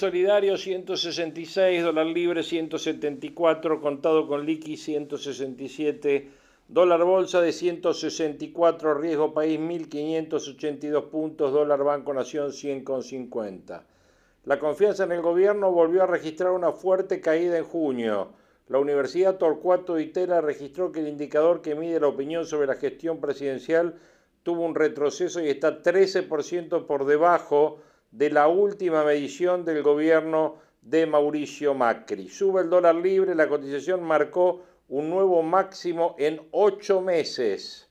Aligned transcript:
Solidario 0.00 0.56
166, 0.56 1.82
dólar 1.82 2.06
libre 2.06 2.42
174, 2.42 3.82
contado 3.82 4.26
con 4.26 4.46
liqui 4.46 4.78
167, 4.78 6.30
dólar 6.68 7.04
bolsa 7.04 7.42
de 7.42 7.52
164, 7.52 8.94
riesgo 8.94 9.34
país 9.34 9.60
1582 9.60 11.04
puntos, 11.04 11.52
dólar 11.52 11.84
Banco 11.84 12.14
Nación 12.14 12.48
100,50. 12.48 13.82
La 14.46 14.58
confianza 14.58 15.04
en 15.04 15.12
el 15.12 15.20
gobierno 15.20 15.70
volvió 15.70 16.02
a 16.02 16.06
registrar 16.06 16.52
una 16.52 16.72
fuerte 16.72 17.20
caída 17.20 17.58
en 17.58 17.64
junio. 17.64 18.32
La 18.68 18.78
Universidad 18.78 19.36
Torcuato 19.36 19.96
de 19.96 20.04
Itela 20.04 20.40
registró 20.40 20.92
que 20.92 21.00
el 21.00 21.08
indicador 21.08 21.60
que 21.60 21.74
mide 21.74 22.00
la 22.00 22.08
opinión 22.08 22.46
sobre 22.46 22.68
la 22.68 22.76
gestión 22.76 23.20
presidencial 23.20 23.96
tuvo 24.44 24.64
un 24.64 24.74
retroceso 24.74 25.42
y 25.42 25.50
está 25.50 25.82
13% 25.82 26.86
por 26.86 27.04
debajo 27.04 27.82
de 28.10 28.30
la 28.30 28.48
última 28.48 29.04
medición 29.04 29.64
del 29.64 29.82
gobierno 29.82 30.56
de 30.82 31.06
Mauricio 31.06 31.74
Macri. 31.74 32.28
Sube 32.28 32.62
el 32.62 32.70
dólar 32.70 32.96
libre, 32.96 33.34
la 33.34 33.48
cotización 33.48 34.02
marcó 34.02 34.62
un 34.88 35.10
nuevo 35.10 35.42
máximo 35.42 36.16
en 36.18 36.40
ocho 36.50 37.00
meses. 37.00 37.88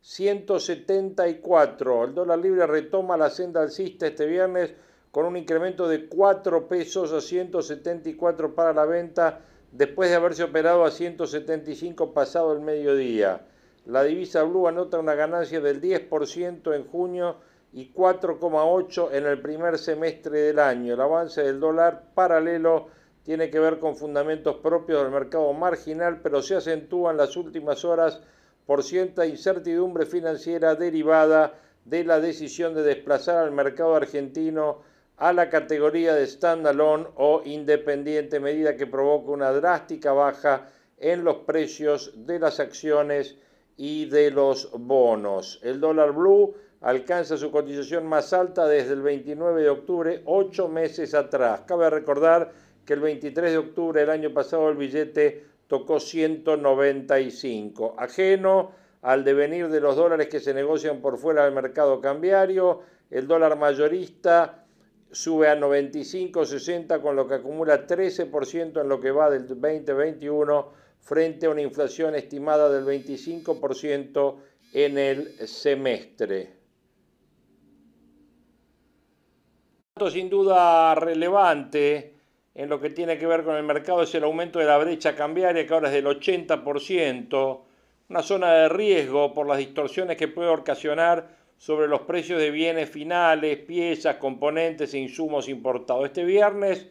174. 0.00 2.04
El 2.04 2.14
dólar 2.14 2.38
libre 2.38 2.66
retoma 2.66 3.16
la 3.16 3.30
senda 3.30 3.60
alcista 3.60 4.06
este 4.06 4.26
viernes 4.26 4.72
con 5.10 5.26
un 5.26 5.36
incremento 5.36 5.88
de 5.88 6.06
4 6.06 6.68
pesos 6.68 7.12
a 7.12 7.20
174 7.20 8.54
para 8.54 8.72
la 8.72 8.86
venta 8.86 9.40
después 9.72 10.08
de 10.08 10.16
haberse 10.16 10.44
operado 10.44 10.84
a 10.84 10.90
175 10.90 12.14
pasado 12.14 12.52
el 12.52 12.60
mediodía. 12.60 13.46
La 13.84 14.04
divisa 14.04 14.42
blue 14.44 14.68
anota 14.68 14.98
una 14.98 15.14
ganancia 15.14 15.60
del 15.60 15.80
10% 15.80 16.74
en 16.74 16.86
junio 16.86 17.36
y 17.72 17.92
4,8 17.92 19.10
en 19.12 19.26
el 19.26 19.40
primer 19.40 19.78
semestre 19.78 20.40
del 20.40 20.58
año. 20.58 20.94
El 20.94 21.00
avance 21.00 21.42
del 21.42 21.60
dólar 21.60 22.04
paralelo 22.14 22.88
tiene 23.22 23.50
que 23.50 23.60
ver 23.60 23.78
con 23.78 23.96
fundamentos 23.96 24.56
propios 24.56 25.02
del 25.02 25.12
mercado 25.12 25.52
marginal, 25.52 26.20
pero 26.22 26.40
se 26.42 26.56
acentúa 26.56 27.10
en 27.10 27.18
las 27.18 27.36
últimas 27.36 27.84
horas 27.84 28.20
por 28.64 28.82
cierta 28.82 29.26
incertidumbre 29.26 30.06
financiera 30.06 30.74
derivada 30.74 31.54
de 31.84 32.04
la 32.04 32.20
decisión 32.20 32.74
de 32.74 32.82
desplazar 32.82 33.38
al 33.38 33.50
mercado 33.50 33.94
argentino 33.94 34.82
a 35.16 35.32
la 35.32 35.50
categoría 35.50 36.14
de 36.14 36.26
standalone 36.26 37.06
o 37.16 37.42
independiente, 37.44 38.40
medida 38.40 38.76
que 38.76 38.86
provoca 38.86 39.30
una 39.30 39.52
drástica 39.52 40.12
baja 40.12 40.68
en 40.98 41.24
los 41.24 41.38
precios 41.38 42.12
de 42.26 42.38
las 42.38 42.60
acciones 42.60 43.36
y 43.76 44.06
de 44.06 44.30
los 44.30 44.70
bonos. 44.72 45.60
El 45.62 45.80
dólar 45.80 46.12
blue 46.12 46.54
alcanza 46.80 47.36
su 47.36 47.50
cotización 47.50 48.06
más 48.06 48.32
alta 48.32 48.66
desde 48.66 48.92
el 48.92 49.02
29 49.02 49.62
de 49.62 49.70
octubre, 49.70 50.22
ocho 50.26 50.68
meses 50.68 51.14
atrás. 51.14 51.62
Cabe 51.66 51.90
recordar 51.90 52.52
que 52.84 52.94
el 52.94 53.00
23 53.00 53.50
de 53.52 53.58
octubre 53.58 54.00
del 54.00 54.10
año 54.10 54.32
pasado 54.32 54.68
el 54.68 54.76
billete 54.76 55.44
tocó 55.66 56.00
195. 56.00 57.96
Ajeno 57.98 58.72
al 59.02 59.24
devenir 59.24 59.68
de 59.68 59.80
los 59.80 59.96
dólares 59.96 60.28
que 60.28 60.40
se 60.40 60.54
negocian 60.54 61.00
por 61.00 61.18
fuera 61.18 61.44
del 61.44 61.54
mercado 61.54 62.00
cambiario, 62.00 62.80
el 63.10 63.26
dólar 63.26 63.56
mayorista 63.56 64.64
sube 65.10 65.48
a 65.48 65.56
95.60 65.56 67.00
con 67.00 67.16
lo 67.16 67.26
que 67.26 67.34
acumula 67.34 67.86
13% 67.86 68.80
en 68.80 68.88
lo 68.88 69.00
que 69.00 69.10
va 69.10 69.30
del 69.30 69.46
2021 69.46 70.72
frente 71.00 71.46
a 71.46 71.50
una 71.50 71.62
inflación 71.62 72.14
estimada 72.14 72.68
del 72.68 72.84
25% 72.84 74.36
en 74.74 74.98
el 74.98 75.48
semestre. 75.48 76.57
Sin 80.10 80.30
duda 80.30 80.94
relevante 80.94 82.14
en 82.54 82.68
lo 82.68 82.80
que 82.80 82.90
tiene 82.90 83.18
que 83.18 83.26
ver 83.26 83.44
con 83.44 83.56
el 83.56 83.62
mercado 83.62 84.02
es 84.02 84.14
el 84.14 84.24
aumento 84.24 84.58
de 84.58 84.64
la 84.64 84.78
brecha 84.78 85.14
cambiaria, 85.14 85.66
que 85.66 85.74
ahora 85.74 85.88
es 85.88 85.94
del 85.94 86.06
80%, 86.06 87.60
una 88.08 88.22
zona 88.22 88.52
de 88.52 88.68
riesgo 88.68 89.34
por 89.34 89.46
las 89.46 89.58
distorsiones 89.58 90.16
que 90.16 90.28
puede 90.28 90.48
ocasionar 90.48 91.28
sobre 91.56 91.88
los 91.88 92.02
precios 92.02 92.40
de 92.40 92.50
bienes 92.50 92.88
finales, 92.88 93.58
piezas, 93.58 94.16
componentes 94.16 94.94
e 94.94 94.98
insumos 94.98 95.48
importados. 95.48 96.06
Este 96.06 96.24
viernes 96.24 96.86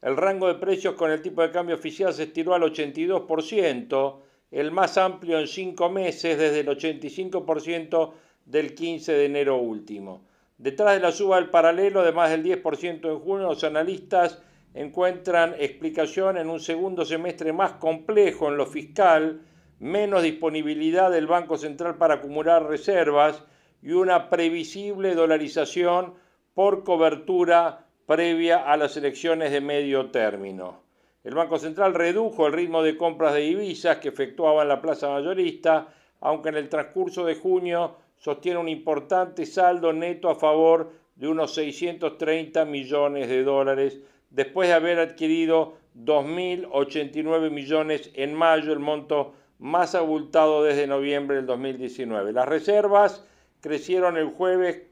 el 0.00 0.16
rango 0.16 0.46
de 0.46 0.54
precios 0.54 0.94
con 0.94 1.10
el 1.10 1.22
tipo 1.22 1.42
de 1.42 1.50
cambio 1.50 1.74
oficial 1.74 2.14
se 2.14 2.24
estiró 2.24 2.54
al 2.54 2.62
82%, 2.62 4.16
el 4.52 4.70
más 4.70 4.96
amplio 4.96 5.40
en 5.40 5.48
cinco 5.48 5.90
meses 5.90 6.38
desde 6.38 6.60
el 6.60 6.68
85% 6.68 8.12
del 8.44 8.74
15 8.74 9.12
de 9.12 9.24
enero 9.24 9.56
último. 9.56 10.22
Detrás 10.58 10.94
de 10.94 11.00
la 11.00 11.12
suba 11.12 11.36
del 11.36 11.50
paralelo 11.50 12.02
de 12.02 12.10
más 12.10 12.30
del 12.30 12.42
10% 12.42 13.08
en 13.08 13.20
junio, 13.20 13.46
los 13.46 13.62
analistas 13.62 14.42
encuentran 14.74 15.54
explicación 15.56 16.36
en 16.36 16.50
un 16.50 16.58
segundo 16.58 17.04
semestre 17.04 17.52
más 17.52 17.74
complejo 17.74 18.48
en 18.48 18.56
lo 18.56 18.66
fiscal, 18.66 19.40
menos 19.78 20.24
disponibilidad 20.24 21.12
del 21.12 21.28
Banco 21.28 21.56
Central 21.56 21.96
para 21.96 22.14
acumular 22.14 22.66
reservas 22.66 23.44
y 23.82 23.92
una 23.92 24.28
previsible 24.30 25.14
dolarización 25.14 26.14
por 26.54 26.82
cobertura 26.82 27.86
previa 28.06 28.58
a 28.58 28.76
las 28.76 28.96
elecciones 28.96 29.52
de 29.52 29.60
medio 29.60 30.10
término. 30.10 30.82
El 31.22 31.36
Banco 31.36 31.58
Central 31.58 31.94
redujo 31.94 32.48
el 32.48 32.52
ritmo 32.52 32.82
de 32.82 32.96
compras 32.96 33.34
de 33.34 33.40
divisas 33.40 33.98
que 33.98 34.08
efectuaba 34.08 34.62
en 34.62 34.68
la 34.68 34.80
plaza 34.80 35.08
mayorista, 35.08 35.94
aunque 36.20 36.48
en 36.48 36.56
el 36.56 36.68
transcurso 36.68 37.24
de 37.24 37.36
junio 37.36 37.96
sostiene 38.18 38.58
un 38.58 38.68
importante 38.68 39.46
saldo 39.46 39.92
neto 39.92 40.28
a 40.28 40.34
favor 40.34 40.92
de 41.16 41.28
unos 41.28 41.54
630 41.54 42.64
millones 42.64 43.28
de 43.28 43.42
dólares, 43.42 44.00
después 44.30 44.68
de 44.68 44.74
haber 44.74 44.98
adquirido 44.98 45.76
2.089 45.96 47.50
millones 47.50 48.10
en 48.14 48.34
mayo, 48.34 48.72
el 48.72 48.78
monto 48.78 49.34
más 49.58 49.94
abultado 49.94 50.62
desde 50.62 50.86
noviembre 50.86 51.36
del 51.36 51.46
2019. 51.46 52.32
Las 52.32 52.48
reservas 52.48 53.24
crecieron 53.60 54.16
el 54.16 54.28
jueves 54.28 54.82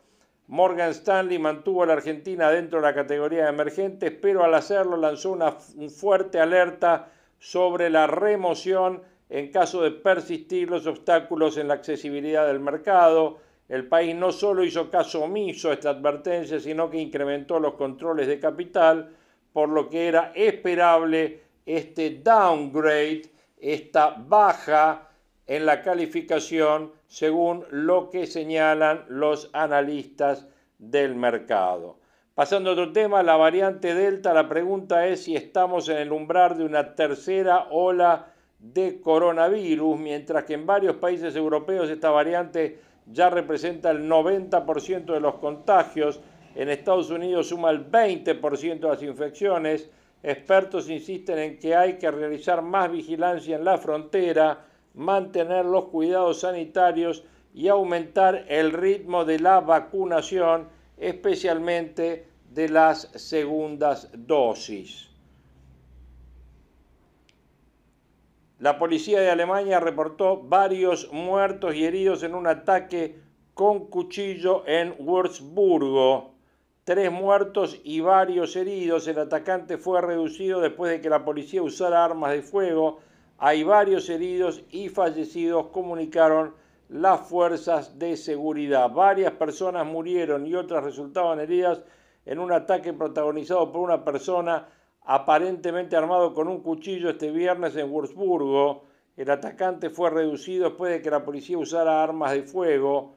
Morgan 0.48 0.90
Stanley 0.90 1.38
mantuvo 1.38 1.82
a 1.82 1.86
la 1.86 1.92
Argentina 1.92 2.50
dentro 2.50 2.80
de 2.80 2.86
la 2.86 2.94
categoría 2.94 3.44
de 3.44 3.50
emergentes, 3.50 4.10
pero 4.10 4.42
al 4.44 4.54
hacerlo 4.54 4.96
lanzó 4.96 5.32
una 5.32 5.52
fuerte 5.52 6.40
alerta 6.40 7.10
sobre 7.38 7.90
la 7.90 8.06
remoción 8.06 9.02
en 9.32 9.50
caso 9.50 9.80
de 9.80 9.92
persistir 9.92 10.68
los 10.68 10.86
obstáculos 10.86 11.56
en 11.56 11.66
la 11.66 11.74
accesibilidad 11.74 12.46
del 12.46 12.60
mercado. 12.60 13.38
El 13.66 13.88
país 13.88 14.14
no 14.14 14.30
solo 14.30 14.62
hizo 14.62 14.90
caso 14.90 15.22
omiso 15.22 15.70
a 15.70 15.72
esta 15.72 15.88
advertencia, 15.88 16.60
sino 16.60 16.90
que 16.90 16.98
incrementó 16.98 17.58
los 17.58 17.72
controles 17.72 18.26
de 18.26 18.38
capital, 18.38 19.16
por 19.54 19.70
lo 19.70 19.88
que 19.88 20.06
era 20.06 20.32
esperable 20.34 21.40
este 21.64 22.20
downgrade, 22.22 23.22
esta 23.56 24.10
baja 24.18 25.08
en 25.46 25.64
la 25.64 25.80
calificación 25.80 26.92
según 27.06 27.64
lo 27.70 28.10
que 28.10 28.26
señalan 28.26 29.06
los 29.08 29.48
analistas 29.54 30.46
del 30.78 31.14
mercado. 31.14 31.96
Pasando 32.34 32.68
a 32.68 32.72
otro 32.74 32.92
tema, 32.92 33.22
la 33.22 33.36
variante 33.36 33.94
Delta, 33.94 34.34
la 34.34 34.46
pregunta 34.46 35.06
es 35.06 35.24
si 35.24 35.36
estamos 35.36 35.88
en 35.88 35.96
el 35.96 36.12
umbral 36.12 36.58
de 36.58 36.64
una 36.64 36.94
tercera 36.94 37.68
ola 37.70 38.31
de 38.62 39.00
coronavirus, 39.00 39.98
mientras 39.98 40.44
que 40.44 40.54
en 40.54 40.64
varios 40.64 40.96
países 40.96 41.34
europeos 41.34 41.90
esta 41.90 42.10
variante 42.10 42.78
ya 43.06 43.28
representa 43.28 43.90
el 43.90 44.08
90% 44.08 45.12
de 45.12 45.20
los 45.20 45.34
contagios, 45.34 46.20
en 46.54 46.68
Estados 46.68 47.10
Unidos 47.10 47.48
suma 47.48 47.70
el 47.70 47.90
20% 47.90 48.78
de 48.78 48.88
las 48.88 49.02
infecciones, 49.02 49.90
expertos 50.22 50.88
insisten 50.88 51.38
en 51.38 51.58
que 51.58 51.74
hay 51.74 51.98
que 51.98 52.10
realizar 52.10 52.62
más 52.62 52.90
vigilancia 52.90 53.56
en 53.56 53.64
la 53.64 53.78
frontera, 53.78 54.64
mantener 54.94 55.64
los 55.64 55.86
cuidados 55.86 56.40
sanitarios 56.40 57.24
y 57.54 57.68
aumentar 57.68 58.44
el 58.48 58.72
ritmo 58.72 59.24
de 59.24 59.40
la 59.40 59.60
vacunación, 59.60 60.68
especialmente 60.96 62.28
de 62.50 62.68
las 62.68 63.10
segundas 63.16 64.10
dosis. 64.14 65.11
La 68.62 68.78
policía 68.78 69.20
de 69.20 69.28
Alemania 69.28 69.80
reportó 69.80 70.40
varios 70.40 71.12
muertos 71.12 71.74
y 71.74 71.84
heridos 71.84 72.22
en 72.22 72.36
un 72.36 72.46
ataque 72.46 73.18
con 73.54 73.88
cuchillo 73.88 74.62
en 74.68 74.94
Würzburgo. 75.00 76.34
Tres 76.84 77.10
muertos 77.10 77.80
y 77.82 77.98
varios 77.98 78.54
heridos. 78.54 79.08
El 79.08 79.18
atacante 79.18 79.78
fue 79.78 80.00
reducido 80.00 80.60
después 80.60 80.92
de 80.92 81.00
que 81.00 81.10
la 81.10 81.24
policía 81.24 81.60
usara 81.60 82.04
armas 82.04 82.30
de 82.30 82.42
fuego. 82.42 83.00
Hay 83.36 83.64
varios 83.64 84.08
heridos 84.08 84.62
y 84.70 84.88
fallecidos, 84.90 85.66
comunicaron 85.72 86.54
las 86.88 87.18
fuerzas 87.28 87.98
de 87.98 88.16
seguridad. 88.16 88.92
Varias 88.92 89.32
personas 89.32 89.84
murieron 89.84 90.46
y 90.46 90.54
otras 90.54 90.84
resultaban 90.84 91.40
heridas 91.40 91.82
en 92.26 92.38
un 92.38 92.52
ataque 92.52 92.92
protagonizado 92.92 93.72
por 93.72 93.80
una 93.80 94.04
persona 94.04 94.68
aparentemente 95.04 95.96
armado 95.96 96.32
con 96.34 96.48
un 96.48 96.60
cuchillo 96.60 97.10
este 97.10 97.30
viernes 97.30 97.76
en 97.76 97.90
Wurzburgo. 97.90 98.84
El 99.16 99.30
atacante 99.30 99.90
fue 99.90 100.10
reducido 100.10 100.68
después 100.68 100.92
de 100.92 101.02
que 101.02 101.10
la 101.10 101.24
policía 101.24 101.58
usara 101.58 102.02
armas 102.02 102.32
de 102.32 102.42
fuego. 102.42 103.16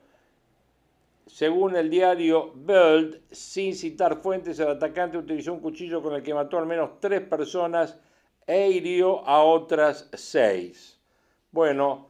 Según 1.25 1.75
el 1.75 1.89
diario 1.89 2.51
Bild, 2.53 3.21
sin 3.31 3.73
citar 3.73 4.21
fuentes, 4.21 4.59
el 4.59 4.69
atacante 4.69 5.17
utilizó 5.17 5.53
un 5.53 5.59
cuchillo 5.59 6.01
con 6.01 6.13
el 6.13 6.21
que 6.21 6.33
mató 6.33 6.57
al 6.57 6.67
menos 6.67 6.99
tres 6.99 7.21
personas 7.21 7.97
e 8.45 8.69
hirió 8.69 9.25
a 9.25 9.43
otras 9.43 10.09
seis. 10.13 10.99
Bueno, 11.51 12.09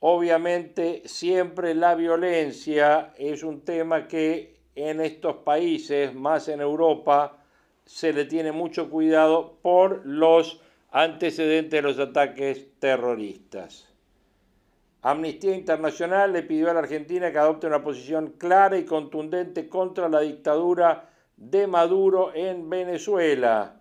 obviamente 0.00 1.02
siempre 1.06 1.74
la 1.74 1.94
violencia 1.94 3.14
es 3.16 3.42
un 3.42 3.62
tema 3.62 4.06
que 4.06 4.60
en 4.76 5.00
estos 5.00 5.36
países, 5.36 6.14
más 6.14 6.48
en 6.48 6.60
Europa, 6.60 7.42
se 7.86 8.12
le 8.12 8.24
tiene 8.24 8.52
mucho 8.52 8.90
cuidado 8.90 9.58
por 9.62 10.04
los 10.04 10.60
antecedentes 10.90 11.70
de 11.70 11.82
los 11.82 11.98
ataques 11.98 12.66
terroristas. 12.78 13.88
Amnistía 15.02 15.54
Internacional 15.54 16.32
le 16.32 16.42
pidió 16.42 16.68
a 16.68 16.74
la 16.74 16.80
Argentina 16.80 17.30
que 17.30 17.38
adopte 17.38 17.68
una 17.68 17.82
posición 17.82 18.34
clara 18.38 18.76
y 18.76 18.84
contundente 18.84 19.68
contra 19.68 20.08
la 20.08 20.20
dictadura 20.20 21.10
de 21.36 21.68
Maduro 21.68 22.34
en 22.34 22.68
Venezuela. 22.68 23.80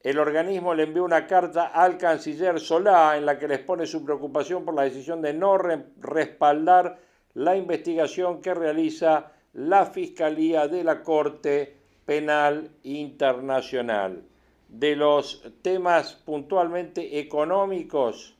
El 0.00 0.18
organismo 0.18 0.74
le 0.74 0.84
envió 0.84 1.04
una 1.04 1.26
carta 1.26 1.66
al 1.66 1.98
canciller 1.98 2.60
Solá 2.60 3.16
en 3.16 3.26
la 3.26 3.38
que 3.38 3.48
le 3.48 3.56
expone 3.56 3.86
su 3.86 4.04
preocupación 4.04 4.64
por 4.64 4.74
la 4.74 4.82
decisión 4.82 5.20
de 5.20 5.34
no 5.34 5.58
respaldar 5.58 6.98
la 7.34 7.56
investigación 7.56 8.40
que 8.40 8.54
realiza 8.54 9.32
la 9.52 9.86
Fiscalía 9.86 10.66
de 10.68 10.84
la 10.84 11.02
Corte 11.02 11.83
Penal 12.06 12.70
Internacional. 12.82 14.22
De 14.68 14.96
los 14.96 15.42
temas 15.62 16.14
puntualmente 16.14 17.18
económicos, 17.18 18.34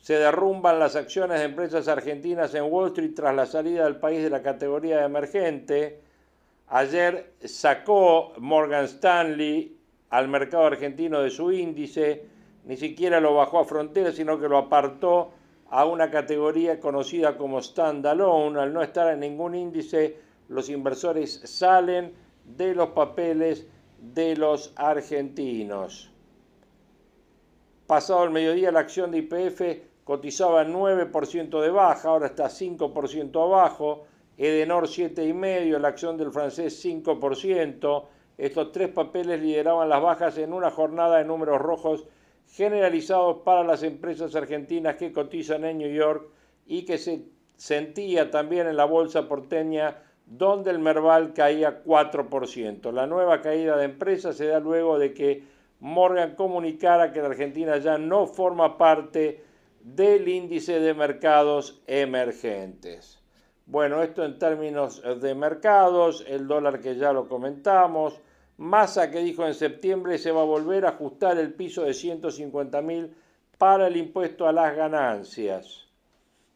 se 0.00 0.14
derrumban 0.14 0.78
las 0.78 0.96
acciones 0.96 1.38
de 1.38 1.46
empresas 1.46 1.88
argentinas 1.88 2.54
en 2.54 2.64
Wall 2.64 2.88
Street 2.88 3.12
tras 3.14 3.34
la 3.34 3.46
salida 3.46 3.84
del 3.84 3.96
país 3.96 4.22
de 4.22 4.30
la 4.30 4.42
categoría 4.42 4.98
de 4.98 5.04
emergente. 5.04 6.00
Ayer 6.68 7.32
sacó 7.44 8.32
Morgan 8.38 8.84
Stanley 8.84 9.76
al 10.10 10.28
mercado 10.28 10.66
argentino 10.66 11.20
de 11.20 11.30
su 11.30 11.52
índice, 11.52 12.24
ni 12.64 12.76
siquiera 12.76 13.20
lo 13.20 13.34
bajó 13.34 13.60
a 13.60 13.64
frontera, 13.64 14.12
sino 14.12 14.38
que 14.38 14.48
lo 14.48 14.58
apartó 14.58 15.32
a 15.70 15.84
una 15.84 16.10
categoría 16.10 16.80
conocida 16.80 17.36
como 17.36 17.62
standalone. 17.62 18.60
Al 18.60 18.72
no 18.72 18.82
estar 18.82 19.12
en 19.12 19.20
ningún 19.20 19.54
índice, 19.54 20.16
los 20.48 20.68
inversores 20.68 21.40
salen 21.44 22.12
de 22.56 22.74
los 22.74 22.90
papeles 22.90 23.66
de 24.00 24.36
los 24.36 24.72
argentinos. 24.76 26.10
Pasado 27.86 28.24
el 28.24 28.30
mediodía, 28.30 28.70
la 28.70 28.80
acción 28.80 29.10
de 29.10 29.18
IPF 29.18 30.04
cotizaba 30.04 30.64
9% 30.64 31.60
de 31.60 31.70
baja, 31.70 32.08
ahora 32.08 32.26
está 32.26 32.46
5% 32.46 33.42
abajo. 33.42 34.04
Edenor 34.36 34.86
7,5%, 34.86 35.78
la 35.78 35.88
acción 35.88 36.16
del 36.16 36.30
francés 36.30 36.84
5%. 36.84 38.04
Estos 38.38 38.72
tres 38.72 38.88
papeles 38.90 39.40
lideraban 39.40 39.88
las 39.88 40.00
bajas 40.00 40.38
en 40.38 40.52
una 40.52 40.70
jornada 40.70 41.18
de 41.18 41.24
números 41.24 41.60
rojos 41.60 42.06
generalizados 42.46 43.38
para 43.44 43.64
las 43.64 43.82
empresas 43.82 44.34
argentinas 44.36 44.96
que 44.96 45.12
cotizan 45.12 45.64
en 45.64 45.78
New 45.78 45.92
York 45.92 46.28
y 46.66 46.84
que 46.84 46.98
se 46.98 47.24
sentía 47.56 48.30
también 48.30 48.68
en 48.68 48.76
la 48.76 48.84
bolsa 48.84 49.28
porteña 49.28 50.02
donde 50.28 50.70
el 50.70 50.78
Merval 50.78 51.32
caía 51.32 51.82
4%. 51.82 52.92
La 52.92 53.06
nueva 53.06 53.40
caída 53.40 53.76
de 53.76 53.84
empresas 53.84 54.36
se 54.36 54.46
da 54.46 54.60
luego 54.60 54.98
de 54.98 55.14
que 55.14 55.44
Morgan 55.80 56.34
comunicara 56.34 57.12
que 57.12 57.20
la 57.20 57.28
Argentina 57.28 57.78
ya 57.78 57.98
no 57.98 58.26
forma 58.26 58.76
parte 58.76 59.42
del 59.80 60.28
índice 60.28 60.80
de 60.80 60.92
mercados 60.92 61.80
emergentes. 61.86 63.18
Bueno, 63.66 64.02
esto 64.02 64.24
en 64.24 64.38
términos 64.38 65.02
de 65.20 65.34
mercados, 65.34 66.24
el 66.26 66.46
dólar 66.46 66.80
que 66.80 66.96
ya 66.96 67.12
lo 67.12 67.28
comentamos, 67.28 68.20
Massa 68.58 69.10
que 69.12 69.20
dijo 69.20 69.46
en 69.46 69.54
septiembre 69.54 70.18
se 70.18 70.32
va 70.32 70.40
a 70.40 70.44
volver 70.44 70.84
a 70.84 70.90
ajustar 70.90 71.38
el 71.38 71.54
piso 71.54 71.84
de 71.84 71.94
150 71.94 72.82
mil 72.82 73.14
para 73.56 73.86
el 73.86 73.96
impuesto 73.96 74.48
a 74.48 74.52
las 74.52 74.74
ganancias. 74.74 75.87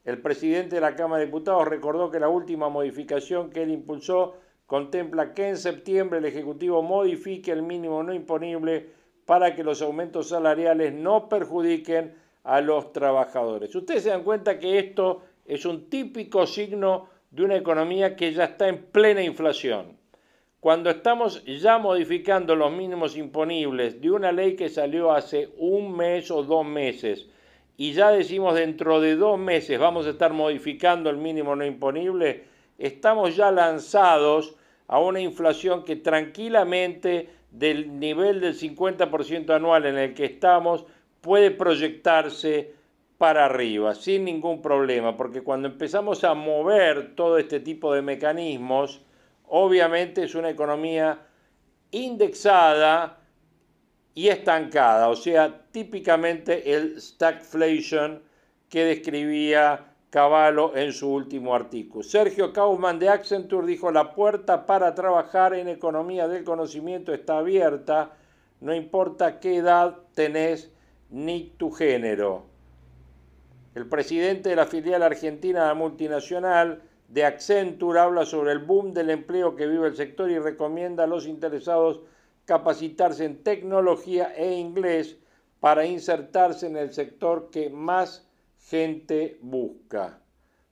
El 0.04 0.21
presidente 0.21 0.75
de 0.76 0.80
la 0.80 0.97
Cámara 0.97 1.21
de 1.21 1.26
Diputados 1.26 1.68
recordó 1.68 2.11
que 2.11 2.18
la 2.18 2.28
última 2.28 2.68
modificación 2.68 3.50
que 3.50 3.62
él 3.62 3.71
impulsó 3.71 4.35
contempla 4.66 5.32
que 5.32 5.49
en 5.49 5.56
septiembre 5.56 6.18
el 6.18 6.25
Ejecutivo 6.25 6.82
modifique 6.82 7.52
el 7.52 7.62
mínimo 7.62 8.02
no 8.02 8.12
imponible 8.12 8.88
para 9.26 9.54
que 9.54 9.62
los 9.62 9.80
aumentos 9.80 10.30
salariales 10.30 10.92
no 10.92 11.28
perjudiquen 11.28 12.14
a 12.42 12.61
los 12.61 12.92
trabajadores. 12.92 13.75
Ustedes 13.75 14.02
se 14.02 14.09
dan 14.09 14.25
cuenta 14.25 14.59
que 14.59 14.78
esto 14.78 15.23
es 15.44 15.64
un 15.64 15.88
típico 15.88 16.47
signo 16.47 17.09
de 17.30 17.44
una 17.44 17.56
economía 17.56 18.16
que 18.16 18.32
ya 18.32 18.44
está 18.44 18.68
en 18.68 18.87
plena 18.87 19.23
inflación. 19.23 19.97
Cuando 20.59 20.90
estamos 20.90 21.44
ya 21.44 21.78
modificando 21.78 22.56
los 22.56 22.73
mínimos 22.73 23.16
imponibles 23.16 24.00
de 24.00 24.11
una 24.11 24.32
ley 24.32 24.56
que 24.56 24.68
salió 24.68 25.12
hace 25.12 25.50
un 25.59 25.97
mes 25.97 26.30
o 26.30 26.42
dos 26.42 26.64
meses, 26.64 27.28
y 27.82 27.94
ya 27.94 28.12
decimos 28.12 28.54
dentro 28.54 29.00
de 29.00 29.16
dos 29.16 29.36
meses 29.40 29.76
vamos 29.76 30.06
a 30.06 30.10
estar 30.10 30.32
modificando 30.32 31.10
el 31.10 31.16
mínimo 31.16 31.56
no 31.56 31.66
imponible, 31.66 32.44
estamos 32.78 33.34
ya 33.34 33.50
lanzados 33.50 34.54
a 34.86 35.00
una 35.00 35.18
inflación 35.18 35.82
que 35.82 35.96
tranquilamente 35.96 37.28
del 37.50 37.98
nivel 37.98 38.40
del 38.40 38.54
50% 38.54 39.50
anual 39.50 39.86
en 39.86 39.98
el 39.98 40.14
que 40.14 40.26
estamos 40.26 40.86
puede 41.20 41.50
proyectarse 41.50 42.72
para 43.18 43.46
arriba 43.46 43.96
sin 43.96 44.26
ningún 44.26 44.62
problema, 44.62 45.16
porque 45.16 45.42
cuando 45.42 45.66
empezamos 45.66 46.22
a 46.22 46.34
mover 46.34 47.16
todo 47.16 47.36
este 47.36 47.58
tipo 47.58 47.92
de 47.92 48.02
mecanismos, 48.02 49.00
obviamente 49.48 50.22
es 50.22 50.36
una 50.36 50.50
economía 50.50 51.18
indexada 51.90 53.22
y 54.14 54.28
estancada, 54.28 55.09
o 55.09 55.16
sea, 55.16 55.62
típicamente 55.71 56.75
el 56.75 57.00
stagflation 57.00 58.23
que 58.69 58.85
describía 58.85 59.92
Cavallo 60.11 60.76
en 60.76 60.92
su 60.92 61.11
último 61.11 61.54
artículo. 61.54 62.02
Sergio 62.02 62.52
Kaufman 62.52 62.99
de 62.99 63.09
Accenture 63.09 63.66
dijo, 63.66 63.90
la 63.90 64.14
puerta 64.14 64.66
para 64.66 64.95
trabajar 64.95 65.54
en 65.54 65.69
economía 65.69 66.28
del 66.28 66.45
conocimiento 66.45 67.14
está 67.14 67.38
abierta, 67.38 68.12
no 68.61 68.75
importa 68.75 69.40
qué 69.40 69.57
edad 69.57 69.97
tenés 70.14 70.71
ni 71.09 71.54
tu 71.57 71.71
género. 71.71 72.45
El 73.75 73.88
presidente 73.88 74.50
de 74.50 74.57
la 74.57 74.66
filial 74.66 75.02
argentina 75.02 75.73
multinacional 75.73 76.83
de 77.09 77.25
Accenture 77.25 78.00
habla 78.00 78.26
sobre 78.26 78.52
el 78.52 78.59
boom 78.59 78.92
del 78.92 79.09
empleo 79.09 79.57
que 79.57 79.66
vive 79.66 79.88
el 79.88 79.97
sector 79.97 80.31
y 80.31 80.38
recomienda 80.38 81.04
a 81.04 81.07
los 81.07 81.26
interesados 81.26 82.02
capacitarse 82.44 83.25
en 83.25 83.42
tecnología 83.42 84.32
e 84.37 84.54
inglés 84.54 85.18
para 85.61 85.87
insertarse 85.87 86.66
en 86.66 86.76
el 86.76 86.92
sector 86.92 87.50
que 87.50 87.70
más 87.70 88.28
gente 88.58 89.38
busca. 89.40 90.18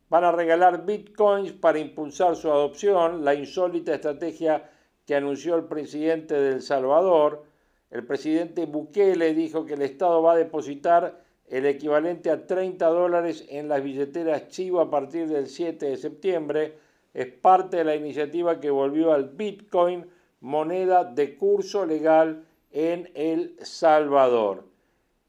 Van 0.09 0.25
a 0.25 0.33
regalar 0.33 0.85
bitcoins 0.85 1.53
para 1.53 1.79
impulsar 1.79 2.35
su 2.35 2.51
adopción, 2.51 3.25
la 3.25 3.35
insólita 3.35 3.95
estrategia 3.95 4.69
que 5.07 5.15
anunció 5.15 5.55
el 5.55 5.65
presidente 5.65 6.35
de 6.35 6.55
El 6.55 6.63
Salvador. 6.63 7.45
El 7.91 8.05
presidente 8.05 8.67
Bukele 8.67 9.35
dijo 9.35 9.65
que 9.65 9.75
el 9.75 9.83
Estado 9.83 10.23
va 10.23 10.33
a 10.33 10.37
depositar 10.37 11.21
el 11.49 11.67
equivalente 11.67 12.31
a 12.31 12.47
30 12.47 12.87
dólares 12.87 13.45
en 13.49 13.69
las 13.69 13.83
billeteras 13.83 14.49
Chivo 14.49 14.81
a 14.81 14.91
partir 14.91 15.29
del 15.29 15.49
7 15.49 15.87
de 15.87 15.97
septiembre. 15.97 16.79
Es 17.13 17.27
parte 17.27 17.79
de 17.79 17.85
la 17.85 17.97
iniciativa 17.97 18.61
que 18.61 18.71
volvió 18.71 19.13
al 19.13 19.31
Bitcoin, 19.31 20.07
moneda 20.41 21.05
de 21.05 21.37
curso 21.37 21.87
legal 21.87 22.45
en 22.73 23.11
El 23.15 23.57
Salvador 23.63 24.71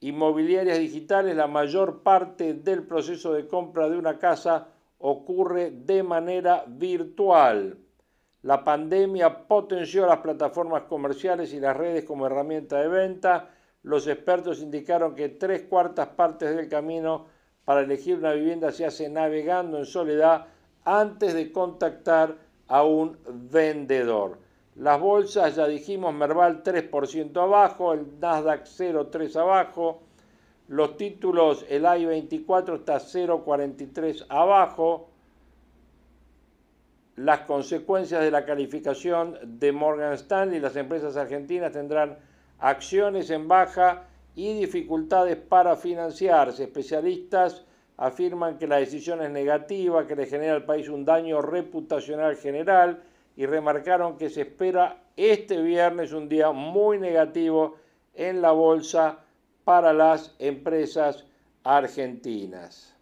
inmobiliarias 0.01 0.79
digitales, 0.79 1.35
la 1.35 1.47
mayor 1.47 2.01
parte 2.01 2.55
del 2.55 2.83
proceso 2.83 3.33
de 3.33 3.47
compra 3.47 3.87
de 3.89 3.97
una 3.97 4.17
casa 4.17 4.67
ocurre 4.97 5.71
de 5.71 6.03
manera 6.03 6.65
virtual. 6.67 7.77
La 8.41 8.63
pandemia 8.63 9.47
potenció 9.47 10.07
las 10.07 10.17
plataformas 10.17 10.83
comerciales 10.83 11.53
y 11.53 11.59
las 11.59 11.77
redes 11.77 12.03
como 12.03 12.25
herramienta 12.25 12.81
de 12.81 12.87
venta. 12.87 13.49
Los 13.83 14.07
expertos 14.07 14.61
indicaron 14.61 15.15
que 15.15 15.29
tres 15.29 15.63
cuartas 15.63 16.07
partes 16.09 16.55
del 16.55 16.67
camino 16.67 17.27
para 17.63 17.81
elegir 17.81 18.17
una 18.17 18.33
vivienda 18.33 18.71
se 18.71 18.85
hace 18.85 19.07
navegando 19.07 19.77
en 19.77 19.85
soledad 19.85 20.47
antes 20.83 21.35
de 21.35 21.51
contactar 21.51 22.37
a 22.67 22.83
un 22.83 23.19
vendedor. 23.51 24.39
Las 24.75 24.99
bolsas, 24.99 25.55
ya 25.55 25.67
dijimos, 25.67 26.13
Merval 26.13 26.63
3% 26.63 27.35
abajo, 27.41 27.93
el 27.93 28.19
Nasdaq 28.19 28.65
0,3 28.65 29.35
abajo. 29.35 30.01
Los 30.69 30.95
títulos, 30.95 31.65
el 31.67 31.83
I-24 31.83 32.75
está 32.75 32.99
0,43 32.99 34.25
abajo. 34.29 35.09
Las 37.17 37.41
consecuencias 37.41 38.21
de 38.21 38.31
la 38.31 38.45
calificación 38.45 39.37
de 39.43 39.73
Morgan 39.73 40.13
Stanley, 40.13 40.61
las 40.61 40.77
empresas 40.77 41.17
argentinas 41.17 41.73
tendrán 41.73 42.17
acciones 42.59 43.29
en 43.29 43.49
baja 43.49 44.03
y 44.35 44.53
dificultades 44.53 45.35
para 45.35 45.75
financiarse. 45.75 46.63
Especialistas 46.63 47.65
afirman 47.97 48.57
que 48.57 48.67
la 48.67 48.77
decisión 48.77 49.21
es 49.21 49.29
negativa, 49.29 50.07
que 50.07 50.15
le 50.15 50.25
genera 50.25 50.53
al 50.53 50.63
país 50.63 50.87
un 50.87 51.03
daño 51.03 51.41
reputacional 51.41 52.37
general 52.37 53.03
y 53.41 53.47
remarcaron 53.47 54.19
que 54.19 54.29
se 54.29 54.41
espera 54.41 55.01
este 55.17 55.59
viernes 55.63 56.13
un 56.13 56.29
día 56.29 56.51
muy 56.51 56.99
negativo 56.99 57.75
en 58.13 58.39
la 58.39 58.51
bolsa 58.51 59.17
para 59.63 59.93
las 59.93 60.35
empresas 60.37 61.25
argentinas. 61.63 62.95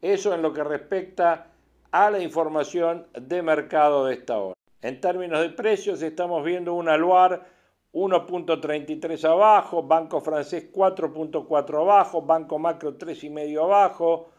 Eso 0.00 0.34
en 0.34 0.42
lo 0.42 0.52
que 0.52 0.64
respecta 0.64 1.52
a 1.92 2.10
la 2.10 2.18
información 2.18 3.06
de 3.12 3.42
mercado 3.42 4.06
de 4.06 4.14
esta 4.14 4.40
hora. 4.40 4.56
En 4.80 5.00
términos 5.00 5.40
de 5.40 5.50
precios 5.50 6.02
estamos 6.02 6.44
viendo 6.44 6.74
un 6.74 6.88
aluar 6.88 7.46
1.33 7.92 9.24
abajo, 9.24 9.84
Banco 9.84 10.20
Francés 10.20 10.68
4.4 10.72 11.80
abajo, 11.80 12.22
Banco 12.22 12.58
Macro 12.58 12.98
3,5 12.98 13.62
abajo, 13.62 14.31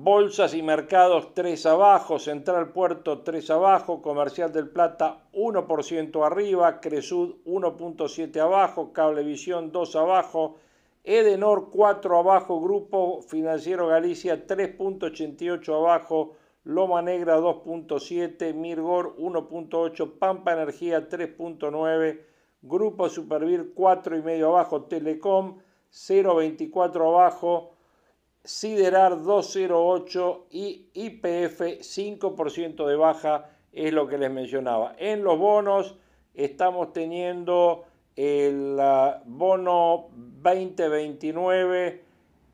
Bolsas 0.00 0.54
y 0.54 0.62
mercados 0.62 1.34
3 1.34 1.66
abajo, 1.66 2.20
Central 2.20 2.70
Puerto 2.70 3.22
3 3.22 3.50
abajo, 3.50 4.00
Comercial 4.00 4.52
del 4.52 4.68
Plata 4.68 5.24
1% 5.32 6.24
arriba, 6.24 6.80
Cresud 6.80 7.34
1.7 7.44 8.38
abajo, 8.38 8.92
Cablevisión 8.92 9.72
2 9.72 9.96
abajo, 9.96 10.54
Edenor 11.02 11.70
4 11.72 12.16
abajo, 12.16 12.60
Grupo 12.60 13.22
Financiero 13.22 13.88
Galicia 13.88 14.46
3.88 14.46 15.74
abajo, 15.74 16.34
Loma 16.62 17.02
Negra 17.02 17.40
2.7, 17.40 18.54
Mirgor 18.54 19.16
1.8, 19.16 20.12
Pampa 20.16 20.52
Energía 20.52 21.08
3.9, 21.08 22.20
Grupo 22.62 23.08
Supervir 23.08 23.74
4,5 23.74 24.44
abajo, 24.46 24.82
Telecom 24.84 25.58
0.24 25.90 27.08
abajo, 27.08 27.72
Siderar 28.48 29.22
208 29.24 30.46
y 30.50 30.86
IPF 30.94 31.60
5% 31.82 32.86
de 32.86 32.96
baja 32.96 33.50
es 33.74 33.92
lo 33.92 34.08
que 34.08 34.16
les 34.16 34.30
mencionaba. 34.30 34.94
En 34.96 35.22
los 35.22 35.38
bonos 35.38 35.98
estamos 36.32 36.94
teniendo 36.94 37.84
el 38.16 38.80
bono 39.26 40.06
2029 40.16 42.02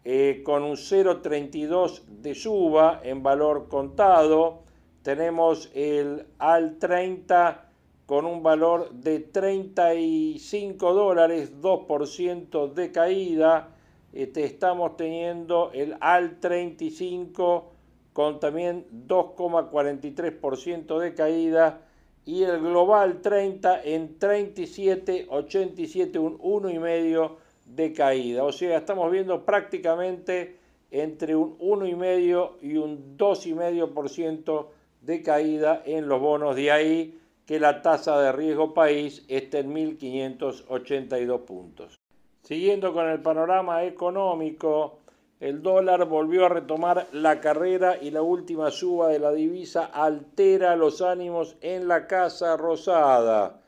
eh, 0.04 0.42
con 0.44 0.64
un 0.64 0.72
0,32 0.72 2.02
de 2.06 2.34
suba 2.34 3.00
en 3.04 3.22
valor 3.22 3.68
contado. 3.68 4.64
Tenemos 5.02 5.70
el 5.74 6.26
AL 6.40 6.76
30 6.80 7.70
con 8.06 8.26
un 8.26 8.42
valor 8.42 8.90
de 8.90 9.20
35 9.20 10.92
dólares, 10.92 11.52
2% 11.62 12.72
de 12.72 12.90
caída. 12.90 13.73
Este, 14.14 14.44
estamos 14.44 14.96
teniendo 14.96 15.72
el 15.74 15.96
AL 15.98 16.38
35 16.38 17.72
con 18.12 18.38
también 18.38 18.86
2,43% 19.08 21.00
de 21.00 21.14
caída 21.14 21.80
y 22.24 22.44
el 22.44 22.60
Global 22.60 23.20
30 23.20 23.82
en 23.82 24.16
37,87, 24.20 26.18
un 26.20 26.38
1,5% 26.38 27.32
de 27.66 27.92
caída. 27.92 28.44
O 28.44 28.52
sea, 28.52 28.78
estamos 28.78 29.10
viendo 29.10 29.44
prácticamente 29.44 30.58
entre 30.92 31.34
un 31.34 31.58
1,5 31.58 32.52
y 32.62 32.76
un 32.76 33.18
2,5% 33.18 34.66
de 35.00 35.22
caída 35.22 35.82
en 35.84 36.06
los 36.06 36.20
bonos. 36.20 36.54
De 36.54 36.70
ahí 36.70 37.18
que 37.46 37.58
la 37.58 37.82
tasa 37.82 38.20
de 38.20 38.30
riesgo 38.30 38.74
país 38.74 39.24
esté 39.26 39.58
en 39.58 39.74
1.582 39.74 41.40
puntos. 41.40 42.03
Siguiendo 42.44 42.92
con 42.92 43.08
el 43.08 43.22
panorama 43.22 43.84
económico, 43.84 44.98
el 45.40 45.62
dólar 45.62 46.04
volvió 46.04 46.44
a 46.44 46.50
retomar 46.50 47.08
la 47.12 47.40
carrera 47.40 47.96
y 47.98 48.10
la 48.10 48.20
última 48.20 48.70
suba 48.70 49.08
de 49.08 49.18
la 49.18 49.32
divisa 49.32 49.86
altera 49.86 50.76
los 50.76 51.00
ánimos 51.00 51.56
en 51.62 51.88
la 51.88 52.06
Casa 52.06 52.58
Rosada. 52.58 53.62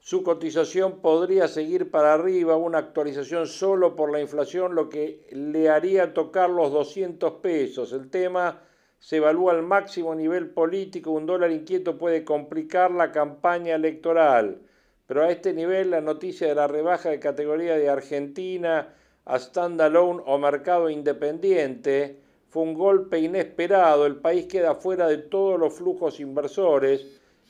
Su 0.00 0.24
cotización 0.24 0.98
podría 0.98 1.46
seguir 1.46 1.88
para 1.88 2.14
arriba, 2.14 2.56
una 2.56 2.78
actualización 2.78 3.46
solo 3.46 3.94
por 3.94 4.10
la 4.10 4.20
inflación, 4.20 4.74
lo 4.74 4.88
que 4.88 5.28
le 5.30 5.68
haría 5.68 6.12
tocar 6.14 6.50
los 6.50 6.72
200 6.72 7.34
pesos. 7.34 7.92
El 7.92 8.10
tema 8.10 8.60
se 8.98 9.18
evalúa 9.18 9.52
al 9.52 9.62
máximo 9.62 10.16
nivel 10.16 10.50
político, 10.50 11.12
un 11.12 11.26
dólar 11.26 11.52
inquieto 11.52 11.96
puede 11.96 12.24
complicar 12.24 12.90
la 12.90 13.12
campaña 13.12 13.76
electoral 13.76 14.62
pero 15.08 15.24
a 15.24 15.30
este 15.30 15.54
nivel 15.54 15.90
la 15.90 16.02
noticia 16.02 16.48
de 16.48 16.54
la 16.54 16.68
rebaja 16.68 17.08
de 17.08 17.18
categoría 17.18 17.76
de 17.76 17.88
Argentina 17.88 18.94
a 19.24 19.38
standalone 19.38 20.22
o 20.26 20.36
mercado 20.36 20.90
independiente 20.90 22.20
fue 22.50 22.64
un 22.64 22.74
golpe 22.74 23.18
inesperado. 23.18 24.04
El 24.04 24.16
país 24.16 24.44
queda 24.44 24.74
fuera 24.74 25.08
de 25.08 25.16
todos 25.16 25.58
los 25.58 25.72
flujos 25.72 26.20
inversores. 26.20 27.06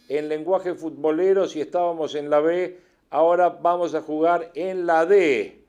En 0.09 0.29
lenguaje 0.29 0.75
futbolero, 0.75 1.49
si 1.49 1.61
estábamos 1.61 2.15
en 2.15 2.31
la 2.31 2.39
B, 2.39 2.79
ahora 3.11 3.49
vamos 3.49 3.93
a 3.97 4.03
jugar 4.03 4.53
en 4.55 4.87
la 4.87 5.05
D. 5.05 5.61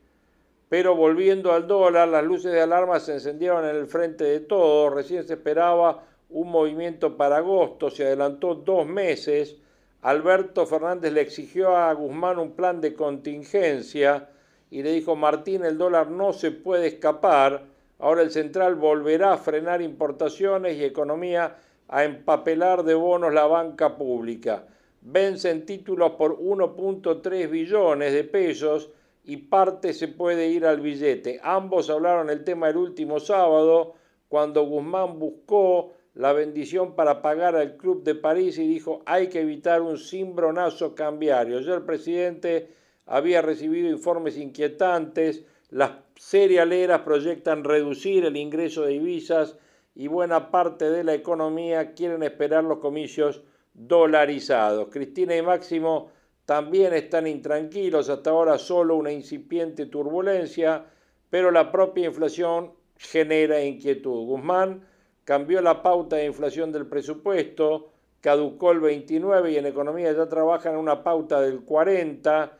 Pero 0.70 0.96
volviendo 0.96 1.54
al 1.54 1.68
dólar, 1.68 2.08
las 2.08 2.24
luces 2.24 2.52
de 2.52 2.62
alarma 2.62 3.00
se 3.00 3.14
encendieron 3.14 3.66
en 3.66 3.76
el 3.76 3.88
frente 3.88 4.26
de 4.26 4.42
todo. 4.42 4.92
Recién 4.92 5.24
se 5.24 5.34
esperaba 5.34 6.04
un 6.30 6.52
movimiento 6.52 7.18
para 7.18 7.38
agosto, 7.38 7.90
se 7.90 8.06
adelantó 8.06 8.54
dos 8.54 8.86
meses 8.86 9.56
Alberto 10.02 10.66
Fernández 10.66 11.12
le 11.12 11.22
exigió 11.22 11.76
a 11.76 11.94
Guzmán 11.94 12.40
un 12.40 12.52
plan 12.52 12.80
de 12.80 12.94
contingencia 12.94 14.30
y 14.72 14.82
le 14.82 14.94
dijo, 14.94 15.18
Martín, 15.18 15.66
el 15.66 15.78
dólar 15.78 16.10
no 16.10 16.32
se 16.32 16.52
puede 16.52 16.88
escapar, 16.88 17.66
ahora 17.98 18.22
el 18.22 18.32
central 18.32 18.76
volverá 18.76 19.34
a 19.34 19.38
frenar 19.38 19.82
importaciones 19.82 20.78
y 20.78 20.86
economía 20.86 21.58
a 21.90 22.06
empapelar 22.06 22.84
de 22.84 22.94
bonos 22.94 23.34
la 23.34 23.46
banca 23.46 23.98
pública. 23.98 24.64
Vencen 25.02 25.66
títulos 25.66 26.12
por 26.12 26.38
1.3 26.40 27.50
billones 27.50 28.14
de 28.14 28.24
pesos 28.24 28.92
y 29.26 29.38
parte 29.38 29.94
se 29.94 30.08
puede 30.08 30.48
ir 30.48 30.66
al 30.66 30.80
billete. 30.80 31.42
Ambos 31.44 31.90
hablaron 31.90 32.30
el 32.30 32.46
tema 32.46 32.70
el 32.70 32.78
último 32.78 33.20
sábado, 33.20 33.96
cuando 34.30 34.64
Guzmán 34.64 35.20
buscó 35.20 35.94
la 36.20 36.34
bendición 36.34 36.96
para 36.96 37.22
pagar 37.22 37.56
al 37.56 37.78
Club 37.78 38.04
de 38.04 38.14
París 38.14 38.58
y 38.58 38.68
dijo 38.68 39.02
hay 39.06 39.30
que 39.30 39.40
evitar 39.40 39.82
un 39.82 39.98
cimbronazo 39.98 40.94
cambiario. 40.94 41.62
Ya 41.62 41.76
el 41.76 41.84
presidente 41.84 42.74
había 43.06 43.42
recibido 43.42 43.90
informes 43.90 44.38
inquietantes, 44.38 45.46
las 45.70 45.92
cerealeras 46.18 47.04
proyectan 47.04 47.64
reducir 47.64 48.26
el 48.26 48.36
ingreso 48.36 48.82
de 48.82 48.92
divisas 48.92 49.56
y 49.96 50.08
buena 50.08 50.52
parte 50.52 50.90
de 50.90 51.06
la 51.06 51.14
economía 51.14 51.94
quieren 51.94 52.24
esperar 52.24 52.66
los 52.66 52.80
comicios 52.80 53.42
dolarizados. 53.74 54.90
Cristina 54.92 55.38
y 55.38 55.42
Máximo 55.42 56.12
también 56.44 56.94
están 56.94 57.28
intranquilos, 57.28 58.10
hasta 58.10 58.32
ahora 58.32 58.58
solo 58.58 58.98
una 58.98 59.14
incipiente 59.14 59.86
turbulencia, 59.86 60.84
pero 61.30 61.50
la 61.50 61.72
propia 61.72 62.08
inflación 62.08 62.74
genera 62.98 63.64
inquietud. 63.64 64.26
Guzmán 64.26 64.89
cambió 65.30 65.62
la 65.62 65.84
pauta 65.84 66.16
de 66.16 66.26
inflación 66.26 66.72
del 66.72 66.88
presupuesto, 66.88 67.92
caducó 68.20 68.72
el 68.72 68.80
29 68.80 69.52
y 69.52 69.58
en 69.58 69.68
economía 69.68 70.12
ya 70.12 70.28
trabajan 70.28 70.76
una 70.76 71.04
pauta 71.04 71.40
del 71.40 71.62
40. 71.62 72.58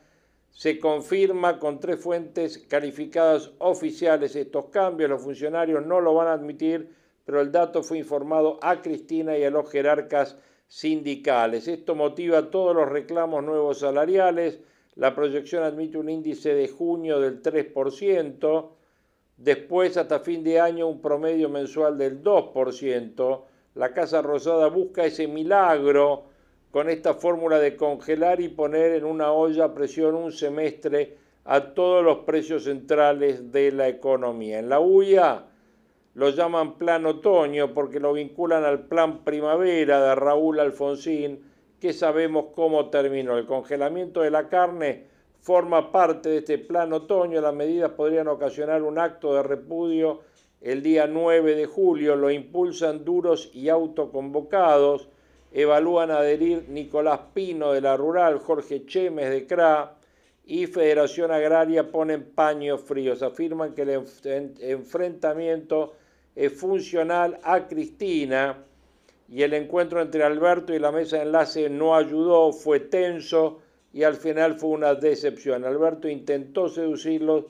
Se 0.52 0.78
confirma 0.78 1.58
con 1.58 1.80
tres 1.80 1.98
fuentes 1.98 2.58
calificadas 2.58 3.50
oficiales 3.58 4.36
estos 4.36 4.66
cambios. 4.66 5.10
Los 5.10 5.20
funcionarios 5.20 5.84
no 5.84 6.00
lo 6.00 6.14
van 6.14 6.28
a 6.28 6.34
admitir, 6.34 6.94
pero 7.24 7.40
el 7.40 7.50
dato 7.50 7.82
fue 7.82 7.98
informado 7.98 8.60
a 8.62 8.80
Cristina 8.80 9.36
y 9.36 9.42
a 9.42 9.50
los 9.50 9.68
jerarcas 9.68 10.38
sindicales. 10.68 11.66
Esto 11.66 11.96
motiva 11.96 12.52
todos 12.52 12.76
los 12.76 12.88
reclamos 12.88 13.42
nuevos 13.42 13.80
salariales. 13.80 14.60
La 14.94 15.16
proyección 15.16 15.64
admite 15.64 15.98
un 15.98 16.08
índice 16.08 16.54
de 16.54 16.68
junio 16.68 17.18
del 17.18 17.42
3%. 17.42 18.70
Después, 19.40 19.96
hasta 19.96 20.20
fin 20.20 20.44
de 20.44 20.60
año, 20.60 20.86
un 20.86 21.00
promedio 21.00 21.48
mensual 21.48 21.96
del 21.96 22.22
2%. 22.22 23.42
La 23.74 23.94
Casa 23.94 24.20
Rosada 24.20 24.68
busca 24.68 25.06
ese 25.06 25.26
milagro 25.28 26.24
con 26.70 26.90
esta 26.90 27.14
fórmula 27.14 27.58
de 27.58 27.74
congelar 27.74 28.42
y 28.42 28.48
poner 28.48 28.92
en 28.92 29.04
una 29.06 29.32
olla 29.32 29.64
a 29.64 29.74
presión 29.74 30.14
un 30.14 30.30
semestre 30.30 31.16
a 31.46 31.72
todos 31.72 32.04
los 32.04 32.18
precios 32.18 32.64
centrales 32.64 33.50
de 33.50 33.72
la 33.72 33.88
economía. 33.88 34.58
En 34.58 34.68
la 34.68 34.78
UIA 34.78 35.46
lo 36.14 36.28
llaman 36.28 36.76
plan 36.76 37.06
otoño 37.06 37.72
porque 37.72 37.98
lo 37.98 38.12
vinculan 38.12 38.64
al 38.64 38.80
plan 38.88 39.24
primavera 39.24 40.04
de 40.04 40.14
Raúl 40.16 40.60
Alfonsín, 40.60 41.40
que 41.80 41.94
sabemos 41.94 42.48
cómo 42.54 42.90
terminó. 42.90 43.38
El 43.38 43.46
congelamiento 43.46 44.20
de 44.20 44.30
la 44.30 44.50
carne 44.50 45.06
forma 45.40 45.90
parte 45.90 46.28
de 46.28 46.38
este 46.38 46.58
plan 46.58 46.92
otoño. 46.92 47.40
Las 47.40 47.54
medidas 47.54 47.92
podrían 47.92 48.28
ocasionar 48.28 48.82
un 48.82 48.98
acto 48.98 49.34
de 49.34 49.42
repudio 49.42 50.20
el 50.60 50.82
día 50.82 51.06
9 51.06 51.54
de 51.54 51.66
julio. 51.66 52.16
Lo 52.16 52.30
impulsan 52.30 53.04
duros 53.04 53.50
y 53.54 53.68
autoconvocados. 53.68 55.08
Evalúan 55.52 56.10
adherir 56.10 56.68
Nicolás 56.68 57.20
Pino 57.34 57.72
de 57.72 57.80
la 57.80 57.96
Rural, 57.96 58.38
Jorge 58.38 58.86
Chemes 58.86 59.30
de 59.30 59.46
CRA 59.46 59.96
y 60.44 60.66
Federación 60.66 61.32
Agraria 61.32 61.90
ponen 61.90 62.24
paños 62.24 62.80
fríos. 62.82 63.22
Afirman 63.22 63.74
que 63.74 63.82
el 63.82 64.04
enfrentamiento 64.60 65.94
es 66.36 66.52
funcional 66.52 67.38
a 67.42 67.66
Cristina 67.66 68.64
y 69.28 69.42
el 69.42 69.54
encuentro 69.54 70.00
entre 70.00 70.22
Alberto 70.24 70.74
y 70.74 70.78
la 70.78 70.92
mesa 70.92 71.16
de 71.16 71.22
enlace 71.22 71.70
no 71.70 71.94
ayudó, 71.94 72.52
fue 72.52 72.80
tenso 72.80 73.60
y 73.92 74.04
al 74.04 74.16
final 74.16 74.54
fue 74.54 74.70
una 74.70 74.94
decepción. 74.94 75.64
Alberto 75.64 76.08
intentó 76.08 76.68
seducirlos, 76.68 77.44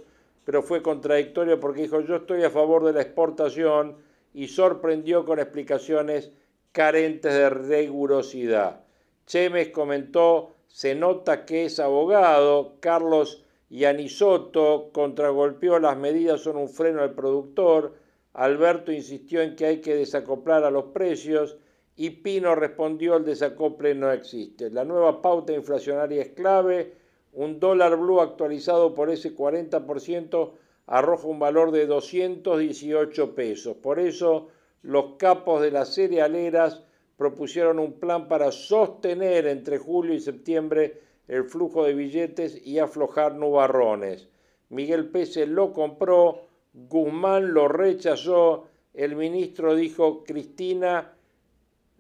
pero 0.45 0.63
fue 0.63 0.83
contradictorio 0.83 1.61
porque 1.61 1.83
dijo 1.83 2.01
yo 2.01 2.17
estoy 2.17 2.45
a 2.45 2.51
favor 2.51 2.85
de 2.85 2.93
la 2.93 3.03
exportación 3.03 3.97
y 4.33 4.49
sorprendió 4.49 5.25
con 5.25 5.39
explicaciones 5.39 6.33
carentes 6.73 7.33
de 7.33 7.51
rigurosidad. 7.51 8.81
Chemes 9.27 9.69
comentó, 9.69 10.55
se 10.67 10.95
nota 10.95 11.45
que 11.45 11.67
es 11.67 11.79
abogado, 11.79 12.76
Carlos 12.81 13.45
Yanisoto 13.69 14.91
contragolpeó 14.93 15.79
las 15.79 15.97
medidas 15.97 16.41
son 16.41 16.57
un 16.57 16.69
freno 16.69 17.03
al 17.03 17.15
productor, 17.15 17.95
Alberto 18.33 18.93
insistió 18.93 19.43
en 19.43 19.57
que 19.57 19.67
hay 19.67 19.81
que 19.81 19.95
desacoplar 19.95 20.65
a 20.65 20.71
los 20.71 20.87
precios 20.87 21.57
y 22.00 22.08
Pino 22.08 22.54
respondió 22.54 23.17
el 23.17 23.26
desacople 23.26 23.95
no 23.95 24.10
existe. 24.10 24.71
La 24.71 24.86
nueva 24.86 25.21
pauta 25.21 25.52
inflacionaria 25.52 26.23
es 26.23 26.30
clave. 26.30 26.95
Un 27.34 27.60
dólar 27.60 27.99
blue 27.99 28.23
actualizado 28.23 28.95
por 28.95 29.10
ese 29.10 29.36
40% 29.36 30.52
arroja 30.86 31.26
un 31.26 31.39
valor 31.39 31.73
de 31.73 31.84
218 31.84 33.34
pesos. 33.34 33.76
Por 33.76 33.99
eso 33.99 34.49
los 34.80 35.17
capos 35.19 35.60
de 35.60 35.73
las 35.73 35.93
cerealeras 35.93 36.82
propusieron 37.19 37.78
un 37.78 37.93
plan 37.93 38.28
para 38.28 38.50
sostener 38.50 39.47
entre 39.47 39.76
julio 39.76 40.15
y 40.15 40.21
septiembre 40.21 41.02
el 41.28 41.45
flujo 41.45 41.84
de 41.84 41.93
billetes 41.93 42.67
y 42.67 42.78
aflojar 42.78 43.34
nubarrones. 43.34 44.26
Miguel 44.71 45.10
Pese 45.10 45.47
lo 45.47 45.75
compró, 45.75 46.47
Guzmán 46.73 47.52
lo 47.52 47.69
rechazó, 47.69 48.69
el 48.95 49.17
ministro 49.17 49.75
dijo 49.75 50.25
Cristina 50.25 51.13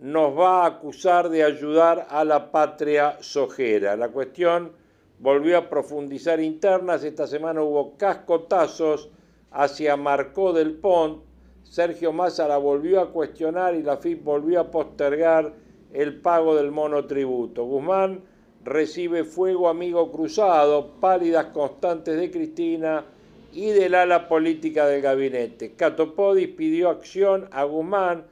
nos 0.00 0.36
va 0.36 0.62
a 0.62 0.66
acusar 0.66 1.28
de 1.28 1.44
ayudar 1.44 2.06
a 2.08 2.24
la 2.24 2.50
patria 2.50 3.18
sojera. 3.20 3.96
La 3.96 4.08
cuestión 4.08 4.72
volvió 5.18 5.58
a 5.58 5.68
profundizar 5.68 6.40
internas. 6.40 7.04
Esta 7.04 7.26
semana 7.26 7.62
hubo 7.62 7.96
cascotazos 7.98 9.10
hacia 9.50 9.96
Marcó 9.96 10.54
del 10.54 10.72
Pont. 10.72 11.22
Sergio 11.64 12.12
Massa 12.12 12.48
la 12.48 12.56
volvió 12.56 13.00
a 13.00 13.12
cuestionar 13.12 13.74
y 13.74 13.82
la 13.82 13.98
FIP 13.98 14.24
volvió 14.24 14.60
a 14.60 14.70
postergar 14.70 15.52
el 15.92 16.20
pago 16.20 16.56
del 16.56 16.70
monotributo. 16.70 17.64
Guzmán 17.64 18.22
recibe 18.64 19.24
fuego 19.24 19.68
amigo 19.68 20.10
cruzado, 20.10 20.92
pálidas 20.98 21.46
constantes 21.46 22.18
de 22.18 22.30
Cristina 22.30 23.04
y 23.52 23.70
del 23.70 23.94
ala 23.94 24.28
política 24.28 24.86
del 24.86 25.02
gabinete. 25.02 25.74
Catopodis 25.74 26.48
pidió 26.48 26.88
acción 26.88 27.48
a 27.52 27.64
Guzmán 27.64 28.24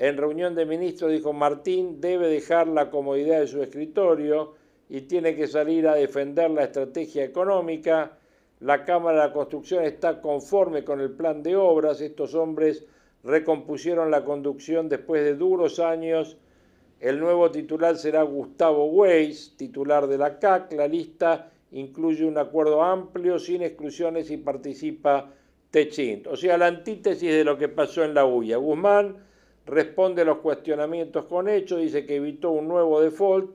en 0.00 0.16
reunión 0.16 0.54
de 0.54 0.64
ministros 0.64 1.12
dijo 1.12 1.34
Martín 1.34 2.00
debe 2.00 2.28
dejar 2.28 2.66
la 2.66 2.88
comodidad 2.88 3.40
de 3.40 3.46
su 3.46 3.62
escritorio 3.62 4.54
y 4.88 5.02
tiene 5.02 5.36
que 5.36 5.46
salir 5.46 5.86
a 5.86 5.94
defender 5.94 6.50
la 6.50 6.64
estrategia 6.64 7.22
económica. 7.22 8.16
La 8.60 8.86
Cámara 8.86 9.20
de 9.20 9.28
la 9.28 9.32
Construcción 9.34 9.84
está 9.84 10.22
conforme 10.22 10.84
con 10.84 11.02
el 11.02 11.10
plan 11.10 11.42
de 11.42 11.54
obras. 11.54 12.00
Estos 12.00 12.34
hombres 12.34 12.86
recompusieron 13.24 14.10
la 14.10 14.24
conducción 14.24 14.88
después 14.88 15.22
de 15.22 15.34
duros 15.34 15.78
años. 15.78 16.38
El 16.98 17.20
nuevo 17.20 17.50
titular 17.50 17.94
será 17.96 18.22
Gustavo 18.22 18.86
Weiss, 18.86 19.54
titular 19.58 20.06
de 20.06 20.16
la 20.16 20.38
CAC. 20.38 20.72
La 20.72 20.88
lista 20.88 21.50
incluye 21.72 22.24
un 22.24 22.38
acuerdo 22.38 22.82
amplio, 22.82 23.38
sin 23.38 23.60
exclusiones 23.60 24.30
y 24.30 24.38
participa 24.38 25.30
Techint. 25.70 26.26
O 26.26 26.36
sea, 26.36 26.56
la 26.56 26.68
antítesis 26.68 27.30
de 27.30 27.44
lo 27.44 27.58
que 27.58 27.68
pasó 27.68 28.02
en 28.02 28.14
la 28.14 28.24
UIA. 28.24 28.56
Guzmán 28.56 29.28
responde 29.66 30.22
a 30.22 30.24
los 30.24 30.38
cuestionamientos 30.38 31.24
con 31.26 31.48
hechos, 31.48 31.80
dice 31.80 32.06
que 32.06 32.16
evitó 32.16 32.50
un 32.50 32.68
nuevo 32.68 33.00
default 33.00 33.54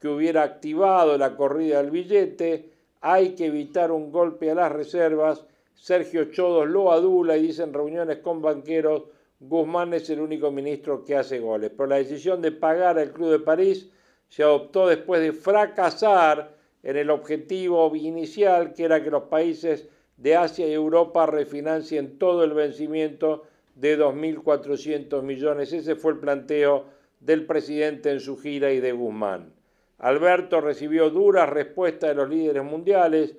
que 0.00 0.08
hubiera 0.08 0.42
activado 0.42 1.16
la 1.16 1.36
corrida 1.36 1.78
del 1.78 1.90
billete, 1.90 2.70
hay 3.00 3.34
que 3.34 3.46
evitar 3.46 3.92
un 3.92 4.10
golpe 4.10 4.50
a 4.50 4.54
las 4.54 4.72
reservas, 4.72 5.44
Sergio 5.74 6.26
Chodos 6.26 6.68
lo 6.68 6.92
adula 6.92 7.36
y 7.36 7.42
dice 7.42 7.62
en 7.62 7.72
reuniones 7.72 8.18
con 8.18 8.40
banqueros, 8.40 9.04
Guzmán 9.40 9.92
es 9.94 10.08
el 10.10 10.20
único 10.20 10.52
ministro 10.52 11.04
que 11.04 11.16
hace 11.16 11.40
goles. 11.40 11.72
Pero 11.76 11.88
la 11.88 11.96
decisión 11.96 12.40
de 12.40 12.52
pagar 12.52 12.98
al 12.98 13.12
Club 13.12 13.32
de 13.32 13.38
París 13.40 13.90
se 14.28 14.44
adoptó 14.44 14.86
después 14.86 15.20
de 15.20 15.32
fracasar 15.32 16.54
en 16.84 16.96
el 16.96 17.10
objetivo 17.10 17.94
inicial, 17.96 18.72
que 18.72 18.84
era 18.84 19.02
que 19.02 19.10
los 19.10 19.24
países 19.24 19.88
de 20.16 20.36
Asia 20.36 20.68
y 20.68 20.72
Europa 20.72 21.26
refinancien 21.26 22.18
todo 22.18 22.44
el 22.44 22.52
vencimiento 22.52 23.42
de 23.74 23.98
2.400 23.98 25.22
millones. 25.22 25.72
Ese 25.72 25.94
fue 25.94 26.12
el 26.12 26.18
planteo 26.18 26.86
del 27.20 27.46
presidente 27.46 28.10
en 28.10 28.20
su 28.20 28.36
gira 28.36 28.72
y 28.72 28.80
de 28.80 28.92
Guzmán. 28.92 29.52
Alberto 29.98 30.60
recibió 30.60 31.10
duras 31.10 31.48
respuestas 31.48 32.10
de 32.10 32.16
los 32.16 32.28
líderes 32.28 32.64
mundiales. 32.64 33.36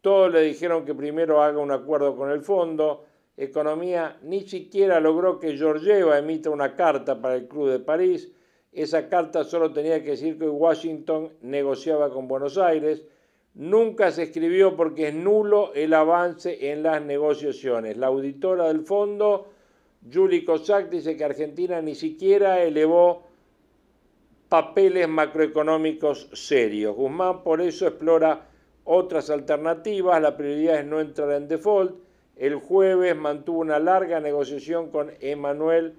Todos 0.00 0.32
le 0.32 0.40
dijeron 0.42 0.84
que 0.84 0.94
primero 0.94 1.42
haga 1.42 1.58
un 1.58 1.70
acuerdo 1.70 2.16
con 2.16 2.30
el 2.30 2.40
fondo. 2.40 3.04
Economía 3.36 4.18
ni 4.22 4.40
siquiera 4.42 4.98
logró 4.98 5.38
que 5.38 5.56
Georgieva 5.58 6.18
emita 6.18 6.48
una 6.48 6.74
carta 6.74 7.20
para 7.20 7.34
el 7.34 7.48
Club 7.48 7.68
de 7.68 7.80
París. 7.80 8.32
Esa 8.72 9.08
carta 9.08 9.44
solo 9.44 9.72
tenía 9.72 10.02
que 10.02 10.10
decir 10.10 10.38
que 10.38 10.48
Washington 10.48 11.32
negociaba 11.42 12.10
con 12.10 12.28
Buenos 12.28 12.56
Aires. 12.56 13.04
Nunca 13.52 14.10
se 14.10 14.24
escribió 14.24 14.76
porque 14.76 15.08
es 15.08 15.14
nulo 15.14 15.72
el 15.74 15.92
avance 15.92 16.70
en 16.70 16.82
las 16.82 17.02
negociaciones. 17.02 17.98
La 17.98 18.06
auditora 18.06 18.68
del 18.68 18.82
fondo 18.82 19.48
Julie 20.12 20.44
Cossack 20.44 20.88
dice 20.88 21.16
que 21.16 21.24
Argentina 21.24 21.80
ni 21.82 21.94
siquiera 21.94 22.62
elevó 22.62 23.24
papeles 24.48 25.08
macroeconómicos 25.08 26.28
serios. 26.32 26.94
Guzmán 26.94 27.42
por 27.42 27.60
eso 27.60 27.86
explora 27.86 28.46
otras 28.84 29.30
alternativas, 29.30 30.22
la 30.22 30.36
prioridad 30.36 30.78
es 30.78 30.86
no 30.86 31.00
entrar 31.00 31.32
en 31.32 31.48
default. 31.48 31.96
El 32.36 32.56
jueves 32.56 33.16
mantuvo 33.16 33.60
una 33.60 33.78
larga 33.78 34.20
negociación 34.20 34.90
con 34.90 35.10
Emmanuel 35.20 35.94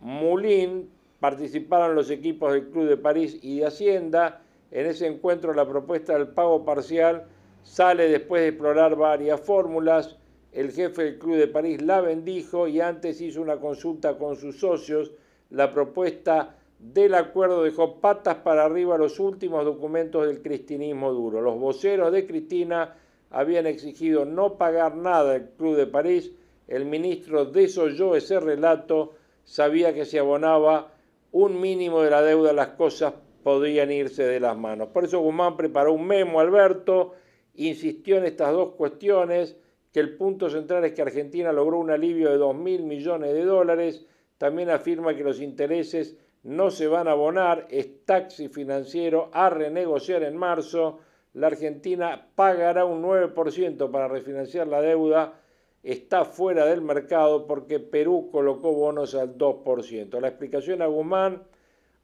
Moulin, 0.00 0.88
participaron 1.18 1.96
los 1.96 2.10
equipos 2.10 2.52
del 2.52 2.68
Club 2.68 2.88
de 2.88 2.96
París 2.96 3.38
y 3.42 3.58
de 3.58 3.66
Hacienda. 3.66 4.42
En 4.70 4.86
ese 4.86 5.06
encuentro 5.06 5.52
la 5.52 5.66
propuesta 5.66 6.12
del 6.12 6.28
pago 6.28 6.64
parcial 6.64 7.26
sale 7.64 8.08
después 8.08 8.42
de 8.42 8.48
explorar 8.48 8.94
varias 8.94 9.40
fórmulas. 9.40 10.16
El 10.52 10.72
jefe 10.72 11.04
del 11.04 11.18
Club 11.18 11.36
de 11.36 11.48
París 11.48 11.82
la 11.82 12.00
bendijo 12.00 12.68
y 12.68 12.80
antes 12.80 13.20
hizo 13.20 13.42
una 13.42 13.58
consulta 13.58 14.16
con 14.16 14.36
sus 14.36 14.58
socios. 14.58 15.12
La 15.50 15.72
propuesta 15.72 16.56
del 16.78 17.14
acuerdo 17.14 17.62
dejó 17.62 18.00
patas 18.00 18.36
para 18.36 18.64
arriba 18.64 18.96
los 18.96 19.18
últimos 19.20 19.64
documentos 19.64 20.26
del 20.26 20.40
cristinismo 20.42 21.12
duro. 21.12 21.40
Los 21.40 21.58
voceros 21.58 22.12
de 22.12 22.26
Cristina 22.26 22.96
habían 23.30 23.66
exigido 23.66 24.24
no 24.24 24.54
pagar 24.54 24.96
nada 24.96 25.34
al 25.34 25.50
Club 25.50 25.76
de 25.76 25.86
París. 25.86 26.32
El 26.66 26.86
ministro 26.86 27.44
desoyó 27.44 28.14
ese 28.14 28.40
relato, 28.40 29.14
sabía 29.44 29.94
que 29.94 30.04
se 30.04 30.18
abonaba 30.18 30.92
un 31.32 31.60
mínimo 31.60 32.02
de 32.02 32.10
la 32.10 32.22
deuda, 32.22 32.52
las 32.52 32.68
cosas 32.68 33.14
podrían 33.42 33.90
irse 33.90 34.24
de 34.24 34.40
las 34.40 34.56
manos. 34.56 34.88
Por 34.88 35.04
eso 35.04 35.20
Guzmán 35.20 35.56
preparó 35.56 35.92
un 35.92 36.06
memo, 36.06 36.40
Alberto, 36.40 37.14
insistió 37.54 38.16
en 38.16 38.24
estas 38.24 38.52
dos 38.52 38.74
cuestiones, 38.74 39.56
que 39.98 40.02
el 40.02 40.16
punto 40.16 40.48
central 40.48 40.84
es 40.84 40.92
que 40.92 41.02
Argentina 41.02 41.50
logró 41.50 41.80
un 41.80 41.90
alivio 41.90 42.30
de 42.30 42.36
2 42.36 42.54
mil 42.54 42.84
millones 42.84 43.34
de 43.34 43.44
dólares, 43.44 44.06
también 44.38 44.70
afirma 44.70 45.16
que 45.16 45.24
los 45.24 45.40
intereses 45.40 46.16
no 46.44 46.70
se 46.70 46.86
van 46.86 47.08
a 47.08 47.10
abonar, 47.10 47.66
es 47.68 48.04
taxi 48.04 48.48
financiero 48.48 49.28
a 49.32 49.50
renegociar 49.50 50.22
en 50.22 50.36
marzo, 50.36 51.00
la 51.34 51.48
Argentina 51.48 52.28
pagará 52.36 52.84
un 52.84 53.02
9% 53.02 53.90
para 53.90 54.06
refinanciar 54.06 54.68
la 54.68 54.80
deuda, 54.80 55.40
está 55.82 56.24
fuera 56.24 56.64
del 56.64 56.80
mercado 56.80 57.48
porque 57.48 57.80
Perú 57.80 58.28
colocó 58.30 58.72
bonos 58.72 59.16
al 59.16 59.36
2%. 59.36 60.20
La 60.20 60.28
explicación 60.28 60.80
a 60.80 60.86
Guzmán 60.86 61.42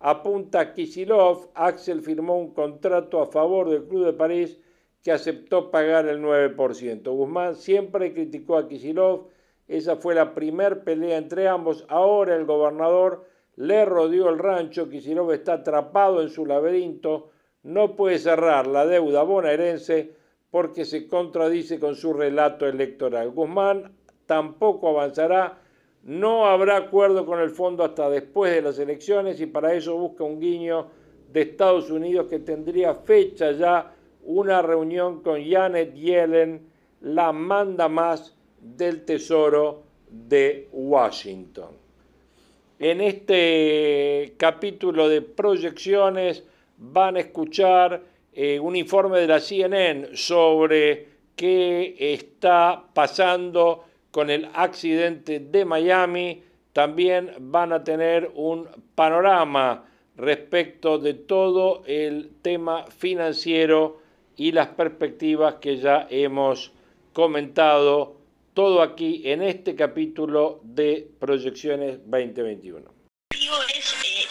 apunta 0.01 0.59
a 0.59 0.73
Kisilov, 0.73 1.51
Axel 1.55 2.01
firmó 2.01 2.39
un 2.39 2.55
contrato 2.55 3.23
a 3.23 3.27
favor 3.27 3.71
del 3.71 3.85
Club 3.85 4.07
de 4.07 4.13
París 4.15 4.59
que 5.05 5.13
aceptó 5.13 5.71
pagar 5.71 6.09
el 6.09 6.23
9%. 6.23 7.03
Guzmán 7.13 7.57
siempre 7.57 8.15
criticó 8.15 8.57
a 8.57 8.67
Kisilov, 8.67 9.29
esa 9.69 9.97
fue 9.97 10.15
la 10.15 10.35
primer 10.35 10.83
pelea 10.83 11.19
entre 11.19 11.47
ambos, 11.47 11.85
ahora 11.89 12.35
el 12.35 12.47
gobernador 12.47 13.27
le 13.57 13.85
rodeó 13.85 14.31
el 14.31 14.39
rancho, 14.39 14.89
Kicillof 14.89 15.31
está 15.33 15.55
atrapado 15.55 16.23
en 16.23 16.31
su 16.31 16.47
laberinto, 16.47 17.31
no 17.63 17.97
puede 17.97 18.19
cerrar 18.19 18.67
la 18.67 18.87
deuda 18.87 19.23
bonaerense 19.23 20.13
porque 20.51 20.87
se 20.87 21.07
contradice 21.07 21.79
con 21.79 21.97
su 21.97 22.15
relato 22.15 22.67
electoral. 22.67 23.31
Guzmán 23.31 23.93
tampoco 24.27 24.89
avanzará, 24.89 25.61
no 26.03 26.47
habrá 26.47 26.77
acuerdo 26.77 27.27
con 27.27 27.41
el 27.41 27.51
fondo 27.51 27.85
hasta 27.85 28.09
después 28.09 28.55
de 28.55 28.63
las 28.63 28.79
elecciones 28.79 29.39
y 29.41 29.47
para 29.47 29.75
eso 29.75 29.97
busca 29.97 30.25
un 30.25 30.41
guiño 30.41 30.87
de 31.31 31.43
Estados 31.43 31.91
Unidos 31.91 32.27
que 32.29 32.39
tendría 32.39 32.95
fecha 32.95 33.53
ya 33.53 33.94
una 34.25 34.63
reunión 34.63 35.23
con 35.23 35.43
Janet 35.45 35.95
Yellen, 35.95 36.67
la 37.01 37.33
manda 37.33 37.89
más 37.89 38.35
del 38.61 39.05
Tesoro 39.05 39.83
de 40.09 40.69
Washington. 40.73 41.71
En 42.79 43.01
este 43.01 44.35
capítulo 44.37 45.09
de 45.09 45.23
proyecciones 45.23 46.45
van 46.79 47.17
a 47.17 47.21
escuchar 47.21 48.03
eh, 48.33 48.59
un 48.59 48.75
informe 48.75 49.21
de 49.21 49.27
la 49.29 49.41
CNN 49.41 50.17
sobre 50.17 51.09
qué 51.37 51.95
está 51.99 52.85
pasando 52.93 53.85
con 54.11 54.31
el 54.31 54.49
accidente 54.55 55.41
de 55.41 55.65
Miami. 55.65 56.43
También 56.73 57.33
van 57.39 57.73
a 57.73 57.85
tener 57.85 58.31
un 58.35 58.69
panorama 58.95 59.85
respecto 60.17 60.99
de 60.99 61.15
todo 61.15 61.83
el 61.87 62.33
tema 62.43 62.87
financiero 62.87 64.04
y 64.37 64.53
las 64.53 64.69
perspectivas 64.69 65.57
que 65.57 65.79
ya 65.79 66.07
hemos 66.11 66.73
comentado 67.13 68.17
todo 68.55 68.83
aquí 68.83 69.23
en 69.25 69.43
este 69.43 69.75
capítulo 69.75 70.61
de 70.63 71.09
Proyecciones 71.19 71.99
2021 72.07 72.95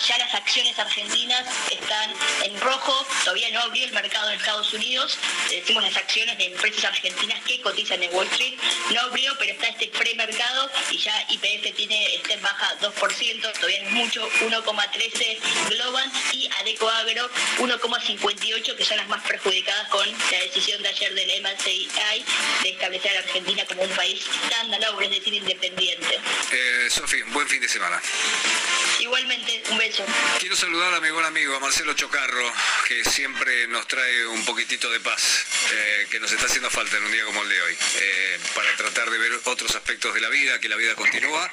ya 0.08 0.18
las 0.18 0.34
acciones 0.34 0.78
argentinas 0.78 1.46
están 1.72 2.14
en 2.44 2.60
rojo, 2.60 3.06
todavía 3.24 3.50
no 3.52 3.62
abrió 3.62 3.86
el 3.86 3.94
mercado 3.94 4.30
en 4.30 4.40
Estados 4.40 4.74
Unidos, 4.74 5.18
decimos 5.50 5.84
las 5.84 5.96
acciones 5.96 6.38
de 6.38 6.46
empresas 6.48 6.86
argentinas 6.86 7.42
que 7.46 7.62
cotizan 7.62 8.04
en 8.04 8.14
Wall 8.14 8.28
Street, 8.28 8.56
no 8.92 9.02
abrió, 9.02 9.34
pero 9.40 9.54
está 9.54 9.68
este 9.68 9.88
premercado 9.88 10.70
y 10.92 10.98
ya 10.98 11.14
IPF 11.30 11.76
tiene, 11.76 12.16
está 12.16 12.34
en 12.34 12.42
baja 12.42 12.78
2%, 12.82 13.54
todavía 13.54 13.82
no 13.84 13.88
es 13.88 13.94
mucho, 13.94 14.30
1,13 14.42 15.70
Global 15.70 16.12
y 16.34 16.50
Adeco 16.60 16.90
Agro 16.90 17.30
1,58, 17.60 18.76
que 18.76 18.86
son 18.86 18.98
las 18.98 19.08
más 19.08 19.24
perjudicadas 19.24 19.88
con 19.88 20.06
la 20.10 20.40
decisión 20.40 20.82
de 20.82 20.90
ayer 20.90 21.14
del 21.14 21.42
MSCI 21.42 21.90
de 22.64 22.70
establecer 22.70 23.16
a 23.16 23.20
Argentina 23.20 23.66
como 23.66 23.84
un 23.84 23.90
país 23.92 24.26
estándar, 24.44 24.82
es 25.02 25.10
decir, 25.10 25.34
independiente. 25.34 26.20
Eh, 26.52 26.88
Sofi, 26.90 27.22
buen 27.24 27.48
fin 27.48 27.62
de 27.62 27.68
semana. 27.68 28.02
Igualmente, 29.04 29.62
un 29.70 29.78
beso. 29.78 30.06
Quiero 30.40 30.56
saludar 30.56 30.94
a 30.94 31.02
mi 31.02 31.12
buen 31.12 31.26
amigo, 31.26 31.54
a 31.58 31.60
Marcelo 31.60 31.92
Chocarro, 31.94 32.50
que 32.88 33.04
siempre 33.04 33.68
nos 33.68 33.86
trae 33.86 34.26
un 34.28 34.46
poquitito 34.46 34.90
de 34.90 35.02
paz, 35.02 35.46
eh, 35.74 36.08
que 36.10 36.22
nos 36.22 36.32
está 36.32 36.46
haciendo 36.46 36.70
falta 36.70 36.96
en 36.96 37.04
un 37.04 37.12
día 37.12 37.26
como 37.26 37.44
el 37.44 37.50
de 37.50 37.62
hoy, 37.64 37.78
eh, 37.98 38.40
para 38.56 38.74
tratar 38.78 39.10
de 39.10 39.18
ver 39.18 39.42
otros 39.44 39.76
aspectos 39.76 40.14
de 40.14 40.22
la 40.22 40.30
vida, 40.30 40.58
que 40.62 40.70
la 40.70 40.78
vida 40.78 40.96
continúa, 40.96 41.52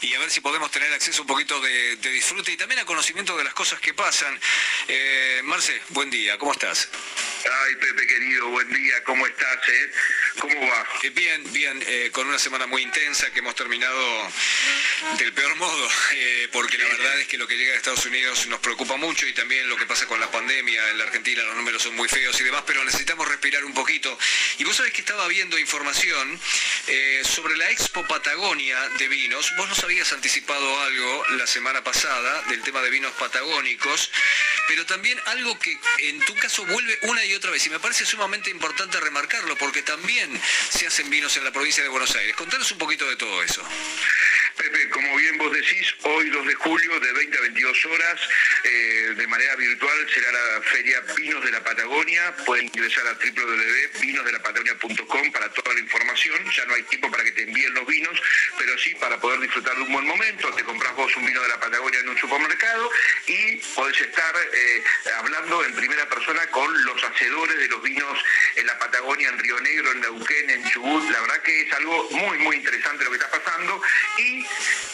y 0.00 0.12
a 0.14 0.18
ver 0.18 0.28
si 0.28 0.40
podemos 0.40 0.72
tener 0.72 0.92
acceso 0.92 1.22
un 1.22 1.28
poquito 1.28 1.60
de, 1.60 1.94
disfrute 1.96 2.50
y 2.50 2.56
también 2.56 2.80
a 2.80 2.84
conocimiento 2.84 3.36
de 3.36 3.44
las 3.44 3.54
cosas 3.54 3.78
que 3.78 3.94
pasan. 3.94 4.36
Eh, 4.88 5.40
Marce, 5.44 5.80
buen 5.90 6.10
día, 6.10 6.36
¿cómo 6.36 6.50
estás? 6.50 6.88
Ay, 7.44 7.74
Pepe 7.76 8.06
querido, 8.06 8.48
buen 8.48 8.68
día, 8.72 9.02
¿cómo 9.04 9.26
estás? 9.26 9.68
Eh? 9.68 9.92
¿Cómo 10.40 10.60
va? 10.60 10.86
Eh, 11.02 11.10
bien, 11.10 11.52
bien, 11.52 11.82
eh, 11.86 12.10
con 12.12 12.26
una 12.26 12.38
semana 12.38 12.66
muy 12.66 12.82
intensa 12.82 13.30
que 13.30 13.38
hemos 13.38 13.54
terminado 13.54 14.30
del 15.18 15.32
peor 15.32 15.54
modo, 15.56 15.88
porque 16.52 16.78
la 16.78 16.87
verdad 16.88 17.20
es 17.20 17.28
que 17.28 17.38
lo 17.38 17.46
que 17.46 17.56
llega 17.56 17.72
de 17.72 17.78
Estados 17.78 18.04
Unidos 18.06 18.46
nos 18.46 18.60
preocupa 18.60 18.96
mucho 18.96 19.26
y 19.26 19.32
también 19.32 19.68
lo 19.68 19.76
que 19.76 19.86
pasa 19.86 20.06
con 20.06 20.20
la 20.20 20.30
pandemia 20.30 20.90
en 20.90 20.98
la 20.98 21.04
Argentina, 21.04 21.42
los 21.42 21.56
números 21.56 21.82
son 21.82 21.94
muy 21.96 22.08
feos 22.08 22.40
y 22.40 22.44
demás, 22.44 22.64
pero 22.66 22.84
necesitamos 22.84 23.28
respirar 23.28 23.64
un 23.64 23.74
poquito. 23.74 24.18
Y 24.58 24.64
vos 24.64 24.76
sabés 24.76 24.92
que 24.92 25.00
estaba 25.00 25.26
viendo 25.28 25.58
información 25.58 26.40
sobre 27.24 27.56
la 27.56 27.70
Expo 27.70 28.06
Patagonia 28.06 28.88
de 28.98 29.08
vinos. 29.08 29.52
Vos 29.56 29.68
nos 29.68 29.82
habías 29.84 30.12
anticipado 30.12 30.80
algo 30.82 31.24
la 31.36 31.46
semana 31.46 31.82
pasada 31.84 32.42
del 32.48 32.62
tema 32.62 32.80
de 32.82 32.90
vinos 32.90 33.12
patagónicos, 33.18 34.10
pero 34.66 34.86
también 34.86 35.18
algo 35.26 35.58
que 35.58 35.78
en 35.98 36.20
tu 36.20 36.34
caso 36.36 36.64
vuelve 36.66 36.98
una 37.02 37.24
y 37.24 37.34
otra 37.34 37.50
vez. 37.50 37.66
Y 37.66 37.70
me 37.70 37.80
parece 37.80 38.06
sumamente 38.06 38.50
importante 38.50 38.98
remarcarlo 39.00 39.56
porque 39.56 39.82
también 39.82 40.40
se 40.70 40.86
hacen 40.86 41.10
vinos 41.10 41.36
en 41.36 41.44
la 41.44 41.52
provincia 41.52 41.82
de 41.82 41.88
Buenos 41.88 42.14
Aires. 42.16 42.34
Contanos 42.36 42.70
un 42.72 42.78
poquito 42.78 43.08
de 43.08 43.16
todo 43.16 43.42
eso. 43.42 43.62
Como 44.92 45.16
bien 45.16 45.38
vos 45.38 45.50
decís, 45.52 45.94
hoy 46.02 46.28
2 46.28 46.46
de 46.46 46.54
julio 46.54 47.00
de 47.00 47.10
20 47.12 47.38
a 47.38 47.40
22 47.40 47.86
horas, 47.86 48.20
eh, 48.64 49.14
de 49.16 49.26
manera 49.26 49.56
virtual, 49.56 50.06
será 50.12 50.30
la 50.30 50.60
feria 50.62 51.00
Vinos 51.16 51.42
de 51.44 51.52
la 51.52 51.64
Patagonia. 51.64 52.36
Pueden 52.44 52.66
ingresar 52.66 53.06
a 53.06 53.14
www.vinosdelapatagonia.com 53.14 55.32
para 55.32 55.50
toda 55.52 55.72
la 55.72 55.80
información. 55.80 56.44
Ya 56.50 56.66
no 56.66 56.74
hay 56.74 56.82
tiempo 56.84 57.10
para 57.10 57.24
que 57.24 57.32
te 57.32 57.44
envíen 57.44 57.72
los 57.72 57.86
vinos, 57.86 58.20
pero 58.58 58.76
sí 58.78 58.94
para 58.96 59.18
poder 59.18 59.40
disfrutar 59.40 59.74
de 59.74 59.80
un 59.82 59.92
buen 59.92 60.06
momento. 60.06 60.52
Te 60.52 60.64
compras 60.64 60.94
vos 60.96 61.16
un 61.16 61.24
vino 61.24 61.40
de 61.42 61.48
la 61.48 61.60
Patagonia 61.60 62.00
en 62.00 62.10
un 62.10 62.18
supermercado 62.18 62.90
y 63.26 63.56
podés 63.74 63.98
estar 64.00 64.34
eh, 64.52 64.84
hablando 65.16 65.64
en 65.64 65.72
primera 65.74 66.06
persona 66.08 66.46
con 66.48 66.84
los 66.84 67.02
hacedores 67.04 67.56
de 67.56 67.68
los 67.68 67.82
vinos 67.82 68.18
en 68.56 68.66
la 68.66 68.78
Patagonia, 68.78 69.30
en 69.30 69.38
Río 69.38 69.58
Negro, 69.60 69.92
en 69.92 70.00
Neuquén, 70.00 70.50
en 70.50 70.68
Chubut. 70.68 71.10
La 71.10 71.20
verdad 71.20 71.40
que 71.42 71.62
es 71.62 71.72
algo 71.72 72.06
muy, 72.10 72.36
muy 72.38 72.56
interesante 72.56 73.04
lo 73.04 73.10
que 73.10 73.16
está 73.16 73.30
pasando 73.30 73.80
y 74.18 74.44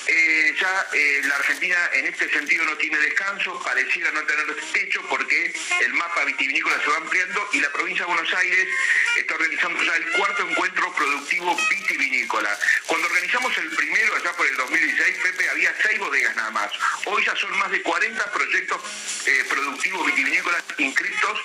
eh, 0.07 0.55
ya 0.61 0.87
eh, 0.93 1.23
la 1.25 1.37
Argentina 1.37 1.79
en 1.95 2.07
este 2.07 2.29
sentido 2.31 2.65
no 2.65 2.77
tiene 2.77 2.99
descanso, 2.99 3.61
pareciera 3.63 4.11
no 4.13 4.23
tener 4.25 4.55
techo 4.73 5.01
porque 5.09 5.55
el 5.81 5.95
mapa 5.95 6.25
vitivinícola 6.25 6.79
se 6.83 6.91
va 6.91 6.97
ampliando 6.99 7.49
y 7.53 7.61
la 7.61 7.73
provincia 7.73 8.05
de 8.05 8.13
Buenos 8.13 8.35
Aires 8.35 8.69
está 9.17 9.35
organizando 9.35 9.83
ya 9.83 9.97
el 9.97 10.13
cuarto 10.13 10.49
encuentro 10.49 10.93
productivo 10.95 11.57
vitivinícola. 11.71 12.59
Cuando 12.87 13.07
organizamos 13.07 13.57
el 13.59 13.71
primero, 13.71 14.15
allá 14.17 14.33
por 14.33 14.47
el 14.47 14.57
2016, 14.57 15.17
Pepe, 15.23 15.49
había 15.49 15.75
seis 15.83 15.99
bodegas 15.99 16.37
nada 16.37 16.51
más. 16.51 16.71
Hoy 17.07 17.25
ya 17.25 17.35
son 17.37 17.57
más 17.59 17.71
de 17.71 17.83
40 17.83 18.33
proyectos 18.33 18.81
eh, 19.27 19.45
productivos 19.49 20.07
vitivinícolas 20.07 20.65
inscritos 20.79 21.41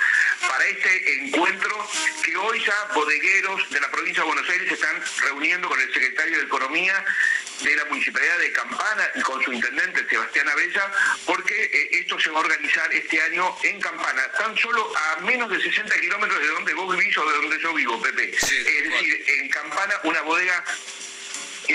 para 0.48 0.66
este 0.66 1.14
encuentro 1.16 1.90
que 2.24 2.36
hoy 2.38 2.64
ya 2.64 2.94
bodegueros 2.94 3.70
de 3.70 3.80
la 3.82 3.92
provincia 3.92 4.24
de 4.24 4.28
Buenos 4.28 4.50
Aires 4.50 4.68
se 4.70 4.76
están 4.76 5.04
reuniendo 5.24 5.68
con 5.68 5.80
el 5.80 5.94
secretario 5.94 6.38
de 6.38 6.44
Economía 6.44 7.04
de 7.64 7.76
la 7.76 7.86
Municipalidad 7.86 8.38
de 8.38 8.52
Campana 8.54 9.10
y 9.16 9.22
con 9.22 9.44
su 9.44 9.52
intendente 9.52 10.08
Sebastián 10.10 10.48
Abella, 10.48 10.92
porque 11.26 11.64
eh, 11.66 11.90
esto 12.00 12.18
se 12.20 12.30
se 12.30 12.34
va 12.34 12.42
a 12.42 12.44
organizar 12.44 12.94
este 12.94 13.20
año 13.24 13.58
en 13.64 13.82
Campana, 13.82 14.22
tan 14.38 14.56
solo 14.56 14.94
a 14.96 15.22
menos 15.22 15.50
de 15.50 15.60
60 15.60 16.00
kilómetros 16.00 16.40
de 16.40 16.48
donde 16.48 16.74
vos 16.76 16.96
vivís 16.96 17.18
o 17.18 17.28
de 17.28 17.38
donde 17.38 17.60
yo 17.60 17.74
vivo, 17.74 18.00
Pepe. 18.00 18.36
es 18.36 18.40
decir, 18.40 19.26
en 19.28 19.50
Campana 19.50 19.96
una 20.04 20.22
bodega 20.22 20.64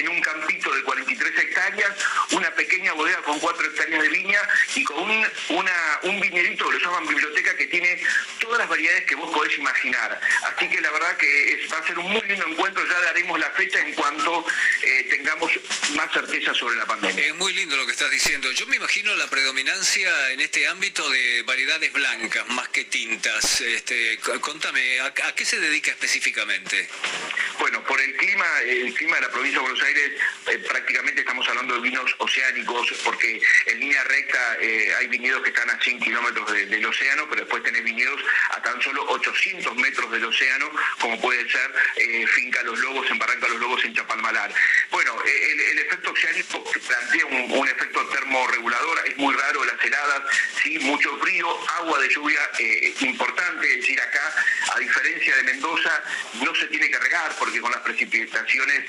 en 0.01 0.09
un 0.09 0.21
campito 0.21 0.75
de 0.75 0.83
43 0.83 1.39
hectáreas, 1.39 1.93
una 2.33 2.51
pequeña 2.55 2.93
bodega 2.93 3.23
con 3.23 3.39
4 3.39 3.67
hectáreas 3.67 4.03
de 4.03 4.09
viña 4.09 4.41
y 4.75 4.85
con 4.85 4.99
un, 4.99 5.27
una, 5.51 6.01
un 6.03 6.21
viñerito 6.21 6.69
que 6.69 6.79
lo 6.79 6.79
llaman 6.79 7.07
biblioteca 7.07 7.57
que 7.57 7.67
tiene 7.67 8.01
todas 8.41 8.59
las 8.59 8.69
variedades 8.69 9.05
que 9.05 9.15
vos 9.15 9.33
podés 9.33 9.57
imaginar. 9.59 10.21
Así 10.45 10.69
que 10.69 10.81
la 10.81 10.91
verdad 10.91 11.17
que 11.17 11.67
va 11.73 11.79
a 11.79 11.87
ser 11.87 11.99
un 11.99 12.11
muy 12.11 12.23
lindo 12.23 12.47
encuentro, 12.47 12.87
ya 12.87 13.01
daremos 13.01 13.39
la 13.39 13.51
fecha 13.51 13.81
en 13.81 13.95
cuanto 13.95 14.47
eh, 14.83 15.07
tengamos 15.11 15.53
más 15.95 16.13
certeza 16.13 16.55
sobre 16.55 16.77
la 16.77 16.87
pandemia. 16.87 17.27
Es 17.27 17.35
muy 17.37 17.53
lindo 17.53 17.77
lo 17.77 17.87
que 17.87 17.93
estás 17.93 18.11
diciendo. 18.11 18.51
Yo 18.53 18.67
me 18.67 18.77
imagino 18.77 19.15
la 19.17 19.29
predominancia 19.29 20.31
en 20.33 20.41
este 20.41 20.67
ámbito 20.67 21.09
de 21.11 21.43
variedades 21.43 21.93
blancas 21.93 22.47
más 22.49 22.69
que 22.69 22.85
tintas. 22.85 23.61
Este, 23.61 24.19
contame, 24.41 25.01
¿a, 25.01 25.07
¿a 25.07 25.35
qué 25.35 25.45
se 25.45 25.61
dedica 25.61 25.91
específicamente? 25.91 26.89
Bueno, 27.59 27.83
por 27.85 28.01
el 28.01 28.17
clima, 28.17 28.47
el 28.67 28.95
clima 28.95 29.17
de 29.17 29.23
la 29.23 29.31
provincia 29.31 29.59
de 29.59 29.63
Buenos 29.63 29.83
Aires, 29.83 29.84
eh, 29.91 30.59
prácticamente 30.69 31.21
estamos 31.21 31.47
hablando 31.49 31.75
de 31.75 31.81
vinos 31.81 32.15
oceánicos, 32.19 32.93
porque 33.05 33.41
en 33.67 33.81
línea 33.81 34.03
recta 34.05 34.57
eh, 34.61 34.95
hay 34.99 35.09
viñedos 35.09 35.43
que 35.43 35.51
están 35.51 35.69
a 35.71 35.81
100 35.81 36.01
kilómetros 36.01 36.51
del 36.53 36.87
océano, 36.87 37.27
pero 37.29 37.43
después 37.43 37.63
tenés 37.63 37.85
viñedos 37.85 38.21
a 38.51 38.63
tan 38.63 38.81
solo 38.81 39.05
800 39.09 39.77
metros 39.77 40.11
del 40.11 40.25
océano, 40.25 40.71
como 41.01 41.21
puede 41.21 41.49
ser 41.51 41.75
eh, 41.97 42.27
Finca 42.29 42.63
Los 42.63 42.79
Lobos, 42.79 43.11
en 43.11 43.19
Barranca 43.19 43.49
Los 43.49 43.61
Lobos, 43.61 43.85
en 43.85 43.95
Chapalmalar. 43.95 44.53
Bueno, 44.91 45.15
el, 45.25 45.79
efecto 45.79 46.13
oceánico 46.13 46.65
plantea 46.65 47.27
un, 47.27 47.69
efecto 47.69 48.07
termorregulador, 48.09 49.07
es 49.07 49.17
muy 49.19 49.35
raro 49.35 49.65
las 49.65 49.83
heladas, 49.85 50.23
sí, 50.63 50.79
mucho 50.79 51.17
frío, 51.19 51.47
agua 51.79 51.99
de 52.01 52.09
lluvia 52.09 52.41
importante, 53.01 53.71
es 53.71 53.81
decir, 53.81 54.01
acá, 54.01 54.35
a 54.75 54.79
diferencia 54.79 55.37
de 55.37 55.43
Mendoza, 55.43 56.03
no 56.35 56.54
tiene 56.85 56.99
que 56.99 57.05
regar, 57.05 57.35
porque 57.39 57.61
con 57.61 57.71
las 57.71 57.81
precipitaciones 57.81 58.85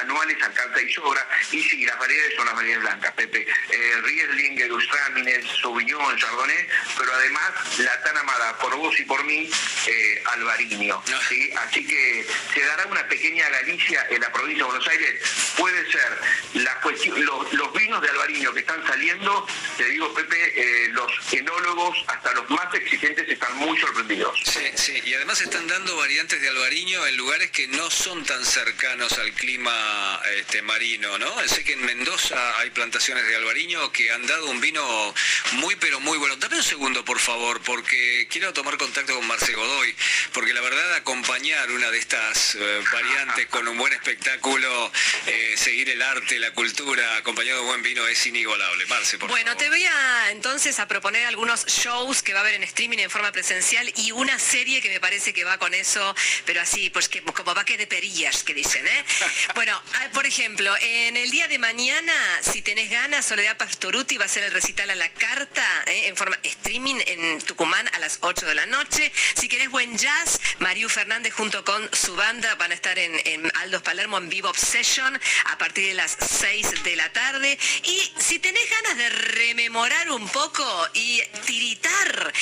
anuales 0.00 0.36
alcanza 0.42 0.80
y 0.82 0.92
sobra. 0.92 1.26
Y 1.52 1.62
sí, 1.62 1.84
las 1.84 1.98
variedades 1.98 2.34
son 2.36 2.46
las 2.46 2.54
variedades 2.54 2.82
blancas, 2.82 3.12
Pepe. 3.14 3.46
Eh, 3.70 3.92
Riesling, 4.02 4.60
Erustramines, 4.60 5.44
Sauvignon, 5.60 6.16
Chardonnay, 6.16 6.68
pero 6.98 7.12
además 7.12 7.78
la 7.78 8.02
tan 8.02 8.16
amada 8.18 8.58
por 8.58 8.76
vos 8.76 8.98
y 8.98 9.04
por 9.04 9.22
mí, 9.24 9.50
eh, 9.86 10.22
Alvariño. 10.32 11.02
¿sí? 11.28 11.52
Así 11.56 11.86
que 11.86 12.26
se 12.54 12.60
dará 12.64 12.86
una 12.86 13.06
pequeña 13.08 13.48
Galicia 13.48 14.06
en 14.10 14.20
la 14.20 14.32
provincia 14.32 14.64
de 14.64 14.70
Buenos 14.70 14.88
Aires. 14.88 15.20
Puede 15.56 15.90
ser 15.90 16.18
la 16.54 16.74
cuestión, 16.80 17.24
los, 17.24 17.72
vinos 17.72 18.02
de 18.02 18.08
Alvariño 18.10 18.52
que 18.52 18.60
están 18.60 18.84
saliendo, 18.86 19.46
te 19.76 19.84
digo, 19.86 20.12
Pepe, 20.14 20.52
eh, 20.56 20.88
los 20.88 21.12
enólogos, 21.32 22.04
hasta 22.08 22.32
los 22.32 22.48
más 22.50 22.72
exigentes, 22.74 23.25
muy 23.66 23.78
sorprendidos. 23.80 24.38
Sí, 24.44 24.60
sí, 24.76 25.02
y 25.04 25.14
además 25.14 25.40
están 25.40 25.66
dando 25.66 25.96
variantes 25.96 26.40
de 26.40 26.48
Alvariño 26.48 27.04
en 27.04 27.16
lugares 27.16 27.50
que 27.50 27.66
no 27.66 27.90
son 27.90 28.24
tan 28.24 28.44
cercanos 28.44 29.18
al 29.18 29.32
clima 29.32 30.20
este, 30.36 30.62
marino, 30.62 31.18
¿no? 31.18 31.48
Sé 31.48 31.64
que 31.64 31.72
en 31.72 31.84
Mendoza 31.84 32.58
hay 32.60 32.70
plantaciones 32.70 33.26
de 33.26 33.34
albariño 33.34 33.90
que 33.90 34.12
han 34.12 34.24
dado 34.26 34.46
un 34.46 34.60
vino 34.60 35.14
muy 35.54 35.74
pero 35.76 35.98
muy 36.00 36.16
bueno. 36.18 36.36
Dame 36.36 36.56
un 36.56 36.62
segundo, 36.62 37.04
por 37.04 37.18
favor, 37.18 37.60
porque 37.62 38.28
quiero 38.30 38.52
tomar 38.52 38.76
contacto 38.76 39.14
con 39.16 39.26
Marce 39.26 39.52
Godoy, 39.54 39.94
porque 40.32 40.54
la 40.54 40.60
verdad 40.60 40.94
acompañar 40.94 41.68
una 41.72 41.90
de 41.90 41.98
estas 41.98 42.54
eh, 42.54 42.84
variantes 42.92 43.46
con 43.46 43.66
un 43.66 43.76
buen 43.76 43.92
espectáculo, 43.92 44.92
eh, 45.26 45.54
seguir 45.56 45.90
el 45.90 46.02
arte, 46.02 46.38
la 46.38 46.52
cultura, 46.52 47.16
acompañado 47.16 47.60
de 47.60 47.66
buen 47.66 47.82
vino 47.82 48.06
es 48.06 48.26
inigualable. 48.26 48.86
Marce, 48.86 49.18
por 49.18 49.28
bueno, 49.28 49.56
te 49.56 49.68
voy 49.68 49.84
a 49.84 50.30
entonces 50.30 50.78
a 50.78 50.86
proponer 50.86 51.26
algunos 51.26 51.66
shows 51.66 52.22
que 52.22 52.32
va 52.32 52.40
a 52.40 52.42
haber 52.42 52.54
en 52.54 52.62
streaming 52.62 52.98
en 52.98 53.10
forma 53.10 53.32
presencial 53.32 53.55
y 53.96 54.12
una 54.12 54.38
serie 54.38 54.82
que 54.82 54.88
me 54.88 55.00
parece 55.00 55.32
que 55.32 55.44
va 55.44 55.58
con 55.58 55.72
eso, 55.72 56.14
pero 56.44 56.60
así, 56.60 56.90
pues 56.90 57.08
que 57.08 57.22
como 57.22 57.54
va 57.54 57.64
que 57.64 57.78
de 57.78 57.86
perillas, 57.86 58.44
que 58.44 58.54
dicen, 58.54 58.86
¿eh? 58.86 59.04
Bueno, 59.54 59.80
ah, 59.94 60.08
por 60.12 60.26
ejemplo, 60.26 60.74
en 60.80 61.16
el 61.16 61.30
día 61.30 61.48
de 61.48 61.58
mañana, 61.58 62.12
si 62.42 62.60
tenés 62.62 62.90
ganas, 62.90 63.24
Soledad 63.24 63.56
Pastoruti 63.56 64.18
va 64.18 64.24
a 64.24 64.26
hacer 64.26 64.44
el 64.44 64.52
recital 64.52 64.90
a 64.90 64.94
la 64.94 65.08
carta 65.08 65.64
¿eh? 65.86 66.08
en 66.08 66.16
forma 66.16 66.38
streaming 66.42 66.96
en 67.06 67.40
Tucumán 67.42 67.88
a 67.94 67.98
las 67.98 68.18
8 68.20 68.46
de 68.46 68.54
la 68.54 68.66
noche. 68.66 69.10
Si 69.34 69.48
querés 69.48 69.70
buen 69.70 69.96
jazz, 69.96 70.38
Mariu 70.58 70.88
Fernández 70.88 71.32
junto 71.32 71.64
con 71.64 71.88
su 71.94 72.14
banda 72.14 72.54
van 72.56 72.72
a 72.72 72.74
estar 72.74 72.98
en, 72.98 73.12
en 73.24 73.50
Aldos 73.56 73.82
Palermo 73.82 74.18
en 74.18 74.28
Vivo 74.28 74.50
Obsession 74.50 75.18
a 75.46 75.58
partir 75.58 75.88
de 75.88 75.94
las 75.94 76.16
6 76.20 76.82
de 76.84 76.96
la 76.96 77.10
tarde. 77.12 77.58
Y 77.84 78.12
si 78.18 78.38
tenés 78.38 78.68
ganas 78.70 78.96
de 78.98 79.08
rememorar 79.08 80.10
un 80.10 80.28
poco 80.28 80.88
y 80.94 81.22
tiritar, 81.46 82.32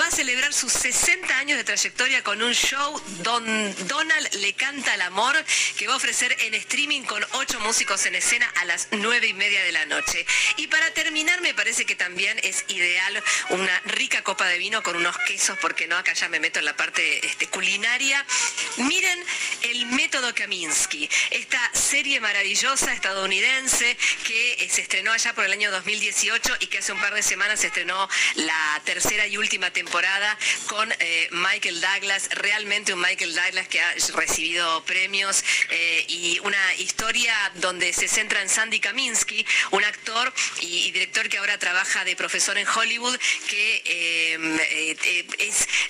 Va 0.00 0.06
a 0.06 0.10
celebrar 0.10 0.54
sus 0.54 0.72
60 0.72 1.36
años 1.36 1.58
de 1.58 1.64
trayectoria 1.64 2.24
con 2.24 2.42
un 2.42 2.54
show 2.54 2.98
donde 3.22 3.74
Donald 3.84 4.34
le 4.36 4.54
canta 4.54 4.94
al 4.94 5.02
amor 5.02 5.36
que 5.76 5.86
va 5.86 5.92
a 5.92 5.96
ofrecer 5.98 6.34
en 6.40 6.54
streaming 6.54 7.02
con 7.02 7.22
ocho 7.32 7.60
músicos 7.60 8.06
en 8.06 8.14
escena 8.14 8.50
a 8.56 8.64
las 8.64 8.88
nueve 8.92 9.26
y 9.26 9.34
media 9.34 9.62
de 9.62 9.72
la 9.72 9.84
noche. 9.84 10.24
Y 10.56 10.68
para 10.68 10.90
terminar, 10.94 11.42
me 11.42 11.52
parece 11.52 11.84
que 11.84 11.94
también 11.94 12.40
es 12.42 12.64
ideal 12.68 13.22
una 13.50 13.80
rica 13.84 14.22
copa 14.22 14.46
de 14.46 14.56
vino 14.56 14.82
con 14.82 14.96
unos 14.96 15.16
quesos, 15.18 15.58
porque 15.60 15.86
no, 15.86 15.98
acá 15.98 16.14
ya 16.14 16.28
me 16.30 16.40
meto 16.40 16.58
en 16.58 16.64
la 16.64 16.76
parte 16.76 17.26
este, 17.26 17.46
culinaria. 17.46 18.24
Miren 18.78 19.22
el 19.60 19.86
método 19.86 20.34
Kaminsky, 20.34 21.08
esta 21.30 21.70
serie 21.74 22.18
maravillosa 22.20 22.94
estadounidense 22.94 23.94
que 24.26 24.52
eh, 24.54 24.70
se 24.70 24.80
estrenó 24.80 25.12
allá 25.12 25.34
por 25.34 25.44
el 25.44 25.52
año 25.52 25.70
2018 25.70 26.56
y 26.60 26.66
que 26.68 26.78
hace 26.78 26.92
un 26.92 27.00
par 27.00 27.12
de 27.12 27.22
semanas 27.22 27.60
se 27.60 27.66
estrenó 27.66 28.08
la 28.36 28.80
tercera 28.86 29.26
y 29.26 29.33
última 29.36 29.70
temporada 29.70 30.36
con 30.66 30.90
eh, 30.98 31.28
Michael 31.32 31.80
Douglas, 31.80 32.28
realmente 32.32 32.92
un 32.92 33.00
Michael 33.00 33.34
Douglas 33.34 33.68
que 33.68 33.80
ha 33.80 33.94
recibido 34.14 34.84
premios 34.84 35.44
eh, 35.70 36.04
y 36.08 36.38
una 36.40 36.74
historia 36.76 37.34
donde 37.56 37.92
se 37.92 38.08
centra 38.08 38.42
en 38.42 38.48
Sandy 38.48 38.80
Kaminsky, 38.80 39.46
un 39.70 39.84
actor 39.84 40.32
y, 40.60 40.90
director 40.92 41.28
que 41.28 41.38
ahora 41.38 41.58
trabaja 41.58 42.04
de 42.04 42.14
profesor 42.16 42.56
en 42.58 42.66
Hollywood, 42.68 43.18
que 43.48 43.82
eh, 43.84 44.96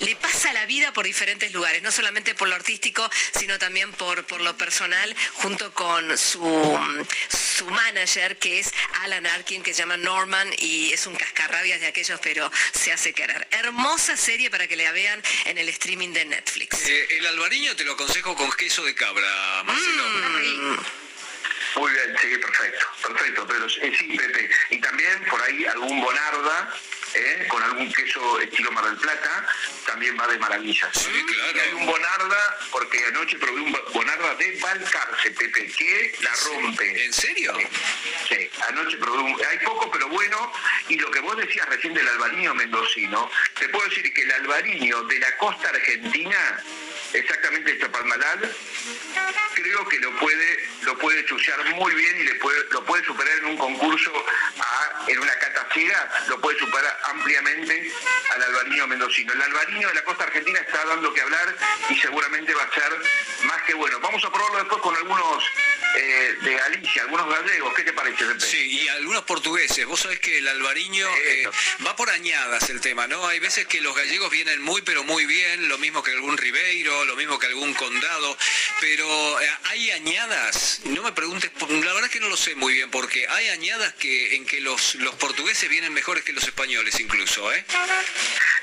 le 0.00 0.16
pasa 0.16 0.52
la 0.52 0.66
vida 0.66 0.92
por 0.92 1.04
diferentes 1.04 1.52
lugares, 1.52 1.83
no 1.83 1.92
solamente 1.92 2.35
por 2.35 2.48
lo 2.48 2.54
artístico, 2.54 3.09
sino 3.38 3.59
también 3.59 3.92
por, 3.92 4.24
por 4.26 4.40
lo 4.40 4.57
personal, 4.57 5.14
junto 5.35 5.72
con 5.74 6.16
su, 6.16 6.78
su 7.57 7.66
manager, 7.66 8.38
que 8.38 8.61
es 8.61 8.72
Alan 9.02 9.26
Arkin, 9.26 9.62
que 9.62 9.72
se 9.72 9.80
llama 9.80 9.96
Norman, 9.96 10.50
y 10.59 10.92
es 10.92 11.07
un 11.07 11.14
cascarrabias 11.16 11.80
de 11.80 11.87
aquellos, 11.87 12.20
pero 12.20 12.50
se 12.72 12.92
hace 12.92 13.12
querer. 13.12 13.34
Hermosa 13.51 14.16
serie 14.16 14.51
para 14.51 14.66
que 14.66 14.77
la 14.77 14.90
vean 14.92 15.23
en 15.47 15.59
el 15.59 15.68
streaming 15.70 16.12
de 16.12 16.25
Netflix. 16.25 16.87
el 16.87 17.27
albariño 17.27 17.75
te 17.77 17.85
lo 17.85 17.92
aconsejo 17.92 18.35
con 18.35 18.51
queso 18.53 18.85
de 18.85 18.94
cabra, 18.94 19.62
Marcelo. 19.64 20.05
Mm. 20.09 20.79
Muy 21.77 21.92
bien, 21.92 22.16
sí, 22.20 22.38
perfecto, 22.38 22.87
perfecto, 23.03 23.47
pero 23.49 23.68
sí, 23.68 23.81
Pepe. 24.16 24.51
Y 24.70 24.81
también 24.81 25.25
por 25.29 25.42
ahí 25.42 25.64
algún 25.64 26.01
bonarda, 26.01 26.75
¿eh? 27.14 27.46
con 27.48 27.62
algún 27.62 27.92
queso 27.92 28.40
estilo 28.40 28.70
Mar 28.72 28.85
del 28.85 28.96
Plata, 28.96 29.46
también 29.87 30.16
va 30.18 30.27
de. 30.27 30.35
Sí, 30.92 31.24
claro. 31.27 31.57
Y 31.57 31.59
hay 31.59 31.72
un 31.72 31.87
bonarda, 31.87 32.59
porque 32.70 33.05
anoche 33.07 33.38
probé 33.38 33.61
un 33.61 33.77
bonarda 33.92 34.35
de 34.35 34.59
Balcarce, 34.61 35.31
Pepe, 35.31 35.66
que 35.66 36.14
la 36.20 36.31
rompe. 36.44 37.05
¿En 37.05 37.12
serio? 37.12 37.53
Sí, 38.29 38.50
anoche 38.68 38.96
probé 38.98 39.18
un... 39.18 39.40
Hay 39.50 39.59
poco, 39.59 39.90
pero 39.90 40.09
bueno, 40.09 40.53
y 40.88 40.96
lo 40.96 41.11
que 41.11 41.20
vos 41.20 41.37
decías 41.37 41.68
recién 41.68 41.94
del 41.94 42.07
albariño 42.09 42.55
mendocino, 42.55 43.31
te 43.59 43.68
puedo 43.68 43.88
decir 43.88 44.12
que 44.12 44.22
el 44.22 44.33
albariño 44.33 45.03
de 45.05 45.18
la 45.18 45.37
costa 45.37 45.68
argentina 45.68 46.62
exactamente 47.14 47.72
este 47.72 47.87
Chapalmalal, 47.87 48.55
creo 49.55 49.88
que 49.88 49.98
lo 50.00 50.16
puede 50.18 50.68
lo 50.83 50.98
puede 50.98 51.24
chusear 51.24 51.64
muy 51.77 51.94
bien 51.94 52.20
y 52.20 52.24
le 52.24 52.35
puede, 52.37 52.64
lo 52.70 52.85
puede 52.85 53.05
superar 53.05 53.38
en 53.38 53.46
un 53.46 53.57
concurso 53.57 54.12
en 55.07 55.18
una 55.18 55.38
cata 55.38 55.68
ciega, 55.72 56.24
lo 56.29 56.40
puede 56.40 56.59
superar 56.59 56.98
ampliamente 57.05 57.92
al 58.35 58.42
albariño 58.42 58.87
mendocino. 58.87 59.33
El 59.33 59.42
albariño 59.42 59.88
de 59.88 59.94
la 59.94 60.05
costa 60.05 60.24
argentina 60.24 60.59
está 60.61 60.85
dando 60.85 61.12
que 61.12 61.20
hablar 61.20 61.57
y 61.90 61.96
seguramente 61.96 62.55
va 62.55 62.62
a 62.62 62.72
ser 62.72 62.92
más 63.44 63.62
que 63.62 63.74
bueno. 63.74 63.98
Vamos 64.00 64.24
a 64.24 64.33
probarlo 64.33 64.59
después 64.59 64.81
con 64.81 64.96
algunos 64.96 65.44
eh, 65.96 66.37
de 66.42 66.55
Galicia, 66.55 67.03
algunos 67.03 67.29
gallegos. 67.29 67.74
¿Qué 67.74 67.83
te 67.85 67.92
parece, 67.92 68.24
Pepe? 68.24 68.40
Sí, 68.40 68.81
y 68.81 68.88
algunos 68.88 69.22
portugueses. 69.24 69.85
Vos 69.87 70.00
sabés 70.00 70.20
que 70.20 70.38
el 70.38 70.48
albariño 70.48 71.07
eh, 71.07 71.48
va 71.87 71.94
por 71.96 72.11
añadas 72.11 72.68
el 72.70 72.81
tema, 72.81 73.07
¿no? 73.07 73.27
Hay 73.27 73.38
veces 73.40 73.66
que 73.66 73.81
los 73.81 73.94
gallegos 73.94 74.31
vienen 74.31 74.62
muy, 74.62 74.83
pero 74.83 75.05
muy 75.05 75.27
bien, 75.27 75.68
lo 75.68 75.79
mismo 75.79 76.03
que 76.03 76.12
algún 76.12 76.37
Ribeiro, 76.37 77.03
lo 77.04 77.16
mismo 77.16 77.38
que 77.38 77.46
algún 77.46 77.74
condado, 77.74 78.36
pero 78.80 79.40
eh, 79.40 79.50
hay 79.64 79.90
añadas, 79.92 80.80
no 80.84 81.02
me 81.02 81.12
preguntes, 81.12 81.50
la 81.60 81.92
verdad 81.92 82.04
es 82.04 82.10
que 82.10 82.20
no 82.20 82.28
lo 82.28 82.36
sé 82.36 82.54
muy 82.54 82.74
bien, 82.74 82.90
porque 82.90 83.26
hay 83.28 83.48
añadas 83.48 83.92
que 83.94 84.36
en 84.36 84.46
que 84.46 84.60
los, 84.60 84.96
los 84.96 85.14
portugueses 85.16 85.68
vienen 85.68 85.92
mejores 85.92 86.24
que 86.24 86.32
los 86.32 86.44
españoles 86.44 86.98
incluso, 87.00 87.52
¿eh? 87.52 87.64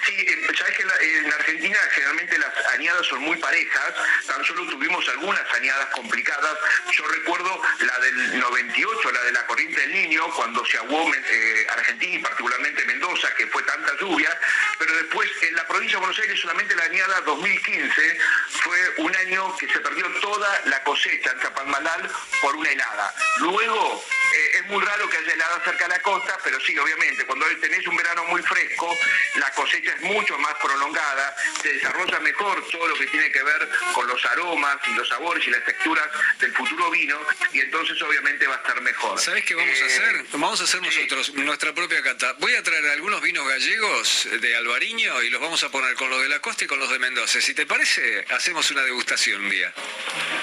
Sí, 0.06 0.14
eh, 0.18 0.48
sabes 0.58 0.76
que 0.76 0.84
en 0.84 1.34
Argentina 1.34 1.78
generalmente 1.94 2.38
las 2.40 2.66
añadas 2.74 3.06
son 3.08 3.22
muy 3.22 3.38
parejas, 3.38 3.94
tan 4.26 4.44
solo 4.46 4.66
tuvimos 4.68 5.08
algunas 5.10 5.42
añadas 5.54 5.88
complicadas. 5.94 6.58
Yo 6.92 7.08
recuerdo 7.08 7.62
la 7.80 8.00
del 8.00 8.40
98, 8.40 9.12
la 9.12 9.24
de 9.24 9.32
la 9.32 9.46
corriente 9.46 9.80
del 9.82 9.94
niño, 9.94 10.24
cuando 10.36 10.66
se 10.66 10.78
aguó 10.78 11.12
eh, 11.14 11.68
Argentina 11.70 12.16
y 12.16 12.20
particularmente 12.20 12.86
Mendoza, 12.86 13.34
que 13.36 13.48
fue 13.48 13.62
tanta 13.64 13.96
lluvia, 14.00 14.38
pero 14.80 14.96
después 14.96 15.30
en 15.42 15.56
la 15.56 15.68
provincia 15.68 15.98
de 15.98 16.06
Buenos 16.06 16.20
Aires 16.20 16.40
solamente 16.40 16.76
la 16.76 16.84
añada 16.84 17.22
2015 17.22 18.18
fue 18.50 18.78
un 18.98 19.16
año 19.16 19.56
que 19.58 19.68
se 19.68 19.80
perdió 19.80 20.08
toda 20.22 20.62
la 20.66 20.84
cosecha 20.84 21.32
en 21.32 21.40
Chapalmalal 21.40 22.10
por 22.42 22.56
una 22.56 22.70
helada. 22.70 23.14
Luego 23.40 24.04
eh, 24.34 24.52
es 24.60 24.66
muy 24.68 24.84
raro 24.84 25.10
que 25.10 25.18
haya 25.18 25.34
helada 25.34 25.62
cerca 25.64 25.86
de 25.88 25.90
la 25.90 26.00
costa, 26.02 26.38
pero 26.44 26.60
sí, 26.62 26.78
obviamente, 26.78 27.26
cuando 27.26 27.46
tenés 27.60 27.86
un 27.88 27.96
verano 27.96 28.24
muy 28.26 28.42
fresco, 28.44 28.96
la 29.36 29.50
cosecha 29.52 29.94
es 29.94 30.02
mucho 30.02 30.38
más 30.40 30.54
prolongada, 30.56 31.36
se 31.62 31.74
desarrolla 31.74 32.20
mejor 32.20 32.66
todo 32.70 32.88
lo 32.88 32.96
que 32.96 33.08
tiene 33.08 33.32
que 33.32 33.44
ver 33.44 33.70
con 33.94 34.08
los 34.08 34.24
aromas 34.26 34.78
y 34.88 34.94
los 34.94 35.08
sabores 35.10 35.46
y 35.48 35.52
las 35.52 35.64
texturas 35.66 36.08
del 36.40 36.54
futuro 36.54 36.90
vino, 36.92 37.20
y 37.54 37.60
entonces 37.60 38.02
obviamente 38.02 38.48
va 38.48 38.56
a 38.56 38.58
estar 38.58 38.82
mejor. 38.82 39.20
¿Sabes 39.20 39.44
qué 39.46 39.56
vamos 39.56 39.76
a 39.82 39.86
Eh, 39.86 39.88
hacer? 39.88 40.26
Vamos 40.32 40.62
a 40.62 40.64
hacer 40.64 40.82
nosotros 40.82 41.34
nuestra 41.36 41.74
propia 41.74 42.02
cata. 42.02 42.34
Voy 42.40 42.56
a 42.56 42.64
traer 42.64 42.86
algunos 42.92 43.22
vinos 43.22 43.48
gallegos 43.48 44.28
de 44.40 44.56
Albariño 44.56 45.22
y 45.24 45.30
los 45.30 45.42
vamos 45.42 45.64
a 45.64 45.70
poner 45.70 45.96
con 45.96 46.10
los 46.10 46.22
de 46.22 46.30
la 46.30 46.40
costa 46.40 46.64
y 46.64 46.68
con 46.68 46.80
los 46.80 46.90
de 46.90 47.00
Mendoza. 47.00 47.42
Si 47.42 47.54
te 47.54 47.66
parece, 47.66 48.11
hacemos 48.30 48.70
una 48.72 48.82
degustación 48.84 49.44
un 49.44 49.50
día. 49.50 49.74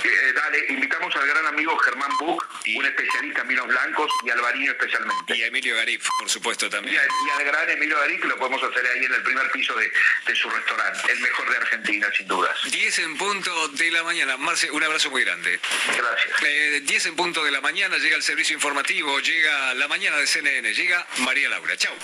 eh, 0.04 0.32
dale, 0.34 0.64
invitamos 0.70 1.14
al 1.16 1.26
gran 1.26 1.46
amigo 1.46 1.76
Germán 1.78 2.10
Buch, 2.18 2.42
Y- 2.64 2.76
un 2.78 2.86
especialista 2.86 3.42
en 3.42 3.48
vinos 3.48 3.66
blancos 3.66 4.10
y 4.24 4.30
albariño 4.30 4.72
especialmente. 4.72 5.36
Y 5.36 5.42
a 5.42 5.46
Emilio 5.46 5.76
Garif, 5.76 6.06
por 6.18 6.28
supuesto, 6.28 6.66
Y, 6.66 6.70
también. 6.70 6.98
a- 6.98 7.02
y 7.04 7.30
al 7.38 7.44
gran 7.44 7.68
Emilio 7.70 7.96
que 8.20 8.26
lo 8.28 8.36
podemos 8.36 8.62
hacer 8.62 8.86
ahí 8.86 9.04
en 9.04 9.12
el 9.14 9.22
primer 9.22 9.50
piso 9.50 9.74
de, 9.74 9.92
de 10.26 10.34
su 10.36 10.48
restaurante, 10.50 11.12
el 11.12 11.20
mejor 11.20 11.50
de 11.50 11.56
Argentina, 11.56 12.08
sin 12.16 12.26
dudas. 12.26 12.56
10 12.70 12.98
en 13.00 13.16
punto 13.16 13.68
de 13.68 13.90
la 13.90 14.02
mañana. 14.02 14.36
Marce, 14.36 14.70
un 14.70 14.82
abrazo 14.82 15.10
muy 15.10 15.24
grande. 15.24 15.60
Gracias. 15.96 16.42
Eh, 16.44 16.80
10 16.84 17.06
en 17.06 17.16
punto 17.16 17.44
de 17.44 17.50
la 17.50 17.60
mañana 17.60 17.98
llega 17.98 18.16
el 18.16 18.22
servicio 18.22 18.54
informativo, 18.54 19.18
llega 19.20 19.74
la 19.74 19.88
mañana 19.88 20.16
de 20.16 20.26
CNN, 20.26 20.72
llega 20.74 21.06
María 21.18 21.48
Laura. 21.48 21.76
Chau. 21.76 21.94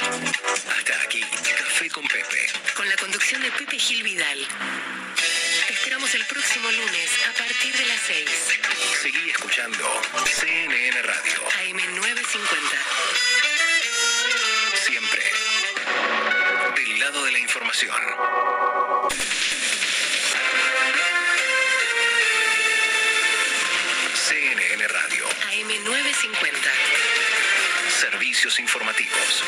Hasta 0.00 1.02
aquí, 1.02 1.20
Café 1.20 1.90
con 1.90 2.06
Pepe. 2.08 2.46
Con 2.74 2.88
la 2.88 2.96
conducción 2.96 3.42
de 3.42 3.50
Pepe 3.52 3.78
Gil 3.78 4.02
Vidal. 4.02 4.46
Te 5.66 5.72
esperamos 5.74 6.14
el 6.14 6.24
próximo 6.24 6.70
lunes 6.70 7.10
a 7.28 7.32
partir 7.32 7.76
de 7.76 7.86
las 7.86 8.00
6. 8.06 8.28
Seguí 9.02 9.30
escuchando 9.30 9.84
CNN 10.24 11.02
Radio. 11.02 11.40
AM950. 11.64 12.78
Siempre. 14.86 15.22
Del 16.76 17.00
lado 17.00 17.24
de 17.24 17.32
la 17.32 17.38
información. 17.38 17.96
CNN 24.14 24.88
Radio. 24.88 25.28
AM950. 25.28 26.89
Servicios 28.00 28.58
informativos. 28.60 29.44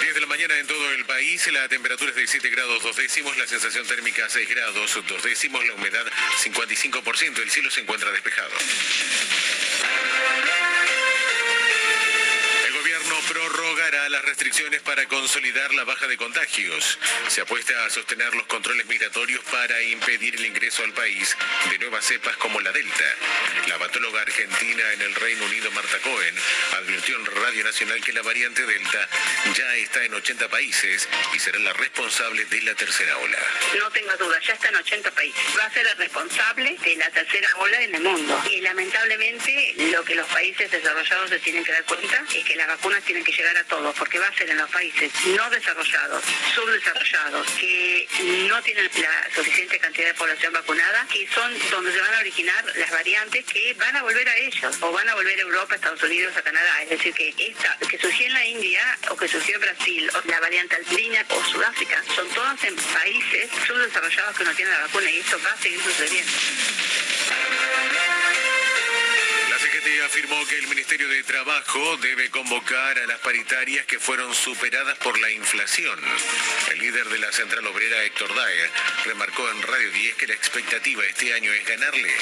10 0.00 0.14
de 0.14 0.20
la 0.20 0.26
mañana 0.26 0.58
en 0.58 0.66
todo 0.66 0.90
el 0.92 1.04
país, 1.04 1.46
la 1.52 1.68
temperatura 1.68 2.08
es 2.08 2.16
de 2.16 2.26
7 2.26 2.48
grados 2.48 2.82
2 2.82 2.96
décimos, 2.96 3.36
la 3.36 3.46
sensación 3.46 3.86
térmica 3.86 4.26
6 4.26 4.48
grados 4.48 4.98
2 5.06 5.22
décimos, 5.22 5.62
la 5.66 5.74
humedad 5.74 6.06
55%, 6.42 7.42
el 7.42 7.50
cielo 7.50 7.70
se 7.70 7.82
encuentra 7.82 8.10
despejado. 8.12 8.50
Restricciones 14.30 14.80
para 14.82 15.06
consolidar 15.06 15.74
la 15.74 15.82
baja 15.82 16.06
de 16.06 16.16
contagios. 16.16 17.00
Se 17.26 17.40
apuesta 17.40 17.84
a 17.84 17.90
sostener 17.90 18.32
los 18.32 18.46
controles 18.46 18.86
migratorios 18.86 19.42
para 19.50 19.82
impedir 19.82 20.36
el 20.36 20.46
ingreso 20.46 20.84
al 20.84 20.92
país 20.92 21.36
de 21.68 21.78
nuevas 21.80 22.04
cepas 22.04 22.36
como 22.36 22.60
la 22.60 22.70
Delta. 22.70 23.04
La 23.66 23.76
patóloga 23.76 24.22
argentina 24.22 24.92
en 24.92 25.02
el 25.02 25.16
Reino 25.16 25.44
Unido, 25.46 25.72
Marta 25.72 25.98
Cohen, 26.04 26.36
advirtió 26.78 27.16
en 27.16 27.26
Radio 27.26 27.64
Nacional 27.64 28.00
que 28.04 28.12
la 28.12 28.22
variante 28.22 28.64
Delta 28.64 29.08
ya 29.52 29.74
está 29.74 30.04
en 30.04 30.14
80 30.14 30.48
países 30.48 31.08
y 31.34 31.40
será 31.40 31.58
la 31.58 31.72
responsable 31.72 32.44
de 32.44 32.62
la 32.62 32.76
tercera 32.76 33.18
ola. 33.18 33.38
No 33.80 33.90
tenga 33.90 34.14
duda, 34.16 34.38
ya 34.46 34.52
está 34.52 34.68
en 34.68 34.76
80 34.76 35.10
países. 35.10 35.42
Va 35.58 35.64
a 35.64 35.70
ser 35.72 35.84
el 35.88 35.96
responsable 35.96 36.76
de 36.84 36.96
la 36.96 37.10
tercera 37.10 37.48
ola 37.56 37.82
en 37.82 37.96
el 37.96 38.02
mundo. 38.02 38.40
Y 38.48 38.60
lamentablemente 38.60 39.74
lo 39.90 40.04
que 40.04 40.14
los 40.14 40.28
países 40.28 40.70
desarrollados 40.70 41.30
se 41.30 41.40
tienen 41.40 41.64
que 41.64 41.72
dar 41.72 41.84
cuenta 41.84 42.24
es 42.32 42.44
que 42.44 42.54
las 42.54 42.68
vacunas 42.68 43.02
tienen 43.02 43.24
que 43.24 43.32
llegar 43.32 43.56
a 43.56 43.64
todos, 43.64 43.92
porque 43.96 44.19
va 44.20 44.28
a 44.28 44.34
ser 44.34 44.50
en 44.50 44.58
los 44.58 44.70
países 44.70 45.10
no 45.26 45.50
desarrollados, 45.50 46.22
subdesarrollados, 46.54 47.46
que 47.52 48.08
no 48.48 48.62
tienen 48.62 48.90
la 48.96 49.34
suficiente 49.34 49.78
cantidad 49.78 50.08
de 50.08 50.14
población 50.14 50.52
vacunada, 50.52 51.06
que 51.12 51.26
son 51.28 51.52
donde 51.70 51.92
se 51.92 52.00
van 52.00 52.14
a 52.14 52.18
originar 52.18 52.64
las 52.76 52.90
variantes 52.90 53.44
que 53.46 53.74
van 53.74 53.96
a 53.96 54.02
volver 54.02 54.28
a 54.28 54.36
ellos, 54.36 54.76
o 54.80 54.92
van 54.92 55.08
a 55.08 55.14
volver 55.14 55.38
a 55.38 55.42
Europa, 55.42 55.74
Estados 55.74 56.02
Unidos, 56.02 56.36
a 56.36 56.42
Canadá. 56.42 56.82
Es 56.82 56.90
decir, 56.90 57.14
que 57.14 57.34
esta, 57.38 57.76
que 57.88 57.98
surgió 57.98 58.26
en 58.26 58.34
la 58.34 58.44
India, 58.44 58.98
o 59.08 59.16
que 59.16 59.28
surgió 59.28 59.54
en 59.56 59.60
Brasil, 59.62 60.10
o 60.14 60.28
la 60.28 60.40
variante 60.40 60.76
alpina 60.76 61.24
o 61.28 61.44
Sudáfrica, 61.44 62.02
son 62.14 62.28
todas 62.30 62.62
en 62.64 62.76
países 62.76 63.50
subdesarrollados 63.66 64.36
que 64.36 64.44
no 64.44 64.54
tienen 64.54 64.74
la 64.74 64.80
vacuna 64.80 65.10
y 65.10 65.18
esto 65.18 65.40
va 65.44 65.50
a 65.50 65.56
seguir 65.56 65.80
sucediendo. 65.80 66.32
Afirmó 69.80 70.44
que 70.46 70.58
el 70.58 70.66
Ministerio 70.66 71.08
de 71.08 71.22
Trabajo 71.22 71.96
debe 71.98 72.28
convocar 72.30 72.98
a 72.98 73.06
las 73.06 73.18
paritarias 73.20 73.86
que 73.86 73.98
fueron 73.98 74.34
superadas 74.34 74.98
por 74.98 75.18
la 75.18 75.30
inflación. 75.30 75.98
El 76.72 76.78
líder 76.80 77.08
de 77.08 77.18
la 77.18 77.32
Central 77.32 77.66
Obrera, 77.66 78.02
Héctor 78.02 78.34
Daer, 78.34 78.70
remarcó 79.06 79.48
en 79.50 79.62
Radio 79.62 79.90
10 79.90 80.14
que 80.16 80.26
la 80.26 80.34
expectativa 80.34 81.02
este 81.06 81.32
año 81.32 81.50
es 81.52 81.66
ganarle 81.66 82.12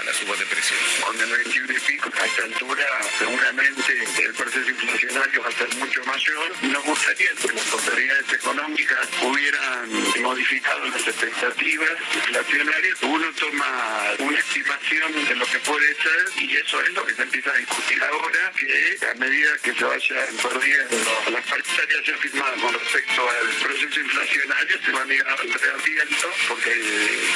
a 0.00 0.04
la 0.04 0.14
suba 0.14 0.36
de 0.36 0.46
precios. 0.46 0.78
Con 1.04 1.20
el 1.20 1.30
21 1.30 1.72
y 1.72 1.80
pico 1.80 2.10
a 2.18 2.24
esta 2.24 2.44
altura, 2.44 2.86
seguramente 3.18 4.04
el 4.22 4.34
proceso 4.34 4.70
inflacionario 4.70 5.42
va 5.42 5.48
a 5.48 5.52
ser 5.52 5.74
mucho 5.76 6.04
mayor. 6.04 6.62
Nos 6.62 6.84
gustaría 6.84 7.30
que 7.34 7.52
las 7.52 7.72
autoridades 7.72 8.32
económicas 8.32 9.08
hubieran 9.20 10.22
modificado 10.22 10.86
las 10.86 11.06
expectativas 11.06 11.90
inflacionarias. 12.14 12.98
Uno 13.02 13.26
toma 13.38 14.12
una 14.20 14.38
estimación 14.38 15.24
de 15.28 15.36
lo 15.36 15.46
que 15.46 15.58
puede 15.58 15.94
ser 15.94 16.42
y 16.42 16.56
eso 16.56 16.80
es 16.80 16.92
lo 16.92 17.01
que 17.06 17.14
se 17.14 17.22
empieza 17.22 17.50
a 17.50 17.56
discutir 17.56 18.02
ahora, 18.02 18.52
que 18.58 19.06
a 19.06 19.14
medida 19.14 19.58
que 19.58 19.74
se 19.74 19.84
vayan 19.84 20.36
perdiendo 20.36 20.96
las 21.30 21.44
paritarias 21.46 22.00
ya 22.06 22.16
firmadas 22.18 22.60
con 22.60 22.72
respecto 22.74 23.30
al 23.30 23.48
proceso 23.62 24.00
inflacionario, 24.00 24.78
se 24.84 24.90
van 24.92 25.10
a 25.10 25.14
ir 25.14 25.24
reabriendo 25.24 26.34
porque 26.48 26.70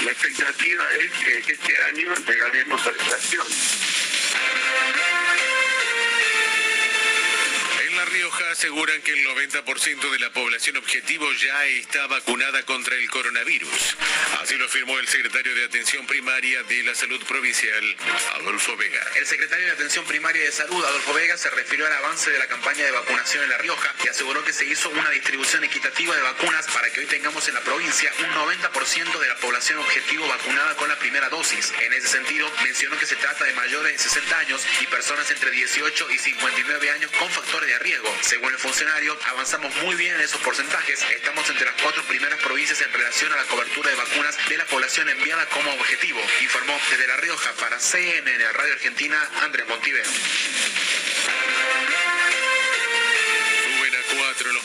la 0.05 0.11
expectativa 0.11 0.85
es 1.01 1.13
que 1.25 1.53
este 1.53 1.83
año 1.85 2.15
llegaremos 2.27 2.87
a 2.87 2.91
la 2.91 2.97
inflación. 2.97 4.16
Aseguran 8.57 9.03
que 9.03 9.13
el 9.13 9.23
90% 9.27 10.11
de 10.13 10.19
la 10.19 10.33
población 10.33 10.79
objetivo 10.79 11.31
ya 11.35 11.67
está 11.67 12.07
vacunada 12.07 12.63
contra 12.63 12.95
el 12.97 13.11
coronavirus. 13.11 13.97
Así 14.41 14.55
lo 14.55 14.65
afirmó 14.65 14.99
el 14.99 15.07
secretario 15.07 15.55
de 15.55 15.65
Atención 15.65 16.07
Primaria 16.07 16.63
de 16.63 16.83
la 16.85 16.95
Salud 16.95 17.23
Provincial, 17.27 17.97
Adolfo 18.37 18.75
Vega. 18.79 19.03
El 19.17 19.27
secretario 19.27 19.67
de 19.67 19.73
Atención 19.73 20.07
Primaria 20.07 20.43
de 20.43 20.51
Salud, 20.53 20.83
Adolfo 20.83 21.13
Vega, 21.13 21.37
se 21.37 21.51
refirió 21.51 21.87
al 21.87 21.93
avance 21.93 22.31
de 22.31 22.39
la 22.39 22.47
campaña 22.47 22.83
de 22.83 22.93
vacunación 22.93 23.45
en 23.45 23.51
La 23.51 23.59
Rioja 23.59 23.95
y 24.03 24.09
aseguró 24.09 24.43
que 24.43 24.55
se 24.55 24.65
hizo 24.65 24.89
una 24.89 25.11
distribución 25.11 25.63
equitativa 25.63 26.17
de 26.17 26.23
vacunas 26.23 26.67
para 26.69 26.89
que 26.91 27.01
hoy 27.01 27.07
tengamos 27.07 27.47
en 27.49 27.55
la 27.55 27.61
provincia 27.61 28.11
un 28.21 28.31
90% 28.33 29.21
de 29.21 29.29
la 29.29 29.37
población 29.37 29.81
objetivo 29.81 30.27
vacunada 30.29 30.75
con 30.77 30.89
la 30.89 30.99
primera 30.99 31.29
dosis. 31.29 31.75
En 31.83 31.93
ese 31.93 32.09
sentido, 32.09 32.51
mencionó 32.65 32.99
que 32.99 33.05
se 33.05 33.17
trata 33.17 33.45
de 33.45 33.53
mayores 33.53 33.93
de 33.93 33.99
60 33.99 34.39
años 34.39 34.63
y 34.81 34.87
personas 34.87 35.31
entre 35.31 35.51
18 35.51 36.11
y 36.11 36.19
59 36.19 36.91
años 36.91 37.11
con 37.19 37.29
factores 37.29 37.69
de 37.69 37.79
riesgo. 37.81 38.17
El 38.53 38.59
funcionario, 38.59 39.19
avanzamos 39.29 39.75
muy 39.77 39.95
bien 39.97 40.15
en 40.15 40.21
esos 40.21 40.41
porcentajes. 40.41 41.03
Estamos 41.15 41.49
entre 41.49 41.67
las 41.67 41.75
cuatro 41.83 42.03
primeras 42.05 42.39
provincias 42.41 42.81
en 42.81 42.93
relación 42.93 43.33
a 43.33 43.37
la 43.37 43.45
cobertura 43.45 43.91
de 43.91 43.97
vacunas 43.97 44.37
de 44.49 44.57
la 44.57 44.65
población 44.67 45.09
enviada 45.09 45.47
como 45.47 45.71
objetivo, 45.73 46.21
informó 46.43 46.79
desde 46.91 47.07
La 47.07 47.17
Rioja 47.17 47.53
para 47.61 47.79
CNN 47.79 48.53
Radio 48.53 48.75
Argentina 48.75 49.31
Andrés 49.43 49.67
Montivero. 49.69 50.11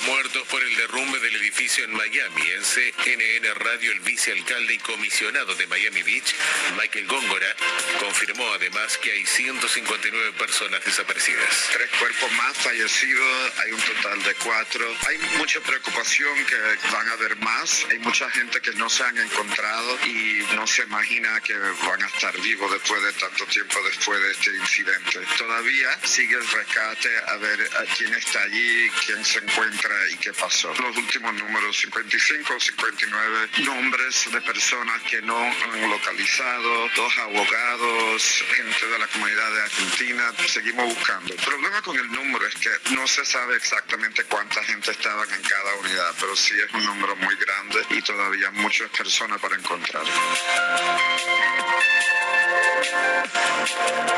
Muertos 0.06 0.48
por 0.48 0.62
el 0.64 0.76
derrumbe 0.76 1.20
del 1.20 1.36
edificio 1.36 1.84
en 1.86 1.94
Miami. 1.94 2.42
En 2.52 2.64
CNN 2.64 3.54
Radio, 3.56 3.92
el 3.92 4.00
vicealcalde 4.02 4.74
y 4.74 4.78
comisionado 4.80 5.54
de 5.56 5.68
Miami 5.68 6.04
Beach, 6.04 6.36
Michael 6.78 7.08
Góngora, 7.08 7.56
confirmó 8.00 8.52
además 8.54 8.98
que 8.98 9.12
hay 9.12 9.26
159 9.26 10.34
personas 10.34 10.84
desaparecidas. 10.86 11.70
Tres 11.74 11.90
cuerpos 12.00 12.32
más 12.34 12.58
fallecidos, 12.58 13.60
hay 13.60 13.72
un 13.72 13.82
total 13.82 14.24
de 14.24 14.34
cuatro. 14.36 14.96
Hay 15.08 15.18
mucha 15.38 15.60
preocupación 15.60 16.46
que 16.46 16.56
van 16.92 17.08
a 17.10 17.14
haber 17.14 17.36
más. 17.38 17.86
Hay 17.90 18.00
mucha 18.00 18.30
gente 18.32 18.62
que 18.62 18.72
no 18.74 18.90
se 18.90 19.04
han 19.04 19.18
encontrado 19.18 20.00
y 20.06 20.46
no 20.56 20.66
se 20.68 20.84
imagina 20.84 21.40
que 21.42 21.56
van 21.58 22.04
a 22.04 22.08
estar 22.08 22.40
vivos 22.42 22.72
después 22.72 23.02
de 23.04 23.14
tanto 23.14 23.46
tiempo 23.46 23.80
después 23.84 24.22
de 24.22 24.32
este 24.32 24.56
incidente. 24.56 25.20
Todavía 25.38 26.00
sigue 26.04 26.36
el 26.36 26.48
rescate 26.48 27.10
a 27.28 27.38
ver 27.38 27.70
a 27.78 27.96
quién 27.96 28.14
está 28.14 28.42
allí, 28.44 28.90
quién 29.06 29.24
se 29.24 29.40
encuentra 29.40 29.91
y 30.12 30.18
qué 30.18 30.34
pasó. 30.34 30.74
Los 30.74 30.98
últimos 30.98 31.34
números, 31.34 31.78
55 31.78 32.54
o 32.54 32.60
59 32.60 33.50
nombres 33.66 34.32
de 34.32 34.42
personas 34.42 35.02
que 35.04 35.22
no 35.22 35.38
han 35.38 35.90
localizado, 35.90 36.90
dos 36.96 37.18
abogados, 37.20 38.44
gente 38.56 38.88
de 38.88 39.00
la 39.00 39.08
comunidad 39.08 39.52
de 39.52 39.62
Argentina, 39.62 40.34
seguimos 40.48 40.86
buscando. 40.96 41.34
El 41.34 41.40
problema 41.40 41.82
con 41.82 41.98
el 41.98 42.12
número 42.12 42.46
es 42.48 42.56
que 42.56 42.70
no 42.96 43.08
se 43.08 43.26
sabe 43.26 43.56
exactamente 43.56 44.24
cuánta 44.26 44.64
gente 44.64 44.92
estaba 44.92 45.24
en 45.24 45.42
cada 45.42 45.76
unidad, 45.76 46.14
pero 46.20 46.36
sí 46.36 46.54
es 46.56 46.74
un 46.74 46.86
número 46.86 47.16
muy 47.18 47.36
grande 47.36 47.86
y 47.90 48.02
todavía 48.02 48.52
muchas 48.52 48.90
personas 48.90 49.40
para 49.40 49.56
encontrar. 49.56 50.04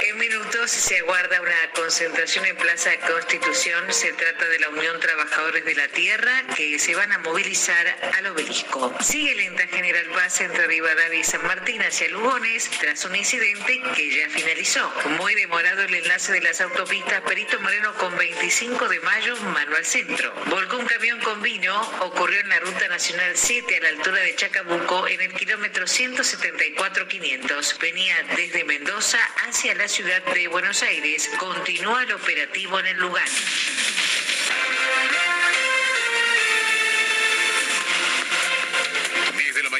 En 0.02 0.18
minutos 0.18 0.72
se 0.72 1.00
aguarda 1.00 1.42
una 1.42 1.72
concentración 1.76 2.46
en 2.46 2.56
Plaza 2.56 2.92
Constitución. 3.08 3.92
Se 3.92 4.14
trata 4.14 4.46
de 4.46 4.60
la 4.60 4.70
Unión 4.70 5.00
Trabajadores 5.00 5.66
de 5.66 5.76
la 5.76 5.88
Tierra 5.90 6.44
que 6.56 6.80
se 6.80 6.96
van 6.96 7.12
a 7.12 7.18
movilizar 7.20 7.86
al 8.18 8.28
obelisco. 8.28 8.94
Sigue 9.02 9.36
lenta 9.36 9.68
General 9.68 10.06
Paz 10.14 10.42
entre 10.42 10.68
Rivadavia 10.68 11.20
y 11.20 11.24
San 11.24 11.46
Martín 11.46 11.82
hacia 11.82 12.10
Lugones 12.10 12.70
tras 12.80 13.04
un 13.06 13.16
incidente 13.16 13.82
que 13.96 14.16
ya 14.16 14.30
finalizó. 14.30 14.92
Muy 15.18 15.36
demorado 15.36 15.84
el 15.84 15.94
enlace 15.94 16.32
de 16.32 16.42
las 16.42 16.62
autopistas 16.62 17.22
Perito 17.22 17.60
Moreno 17.60 17.94
con 17.96 18.16
25 18.16 18.88
de 18.88 19.00
mayo, 19.02 19.36
mano 19.38 19.76
al 19.76 19.86
centro. 19.86 20.34
Volcó 20.46 20.78
un 20.78 20.86
camión 20.86 21.20
con 21.22 21.42
vino, 21.42 21.80
ocurrió 22.02 22.40
en 22.40 22.50
la 22.50 22.60
Ruta 22.60 22.88
Nacional 22.88 23.34
7 23.36 23.78
a 23.78 23.82
la 23.82 23.90
altura 23.90 24.22
de 24.22 24.36
Chacabuco 24.36 25.08
en 25.08 25.22
el 25.22 25.34
kilómetro 25.34 25.86
174-500. 25.86 27.80
Venía 27.80 28.23
desde 28.36 28.64
Mendoza 28.64 29.18
hacia 29.48 29.76
la 29.76 29.88
ciudad 29.88 30.22
de 30.34 30.48
Buenos 30.48 30.82
Aires. 30.84 31.30
Continúa 31.40 32.04
el 32.04 32.14
operativo 32.14 32.80
en 32.80 32.88
el 32.88 32.98
lugar. 32.98 33.28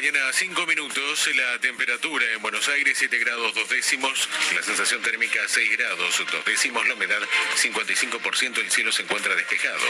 10 0.04 0.12
de 0.12 0.18
la 0.18 0.26
mañana, 0.26 0.38
5 0.38 0.66
minutos, 0.66 1.30
la 1.34 1.58
temperatura 1.60 2.30
en 2.32 2.42
Buenos 2.42 2.68
Aires 2.68 2.94
7 2.98 3.18
grados 3.20 3.54
2 3.54 3.70
décimos, 3.70 4.28
la 4.54 4.62
sensación 4.62 5.00
térmica 5.00 5.40
6 5.46 5.78
grados 5.78 6.22
2 6.30 6.44
décimos, 6.44 6.86
la 6.86 6.92
humedad 6.92 7.22
55%, 7.56 8.58
el 8.58 8.70
cielo 8.70 8.92
se 8.92 9.00
encuentra 9.00 9.34
despejado. 9.34 9.80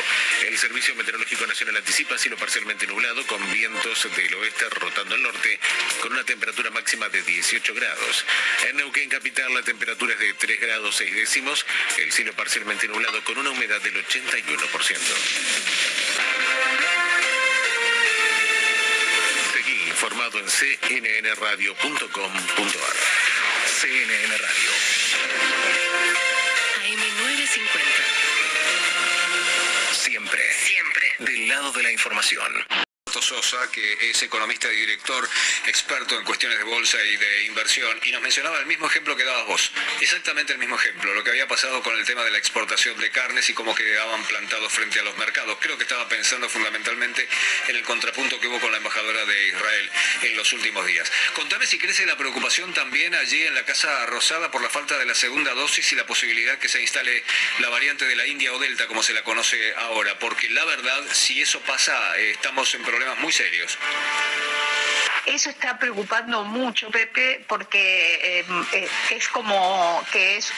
El 0.46 0.56
Servicio 0.56 0.94
Meteorológico 0.94 1.44
Nacional 1.48 1.78
anticipa 1.78 2.16
cielo 2.16 2.36
parcialmente 2.36 2.86
nublado 2.86 3.26
con 3.26 3.50
vientos 3.50 4.06
del 4.14 4.34
oeste 4.34 4.70
rotando 4.70 5.16
al 5.16 5.22
norte 5.22 5.58
con 6.00 6.12
una 6.12 6.22
temperatura 6.22 6.70
máxima 6.70 7.08
de 7.08 7.20
18 7.20 7.74
grados. 7.74 8.24
En 8.68 8.76
Neuquén 8.76 9.08
capital 9.08 9.52
la 9.52 9.62
temperatura 9.62 10.12
es 10.12 10.20
de 10.20 10.34
3 10.34 10.60
grados 10.60 10.94
6 10.94 11.12
décimos, 11.12 11.66
el 11.98 12.12
cielo 12.12 12.32
parcialmente 12.34 12.86
nublado 12.86 13.20
con 13.24 13.36
una 13.36 13.50
humedad 13.50 13.80
del 13.80 13.96
81%. 14.06 16.83
Informado 20.04 20.38
en 20.38 20.44
cnnradio.com.ar. 20.44 22.36
CNN 23.80 24.36
Radio. 24.36 24.70
AM950. 26.84 28.04
Siempre, 29.92 30.42
siempre 30.52 31.06
del 31.20 31.48
lado 31.48 31.72
de 31.72 31.82
la 31.84 31.90
información. 31.90 32.83
Sosa, 33.22 33.70
que 33.70 34.10
es 34.10 34.22
economista 34.22 34.72
y 34.72 34.76
director 34.76 35.28
experto 35.66 36.18
en 36.18 36.24
cuestiones 36.24 36.58
de 36.58 36.64
bolsa 36.64 37.02
y 37.02 37.16
de 37.16 37.44
inversión, 37.44 37.98
y 38.04 38.12
nos 38.12 38.22
mencionaba 38.22 38.58
el 38.58 38.66
mismo 38.66 38.86
ejemplo 38.86 39.16
que 39.16 39.24
dabas 39.24 39.46
vos, 39.46 39.72
exactamente 40.00 40.52
el 40.52 40.58
mismo 40.58 40.76
ejemplo, 40.76 41.14
lo 41.14 41.24
que 41.24 41.30
había 41.30 41.48
pasado 41.48 41.82
con 41.82 41.96
el 41.96 42.04
tema 42.04 42.24
de 42.24 42.30
la 42.30 42.38
exportación 42.38 42.98
de 42.98 43.10
carnes 43.10 43.48
y 43.50 43.54
cómo 43.54 43.74
quedaban 43.74 44.24
plantados 44.24 44.72
frente 44.72 45.00
a 45.00 45.02
los 45.02 45.16
mercados. 45.16 45.58
Creo 45.60 45.76
que 45.76 45.84
estaba 45.84 46.08
pensando 46.08 46.48
fundamentalmente 46.48 47.28
en 47.68 47.76
el 47.76 47.82
contrapunto 47.82 48.40
que 48.40 48.48
hubo 48.48 48.60
con 48.60 48.70
la 48.70 48.78
embajadora 48.78 49.24
de 49.24 49.48
Israel 49.48 49.90
en 50.22 50.36
los 50.36 50.52
últimos 50.52 50.86
días. 50.86 51.10
Contame 51.34 51.66
si 51.66 51.78
crece 51.78 52.06
la 52.06 52.16
preocupación 52.16 52.72
también 52.74 53.14
allí 53.14 53.42
en 53.42 53.54
la 53.54 53.64
Casa 53.64 54.06
Rosada 54.06 54.50
por 54.50 54.62
la 54.62 54.70
falta 54.70 54.98
de 54.98 55.06
la 55.06 55.14
segunda 55.14 55.52
dosis 55.54 55.92
y 55.92 55.96
la 55.96 56.06
posibilidad 56.06 56.58
que 56.58 56.68
se 56.68 56.80
instale 56.80 57.22
la 57.58 57.68
variante 57.68 58.04
de 58.06 58.16
la 58.16 58.26
India 58.26 58.52
o 58.52 58.58
Delta, 58.58 58.86
como 58.86 59.02
se 59.02 59.12
la 59.12 59.22
conoce 59.22 59.74
ahora, 59.76 60.18
porque 60.18 60.48
la 60.50 60.64
verdad, 60.64 61.04
si 61.12 61.40
eso 61.40 61.60
pasa, 61.60 62.18
eh, 62.18 62.30
estamos 62.30 62.74
en 62.74 62.82
problemas 62.82 63.03
muy 63.20 63.32
serios. 63.32 63.78
Eso 65.26 65.50
está 65.50 65.78
preocupando 65.78 66.44
mucho, 66.44 66.90
Pepe, 66.90 67.44
porque 67.48 68.40
eh, 68.40 68.44
eh, 68.72 68.88
es 69.10 69.28
como 69.28 70.04
que 70.12 70.36
es 70.36 70.52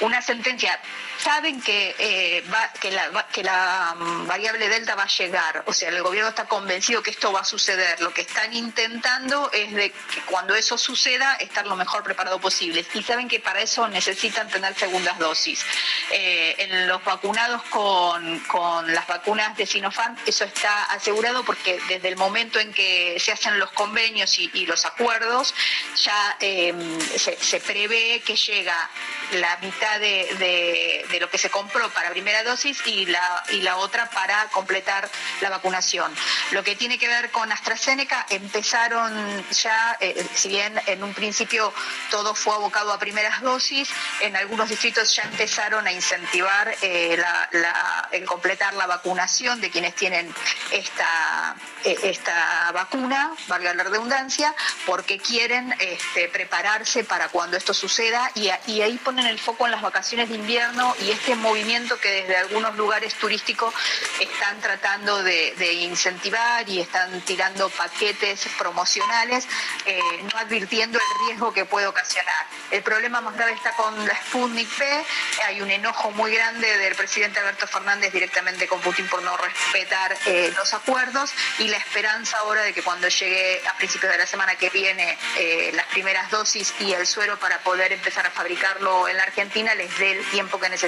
una 0.00 0.22
sentencia. 0.22 0.78
Saben 1.22 1.60
que, 1.60 1.94
eh, 1.98 2.44
va, 2.52 2.72
que, 2.80 2.90
la, 2.90 3.26
que 3.32 3.44
la 3.44 3.94
mm, 3.96 4.26
variable 4.26 4.68
delta 4.68 4.94
va 4.94 5.04
a 5.04 5.08
llegar, 5.08 5.62
o 5.66 5.72
sea, 5.72 5.88
el 5.90 6.02
gobierno 6.02 6.30
está 6.30 6.46
convencido 6.46 7.02
que 7.02 7.10
esto 7.10 7.32
va 7.32 7.40
a 7.40 7.44
suceder. 7.44 8.00
Lo 8.00 8.12
que 8.12 8.22
están 8.22 8.52
intentando 8.54 9.50
es 9.52 9.72
de 9.72 9.90
que 9.90 10.20
cuando 10.26 10.54
eso 10.54 10.76
suceda, 10.76 11.34
estar 11.36 11.66
lo 11.66 11.76
mejor 11.76 12.02
preparado 12.02 12.40
posible. 12.40 12.84
Y 12.94 13.02
saben 13.02 13.28
que 13.28 13.40
para 13.40 13.60
eso 13.60 13.86
necesitan 13.88 14.48
tener 14.48 14.74
segundas 14.74 15.18
dosis. 15.18 15.64
Eh, 16.10 16.56
en 16.58 16.88
los 16.88 17.04
vacunados 17.04 17.62
con, 17.64 18.40
con 18.40 18.92
las 18.92 19.06
vacunas 19.06 19.56
de 19.56 19.66
Sinopharm, 19.66 20.16
eso 20.26 20.44
está 20.44 20.84
asegurado 20.84 21.44
porque 21.44 21.80
desde 21.88 22.08
el 22.08 22.16
momento 22.16 22.58
en 22.58 22.72
que 22.72 23.18
se 23.18 23.32
hacen 23.32 23.58
los 23.58 23.70
convenios 23.72 24.38
y, 24.38 24.66
los 24.66 24.84
acuerdos, 24.84 25.54
ya 25.96 26.36
eh, 26.40 26.72
se, 27.16 27.60
prevé 27.60 28.22
que 28.24 28.36
llega 28.36 28.90
la 29.32 29.56
mitad 29.58 29.98
de, 30.00 31.11
de, 31.12 31.20
lo 31.20 31.30
que 31.30 31.38
se 31.38 31.50
compró 31.50 31.88
para 31.90 32.10
primera 32.10 32.42
dosis 32.42 32.84
y 32.86 33.06
la, 33.06 33.44
y 33.50 33.60
la 33.60 33.76
otra 33.76 34.10
para 34.10 34.46
completar 34.48 35.08
la 35.40 35.50
vacunación. 35.50 36.12
Lo 36.50 36.64
que 36.64 36.74
tiene 36.74 36.98
que 36.98 37.08
ver 37.08 37.30
con 37.30 37.52
AstraZeneca, 37.52 38.26
empezaron 38.30 39.12
ya, 39.50 39.96
eh, 40.00 40.26
si 40.34 40.48
bien 40.48 40.80
en 40.86 41.02
un 41.02 41.14
principio 41.14 41.72
todo 42.10 42.34
fue 42.34 42.54
abocado 42.54 42.92
a 42.92 42.98
primeras 42.98 43.40
dosis, 43.40 43.88
en 44.20 44.36
algunos 44.36 44.68
distritos 44.68 45.14
ya 45.14 45.22
empezaron 45.22 45.86
a 45.86 45.92
incentivar 45.92 46.74
eh, 46.82 47.16
la, 47.18 47.48
la, 47.52 48.08
el 48.10 48.24
completar 48.24 48.74
la 48.74 48.86
vacunación 48.86 49.60
de 49.60 49.70
quienes 49.70 49.94
tienen 49.94 50.32
esta, 50.70 51.54
eh, 51.84 51.96
esta 52.02 52.70
vacuna, 52.72 53.32
valga 53.48 53.74
la 53.74 53.84
redundancia, 53.84 54.54
porque 54.86 55.18
quieren 55.18 55.74
este, 55.78 56.28
prepararse 56.28 57.04
para 57.04 57.28
cuando 57.28 57.56
esto 57.56 57.74
suceda 57.74 58.30
y, 58.34 58.50
y 58.66 58.82
ahí 58.82 58.98
ponen 58.98 59.26
el 59.26 59.38
foco 59.38 59.66
en 59.66 59.72
las 59.72 59.82
vacaciones 59.82 60.28
de 60.28 60.36
invierno 60.36 60.91
y 61.00 61.10
este 61.10 61.34
movimiento 61.36 61.98
que 61.98 62.08
desde 62.08 62.36
algunos 62.36 62.76
lugares 62.76 63.14
turísticos 63.14 63.74
están 64.20 64.60
tratando 64.60 65.22
de, 65.22 65.52
incentivar 65.72 66.68
y 66.68 66.80
están 66.80 67.20
tirando 67.22 67.68
paquetes 67.70 68.46
promocionales, 68.58 69.46
eh, 69.86 70.00
no 70.30 70.38
advirtiendo 70.38 70.98
el 70.98 71.26
riesgo 71.26 71.52
que 71.52 71.64
puede 71.64 71.86
ocasionar. 71.86 72.46
El 72.70 72.82
problema 72.82 73.20
más 73.20 73.34
grave 73.34 73.52
está 73.52 73.72
con 73.72 74.06
la 74.06 74.14
Sputnik 74.26 74.68
P, 74.68 75.04
hay 75.46 75.60
un 75.60 75.70
enojo 75.70 76.10
muy 76.12 76.32
grande 76.34 76.76
del 76.78 76.94
presidente 76.94 77.40
Alberto 77.40 77.66
Fernández 77.66 78.12
directamente 78.12 78.66
con 78.68 78.80
Putin 78.80 79.06
por 79.08 79.22
no 79.22 79.36
respetar 79.36 80.16
eh, 80.26 80.52
los 80.56 80.72
acuerdos 80.74 81.32
y 81.58 81.68
la 81.68 81.76
esperanza 81.76 82.38
ahora 82.38 82.62
de 82.62 82.72
que 82.72 82.82
cuando 82.82 83.08
llegue 83.08 83.62
a 83.66 83.76
principios 83.76 84.12
de 84.12 84.18
la 84.18 84.26
semana 84.26 84.54
que 84.56 84.70
viene 84.70 85.18
eh, 85.36 85.70
las 85.74 85.86
primeras 85.86 86.30
dosis 86.30 86.74
y 86.80 86.92
el 86.92 87.06
suero 87.06 87.38
para 87.38 87.58
poder 87.60 87.92
empezar 87.92 88.26
a 88.26 88.30
fabricarlo 88.30 89.08
en 89.08 89.16
la 89.16 89.24
Argentina 89.24 89.74
les 89.74 89.98
dé 89.98 90.12
el 90.12 90.24
tiempo 90.30 90.60
que 90.60 90.68
necesitan 90.68 90.81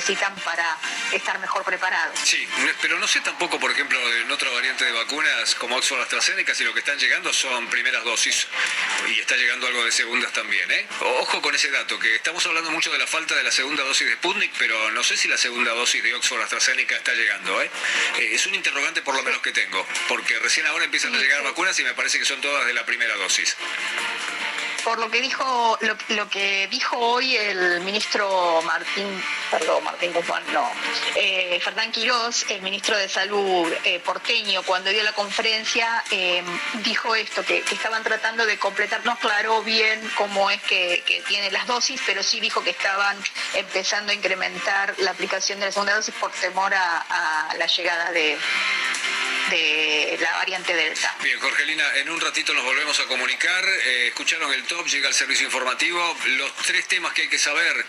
para 0.45 0.77
estar 1.13 1.39
mejor 1.39 1.63
preparados. 1.63 2.19
Sí, 2.19 2.49
pero 2.81 2.99
no 2.99 3.07
sé 3.07 3.21
tampoco, 3.21 3.61
por 3.61 3.71
ejemplo, 3.71 3.97
en 4.17 4.31
otra 4.31 4.51
variante 4.51 4.85
de 4.85 4.91
vacunas 4.91 5.55
como 5.55 5.77
Oxford 5.77 6.01
AstraZeneca, 6.01 6.53
si 6.53 6.65
lo 6.65 6.75
que 6.75 6.81
están 6.81 6.99
llegando 6.99 7.33
son 7.33 7.69
primeras 7.69 8.03
dosis 8.03 8.49
y 9.09 9.21
está 9.21 9.37
llegando 9.37 9.69
algo 9.69 9.85
de 9.85 9.93
segundas 9.93 10.33
también, 10.33 10.69
¿eh? 10.73 10.87
Ojo 11.01 11.41
con 11.41 11.55
ese 11.55 11.71
dato, 11.71 11.97
que 12.01 12.17
estamos 12.17 12.45
hablando 12.45 12.73
mucho 12.73 12.91
de 12.91 12.99
la 12.99 13.07
falta 13.07 13.37
de 13.37 13.45
la 13.45 13.53
segunda 13.53 13.85
dosis 13.85 14.09
de 14.09 14.15
Sputnik, 14.15 14.53
pero 14.59 14.91
no 14.91 15.05
sé 15.05 15.17
si 15.17 15.29
la 15.29 15.39
segunda 15.39 15.73
dosis 15.73 16.03
de 16.03 16.13
Oxford 16.15 16.43
AstraZeneca 16.43 16.97
está 16.97 17.13
llegando, 17.13 17.63
¿eh? 17.63 17.71
eh 18.19 18.31
es 18.33 18.47
un 18.47 18.55
interrogante 18.57 19.01
por 19.03 19.15
lo 19.15 19.23
menos 19.23 19.41
que 19.43 19.53
tengo, 19.53 19.87
porque 20.09 20.39
recién 20.41 20.67
ahora 20.67 20.85
empiezan 20.87 21.15
a 21.15 21.19
llegar 21.19 21.43
vacunas 21.45 21.79
y 21.79 21.85
me 21.85 21.95
parece 21.95 22.19
que 22.19 22.25
son 22.25 22.41
todas 22.41 22.67
de 22.67 22.75
la 22.75 22.85
primera 22.85 23.15
dosis. 23.15 23.57
Por 24.85 24.99
lo 24.99 25.11
que 25.11 25.21
dijo 25.21 25.79
lo, 25.81 26.29
que 26.29 26.69
dijo 26.71 26.99
hoy 26.99 27.37
el 27.37 27.81
ministro 27.81 28.61
Martín, 28.63 29.23
perdón, 29.51 29.83
Martín 29.83 30.13
Guzmán, 30.13 30.43
no, 30.53 30.71
eh, 31.17 31.59
Fernán 31.63 31.91
Quirós, 31.91 32.45
el 32.51 32.61
ministro 32.63 32.97
de 32.97 33.09
Salud 33.09 33.73
eh, 33.85 33.99
porteño, 34.01 34.63
cuando 34.63 34.91
dio 34.91 35.03
la 35.03 35.13
conferencia, 35.13 36.05
eh, 36.11 36.43
dijo 36.85 37.15
esto, 37.17 37.43
que, 37.45 37.65
estaban 37.71 38.03
tratando 38.05 38.47
de 38.47 38.59
completar, 38.59 39.05
no 39.05 39.13
aclaró 39.13 39.63
bien 39.63 40.01
cómo 40.17 40.51
es 40.51 40.63
que, 40.63 41.03
que 41.07 41.23
tiene 41.23 41.51
las 41.51 41.67
dosis, 41.67 42.01
pero 42.07 42.23
sí 42.23 42.41
dijo 42.41 42.63
que 42.63 42.71
estaban 42.71 43.17
empezando 43.55 44.13
a 44.13 44.15
incrementar 44.15 44.95
la 44.99 45.11
aplicación 45.11 45.61
de 45.61 45.67
la 45.67 45.73
segunda 45.73 45.95
dosis 45.95 46.15
por 46.15 46.31
temor 46.33 46.73
a 46.75 47.55
la 47.59 47.67
llegada 47.67 48.13
de, 48.13 48.39
de 49.51 50.19
la 50.21 50.33
variante 50.33 50.75
Delta. 50.75 51.15
Bien, 51.23 51.39
Jorgelina, 51.39 51.97
en 51.97 52.11
un 52.11 52.21
ratito 52.21 52.53
nos 52.55 52.65
volvemos 52.65 52.99
a 53.01 53.05
comunicar. 53.05 53.65
Eh, 53.65 54.09
escucharon 54.09 54.53
el 54.53 54.65
top, 54.65 54.87
llega 54.87 55.09
el 55.09 55.15
servicio 55.15 55.47
informativo. 55.47 56.17
Los 56.39 56.55
tres 56.57 56.87
temas 56.89 57.13
que 57.13 57.23
hay 57.23 57.29
que 57.29 57.39
saber. 57.39 57.85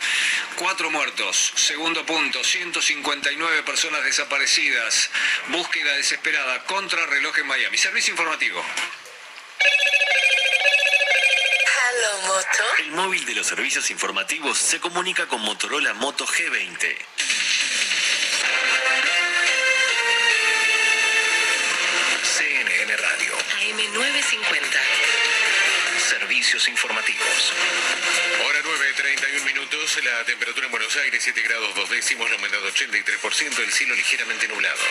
Cuatro 0.56 0.92
muertos. 0.92 1.54
Segundo 1.56 2.06
punto, 2.06 2.44
159 2.44 3.64
personas 3.64 4.04
desaparecidas. 4.04 5.10
Búsqueda 5.48 5.94
desesperada 5.94 6.64
contra 6.64 7.06
reloj 7.06 7.38
en 7.40 7.48
Miami. 7.48 7.78
Servicio 7.78 8.12
informativo. 8.12 8.64
Hello, 11.98 12.28
Moto. 12.28 12.64
El 12.80 12.92
móvil 12.92 13.26
de 13.26 13.36
los 13.36 13.48
servicios 13.48 13.90
informativos 13.92 14.58
se 14.58 14.80
comunica 14.80 15.28
con 15.28 15.42
Motorola 15.42 15.94
Moto 15.94 16.26
G20. 16.26 16.96
AM950. 24.26 26.00
Servicios 26.10 26.68
informativos. 26.68 27.54
Hora 28.44 28.60
9, 28.64 28.94
31 28.98 29.46
minutos, 29.46 30.00
la 30.04 30.26
temperatura 30.26 30.66
en 30.66 30.72
Buenos 30.72 30.96
Aires 30.98 31.22
7 31.24 31.42
grados 31.44 31.76
2 31.76 31.90
décimos, 31.92 32.30
la 32.30 32.38
humedad 32.38 32.60
83%, 32.60 33.60
el 33.60 33.72
cielo 33.72 33.94
ligeramente 33.94 34.48
nublado. 34.48 34.82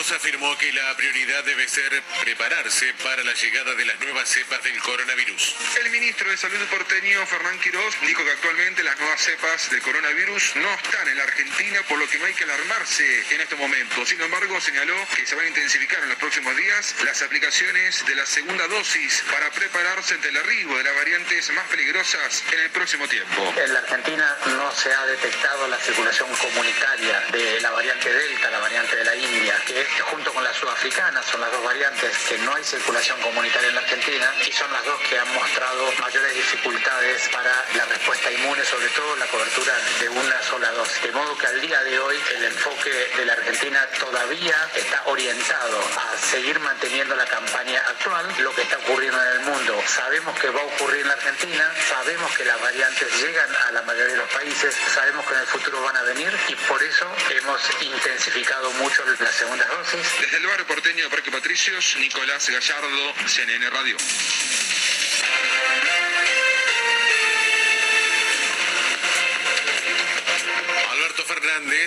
Afirmó 0.00 0.56
que 0.56 0.72
la 0.72 0.96
prioridad 0.96 1.44
debe 1.44 1.68
ser 1.68 2.02
prepararse 2.22 2.92
para 3.04 3.22
la 3.22 3.34
llegada 3.34 3.74
de 3.74 3.84
las 3.84 4.00
nuevas 4.00 4.28
cepas 4.28 4.62
del 4.64 4.76
coronavirus. 4.80 5.56
El 5.78 5.90
ministro 5.90 6.28
de 6.30 6.38
Salud 6.38 6.58
porteño, 6.68 7.24
Fernán 7.26 7.58
Quirós, 7.60 7.94
dijo 8.06 8.24
que 8.24 8.30
actualmente 8.30 8.82
las 8.82 8.98
nuevas 8.98 9.20
cepas 9.20 9.70
del 9.70 9.82
coronavirus 9.82 10.56
no 10.56 10.72
están 10.72 11.06
en 11.06 11.18
la 11.18 11.24
Argentina, 11.24 11.82
por 11.86 11.98
lo 11.98 12.08
que 12.08 12.18
no 12.18 12.24
hay 12.24 12.32
que 12.32 12.44
alarmarse 12.44 13.04
en 13.34 13.42
este 13.42 13.56
momento. 13.56 14.04
Sin 14.06 14.20
embargo, 14.20 14.58
señaló 14.60 14.96
que 15.14 15.26
se 15.26 15.34
van 15.34 15.44
a 15.44 15.48
intensificar 15.48 16.02
en 16.02 16.08
los 16.08 16.18
próximos 16.18 16.56
días 16.56 16.94
las 17.04 17.20
aplicaciones 17.20 18.04
de 18.06 18.14
la 18.14 18.24
segunda 18.24 18.66
dosis 18.68 19.22
para 19.30 19.50
prepararse 19.50 20.14
ante 20.14 20.28
el 20.28 20.36
arribo 20.38 20.78
de 20.78 20.84
las 20.84 20.96
variantes 20.96 21.50
más 21.52 21.66
peligrosas 21.68 22.42
en 22.52 22.60
el 22.60 22.70
próximo 22.70 23.06
tiempo. 23.06 23.54
En 23.56 23.72
la 23.72 23.80
Argentina 23.80 24.36
no 24.46 24.72
se 24.74 24.92
ha 24.92 25.06
detectado 25.06 25.68
la 25.68 25.78
circulación 25.78 26.28
comunitaria 26.36 27.20
de 27.32 27.60
la 27.60 27.70
variante 27.70 28.12
Delta, 28.12 28.50
la 28.50 28.58
variante 28.58 28.96
de 28.96 29.04
la 29.04 29.14
India, 29.14 29.62
que 29.66 29.89
junto 29.98 30.32
con 30.32 30.44
la 30.44 30.52
sudafricana 30.54 31.22
son 31.22 31.40
las 31.40 31.50
dos 31.50 31.62
variantes 31.64 32.16
que 32.28 32.38
no 32.38 32.54
hay 32.54 32.64
circulación 32.64 33.20
comunitaria 33.20 33.68
en 33.68 33.74
la 33.74 33.80
Argentina 33.80 34.32
y 34.46 34.52
son 34.52 34.72
las 34.72 34.84
dos 34.84 35.00
que 35.08 35.18
han 35.18 35.34
mostrado 35.34 35.92
mayores 36.00 36.34
dificultades 36.34 37.28
para 37.30 37.64
la 37.74 37.84
respuesta 37.86 38.30
inmune, 38.30 38.64
sobre 38.64 38.88
todo 38.88 39.16
la 39.16 39.26
cobertura 39.26 39.74
de 40.00 40.08
una 40.08 40.42
sola 40.42 40.70
dosis. 40.72 41.02
De 41.02 41.12
modo 41.12 41.36
que 41.36 41.46
al 41.46 41.60
día 41.60 41.82
de 41.82 41.98
hoy 41.98 42.16
el 42.36 42.44
enfoque 42.44 42.90
de 43.16 43.24
la 43.24 43.32
Argentina 43.32 43.86
todavía 43.98 44.56
está 44.74 45.02
orientado 45.06 45.80
a 45.80 46.18
seguir 46.18 46.58
manteniendo 46.60 47.16
la 47.16 47.26
campaña 47.26 47.80
actual, 47.88 48.26
lo 48.38 48.54
que 48.54 48.62
está 48.62 48.78
ocurriendo 48.78 49.20
en 49.22 49.28
el 49.28 49.40
mundo. 49.40 49.82
Sabemos 49.86 50.38
que 50.38 50.50
va 50.50 50.60
a 50.60 50.64
ocurrir 50.64 51.00
en 51.02 51.08
la 51.08 51.14
Argentina, 51.14 51.72
sabemos 51.88 52.30
que 52.36 52.44
las 52.44 52.60
variantes 52.60 53.08
llegan 53.20 53.48
a 53.68 53.72
la 53.72 53.82
mayoría 53.82 54.12
de 54.12 54.18
los 54.18 54.30
países, 54.30 54.76
sabemos 54.94 55.26
que 55.26 55.34
en 55.34 55.40
el 55.40 55.46
futuro 55.46 55.82
van 55.82 55.96
a 55.96 56.02
venir 56.02 56.32
y 56.48 56.54
por 56.54 56.82
eso 56.82 57.06
hemos 57.30 57.60
intensificado 57.80 58.70
mucho 58.72 59.04
las 59.18 59.34
segundas 59.34 59.68
dosis. 59.68 59.79
Desde 59.80 60.36
el 60.36 60.46
barrio 60.46 60.66
porteño 60.66 61.04
de 61.04 61.10
Parque 61.10 61.30
Patricios, 61.30 61.96
Nicolás 61.98 62.50
Gallardo, 62.50 63.14
CNN 63.26 63.70
Radio. 63.70 63.96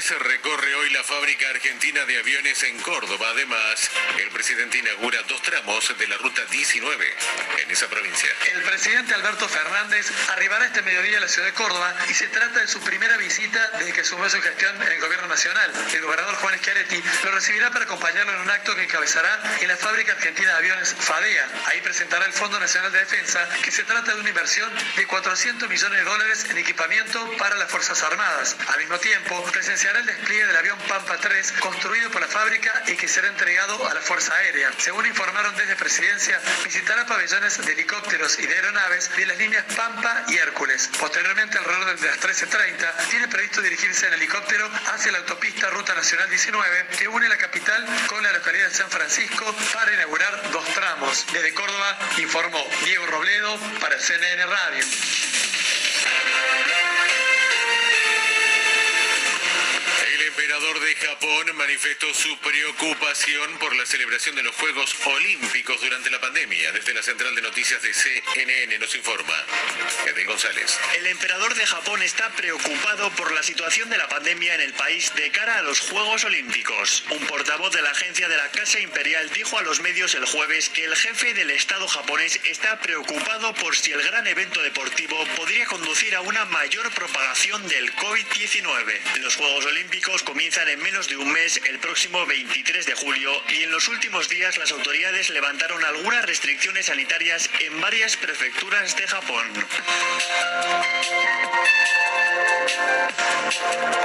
Fernández 0.04 0.34
recorre 0.34 0.76
hoy 0.76 0.90
la 0.90 1.04
fábrica 1.04 1.50
argentina 1.50 2.04
de 2.06 2.18
aviones 2.18 2.62
en 2.64 2.78
Córdoba. 2.82 3.30
Además, 3.30 3.90
el 4.20 4.30
presidente 4.32 4.78
inaugura 4.78 5.22
dos 5.24 5.42
tramos 5.42 5.98
de 5.98 6.08
la 6.08 6.18
ruta 6.18 6.44
19 6.46 7.16
en 7.60 7.72
esa 7.72 7.88
provincia. 7.88 8.30
El 8.54 8.62
presidente 8.64 9.14
Alberto 9.14 9.48
Fernández 9.48 10.12
arribará 10.30 10.66
este 10.66 10.82
mediodía 10.82 11.20
a 11.20 11.22
la 11.22 11.28
ciudad 11.28 11.48
de 11.48 11.54
Córdoba 11.54 11.96
y 12.10 12.14
se 12.14 12.28
trata 12.28 12.60
de 12.60 12.68
su 12.68 12.82
primera 12.82 13.16
visita 13.18 13.72
desde 13.78 13.94
que 13.94 14.02
asumió 14.02 14.30
su 14.30 14.42
gestión 14.42 14.82
en 14.82 14.92
el 14.92 15.00
gobierno 15.00 15.28
nacional. 15.28 15.72
El 15.94 16.02
gobernador 16.02 16.36
Juan 16.36 16.60
Schiaretti 16.60 17.02
lo 17.24 17.32
recibirá 17.32 17.72
para 17.72 17.86
acompañarlo 17.86 18.34
en 18.34 18.40
un 18.42 18.50
acto 18.50 18.76
que 18.76 18.84
encabezará 18.84 19.42
en 19.62 19.68
la 19.70 19.78
fábrica 19.78 20.14
argentina 20.14 20.50
de 20.50 20.58
aviones 20.58 20.96
FADEA. 21.00 21.48
Ahí 21.68 21.82
presentará 21.82 22.26
el 22.26 22.34
Fondo 22.34 22.60
Nacional 22.60 22.92
de 22.92 23.00
Defensa, 23.00 23.48
que 23.64 23.72
se 23.72 23.84
trata 23.84 24.14
de 24.14 24.20
una 24.20 24.30
inversión 24.30 24.70
de 24.98 25.08
400 25.08 25.70
millones 25.70 26.00
de 26.00 26.04
dólares 26.04 26.46
en 26.50 26.58
equipamiento 26.58 27.38
para 27.38 27.56
las 27.56 27.72
Fuerzas 27.72 28.02
Armadas. 28.04 28.58
Al 28.68 28.80
mismo 28.80 29.00
tiempo, 29.00 29.44
presenciará 29.52 29.93
el 30.00 30.06
despliegue 30.06 30.46
del 30.46 30.56
avión 30.56 30.78
Pampa 30.88 31.18
3 31.18 31.52
construido 31.60 32.10
por 32.12 32.22
la 32.22 32.28
fábrica 32.28 32.72
y 32.88 32.96
que 32.96 33.08
será 33.08 33.28
entregado 33.28 33.88
a 33.88 33.94
la 33.94 34.02
Fuerza 34.02 34.34
Aérea. 34.36 34.72
Según 34.78 35.06
informaron 35.06 35.56
desde 35.56 35.76
Presidencia, 35.76 36.40
visitará 36.64 37.06
pabellones 37.06 37.64
de 37.66 37.74
helicópteros 37.74 38.40
y 38.40 38.48
de 38.48 38.54
aeronaves 38.54 39.16
de 39.16 39.26
las 39.26 39.38
líneas 39.38 39.66
Pampa 39.76 40.26
y 40.28 40.38
Hércules. 40.38 40.90
Posteriormente, 41.00 41.58
alrededor 41.58 42.00
de 42.00 42.08
las 42.08 42.20
13.30, 42.20 43.10
tiene 43.10 43.28
previsto 43.28 43.62
dirigirse 43.62 44.08
en 44.08 44.14
helicóptero 44.14 44.70
hacia 44.94 45.12
la 45.12 45.20
autopista 45.20 45.70
Ruta 45.70 45.94
Nacional 45.94 46.30
19 46.30 46.88
que 46.98 47.08
une 47.08 47.28
la 47.30 47.38
capital 47.38 47.86
con 48.08 48.24
la 48.24 48.32
localidad 48.32 48.68
de 48.68 48.76
San 48.76 48.90
Francisco 48.90 49.56
para 49.74 49.94
inaugurar 49.94 50.52
dos 50.52 50.66
tramos. 50.74 51.26
Desde 51.32 51.54
Córdoba 51.54 51.98
informó 52.18 52.66
Diego 52.86 53.06
Robledo 53.08 53.58
para 53.80 54.00
CNN 54.00 54.46
Radio. 54.46 55.53
Japón 61.04 61.58
manifestó 61.58 62.14
su 62.14 62.38
preocupación 62.38 63.58
por 63.60 63.76
la 63.76 63.86
celebración 63.86 64.38
de 64.38 64.44
los 64.44 64.56
Juegos 64.56 64.96
Olímpicos 65.06 65.82
durante 65.82 66.10
la 66.10 66.22
pandemia. 66.22 66.72
Desde 66.72 66.94
la 66.94 67.04
central 67.04 67.36
de 67.36 67.42
noticias 67.42 67.82
de 67.82 67.94
CNN 67.94 68.80
nos 68.80 68.96
informa 68.96 69.34
Edel 70.06 70.26
González. 70.26 70.80
El 70.96 71.08
emperador 71.08 71.56
de 71.56 71.66
Japón 71.66 72.02
está 72.04 72.30
preocupado 72.30 73.12
por 73.12 73.34
la 73.34 73.44
situación 73.44 73.90
de 73.90 73.98
la 73.98 74.08
pandemia 74.08 74.56
en 74.56 74.62
el 74.62 74.74
país 74.74 75.14
de 75.16 75.30
cara 75.32 75.58
a 75.58 75.62
los 75.64 75.82
Juegos 75.82 76.24
Olímpicos. 76.24 77.04
Un 77.10 77.26
portavoz 77.28 77.74
de 77.74 77.82
la 77.82 77.92
agencia 77.92 78.30
de 78.30 78.38
la 78.38 78.50
Casa 78.52 78.80
Imperial 78.80 79.30
dijo 79.32 79.58
a 79.58 79.64
los 79.64 79.82
medios 79.82 80.16
el 80.16 80.26
jueves 80.26 80.70
que 80.70 80.86
el 80.86 80.96
jefe 80.96 81.34
del 81.34 81.52
Estado 81.52 81.86
japonés 81.90 82.40
está 82.46 82.80
preocupado 82.80 83.54
por 83.56 83.76
si 83.76 83.92
el 83.92 84.02
gran 84.04 84.26
evento 84.26 84.62
deportivo 84.62 85.18
podría 85.36 85.66
conducir 85.66 86.16
a 86.16 86.22
una 86.22 86.46
mayor 86.46 86.90
propagación 86.94 87.68
del 87.68 87.94
COVID-19. 87.96 89.20
Los 89.20 89.36
Juegos 89.36 89.66
Olímpicos 89.66 90.24
comienzan 90.24 90.70
en 90.70 90.93
menos 90.94 91.10
de 91.10 91.18
un 91.18 91.32
mes 91.32 91.60
el 91.68 91.80
próximo 91.80 92.24
23 92.24 92.86
de 92.86 92.94
julio 92.94 93.32
y 93.50 93.64
en 93.64 93.72
los 93.72 93.88
últimos 93.88 94.30
días 94.30 94.60
las 94.60 94.72
autoridades 94.72 95.32
levantaron 95.32 95.84
algunas 95.84 96.24
restricciones 96.24 96.86
sanitarias 96.86 97.50
en 97.62 97.82
varias 97.82 98.16
prefecturas 98.16 98.96
de 98.96 99.08
Japón. 99.08 99.48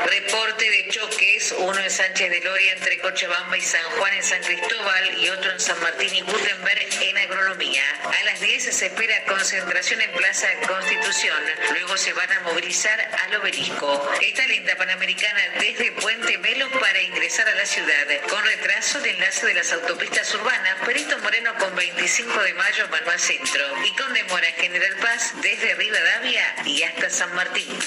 Reporte 0.06 0.70
de 0.70 0.88
choques, 0.88 1.54
uno 1.58 1.78
en 1.78 1.90
Sánchez 1.90 2.30
de 2.30 2.40
Loria 2.40 2.72
entre 2.72 2.98
Cochabamba 3.00 3.56
y 3.56 3.60
San 3.60 3.84
Juan 3.98 4.14
en 4.14 4.22
San 4.22 4.42
Cristóbal 4.42 5.18
y 5.18 5.28
otro 5.28 5.52
en 5.52 5.60
San 5.60 5.80
Martín 5.80 6.14
y 6.14 6.20
Gutenberg 6.22 6.88
en 7.02 7.18
Agronomía. 7.18 7.84
A 8.04 8.24
las 8.24 8.40
10 8.40 8.74
se 8.74 8.86
espera 8.86 9.24
concentración 9.24 10.00
en 10.00 10.10
Plaza 10.12 10.48
Constitución. 10.66 11.42
Luego 11.72 11.96
se 11.96 12.12
van 12.14 12.32
a 12.32 12.40
movilizar 12.40 12.98
al 13.24 13.36
obelisco. 13.36 14.10
Está 14.20 14.46
lenta 14.46 14.76
Panamericana 14.76 15.40
desde 15.60 15.92
Puente 15.92 16.38
Melo 16.38 16.70
para 16.80 17.00
ingresar 17.02 17.48
a 17.48 17.54
la 17.54 17.66
ciudad. 17.66 18.06
Con 18.28 18.44
retraso 18.44 19.00
de 19.00 19.10
enlace 19.10 19.46
de 19.46 19.54
las 19.54 19.72
autopistas 19.72 20.34
urbanas, 20.34 20.76
Perito 20.84 21.18
Moreno 21.18 21.54
con 21.58 21.74
25 21.74 22.42
de 22.42 22.54
mayo 22.54 22.88
Manuel 22.90 23.18
Centro. 23.18 23.64
Y 23.84 23.94
con 23.96 24.12
demora 24.12 24.46
General 24.52 24.96
Paz 25.00 25.32
desde 25.42 25.74
Rivadavia 25.74 26.54
y 26.64 26.82
hasta 26.82 27.10
San 27.10 27.34
Martín. 27.34 27.78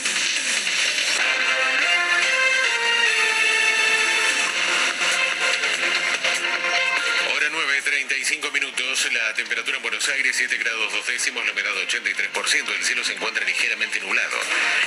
Hora 9.03 9.09
9, 9.09 9.09
35 9.09 9.09
minutos. 9.09 9.09
tenemos 9.09 9.13
la 9.13 9.33
temperatura 9.33 9.77
en 9.77 9.83
Buenos 9.83 10.07
Aires 10.09 10.35
7 10.37 10.57
grados 10.57 10.93
2 10.93 11.07
décimos, 11.07 11.43
la 11.45 11.51
humedad 11.51 11.73
83%, 11.73 12.75
el 12.77 12.85
cielo 12.85 13.03
se 13.03 13.13
encuentra 13.13 13.43
ligeramente 13.45 13.99
nublado. 13.99 14.37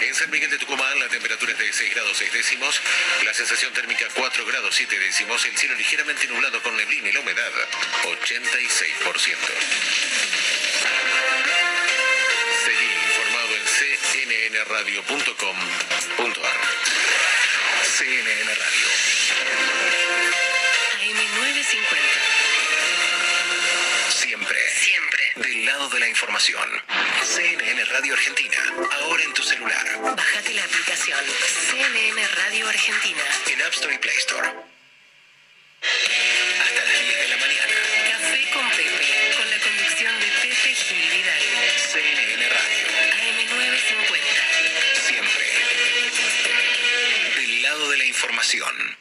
En 0.00 0.14
San 0.14 0.30
Miguel 0.30 0.50
de 0.50 0.58
Tucumán 0.58 1.00
la 1.00 1.08
temperatura 1.08 1.50
es 1.52 1.58
de 1.58 1.72
6 1.72 1.94
grados 1.94 2.16
6 2.18 2.32
décimos, 2.32 2.80
la 3.24 3.34
sensación 3.34 3.72
térmica 3.72 4.06
4 4.14 4.46
grados 4.46 4.72
7 4.74 4.98
décimos, 4.98 5.44
el 5.46 5.56
cielo 5.56 5.74
ligeramente 5.74 6.28
nublado 6.28 6.62
con 6.62 6.76
neblina 6.76 7.08
y 7.08 7.12
la 7.12 7.20
humedad 7.20 7.50
86%. 8.04 9.36
Seguí 12.64 12.90
informado 13.08 13.56
en 13.56 13.64
cnnradio.com.ar. 14.52 16.60
CNN 17.98 18.54
Radio. 18.54 18.88
AM950. 21.00 22.33
Del 25.64 25.72
lado 25.72 25.88
de 25.88 25.98
la 25.98 26.08
información. 26.08 26.68
CNN 27.22 27.84
Radio 27.86 28.12
Argentina. 28.12 28.58
Ahora 29.00 29.22
en 29.22 29.32
tu 29.32 29.42
celular. 29.42 29.98
Bájate 30.14 30.52
la 30.52 30.62
aplicación 30.62 31.18
CNN 31.70 32.28
Radio 32.36 32.68
Argentina. 32.68 33.22
En 33.50 33.62
App 33.62 33.72
Store 33.72 33.94
y 33.94 33.96
Play 33.96 34.14
Store. 34.18 34.46
Hasta 34.46 36.84
las 36.84 37.00
10 37.00 37.18
de 37.18 37.28
la 37.28 37.36
mañana. 37.38 37.72
Café 38.12 38.50
con 38.52 38.68
Pepe, 38.72 39.32
con 39.38 39.48
la 39.48 39.58
conducción 39.58 40.20
de 40.20 40.26
Pepe 40.42 40.74
Gil 40.74 41.08
Vidal. 41.08 41.42
CNN 41.78 42.46
Radio. 42.46 42.86
AM950. 43.24 45.00
Siempre. 45.00 45.46
Del 47.36 47.62
lado 47.62 47.88
de 47.88 47.96
la 47.96 48.04
información. 48.04 48.98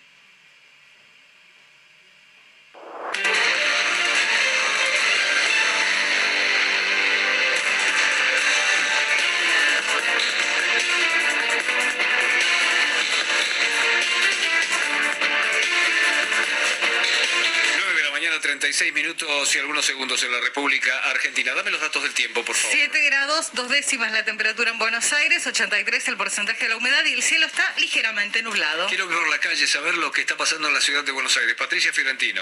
36 19.43 19.53
minutos 19.53 19.55
y 19.55 19.59
algunos 19.59 19.85
segundos 19.85 20.23
en 20.23 20.31
la 20.31 20.39
República 20.39 20.97
Argentina. 21.09 21.53
Dame 21.53 21.71
los 21.71 21.81
datos 21.81 22.03
del 22.03 22.13
tiempo, 22.13 22.43
por 22.43 22.55
favor. 22.55 22.75
7 22.75 23.01
grados, 23.05 23.49
dos 23.53 23.69
décimas 23.69 24.11
la 24.11 24.23
temperatura 24.23 24.71
en 24.71 24.77
Buenos 24.77 25.11
Aires, 25.13 25.45
83 25.45 26.07
el 26.07 26.17
porcentaje 26.17 26.63
de 26.63 26.69
la 26.69 26.77
humedad 26.77 27.03
y 27.05 27.13
el 27.13 27.23
cielo 27.23 27.45
está 27.45 27.73
ligeramente 27.77 28.41
nublado. 28.41 28.87
Quiero 28.87 29.07
ver 29.07 29.27
la 29.27 29.39
calle, 29.39 29.67
saber 29.67 29.95
lo 29.97 30.11
que 30.11 30.21
está 30.21 30.37
pasando 30.37 30.67
en 30.67 30.73
la 30.73 30.81
ciudad 30.81 31.03
de 31.03 31.11
Buenos 31.11 31.35
Aires. 31.37 31.55
Patricia 31.55 31.91
Fiorentino. 31.91 32.41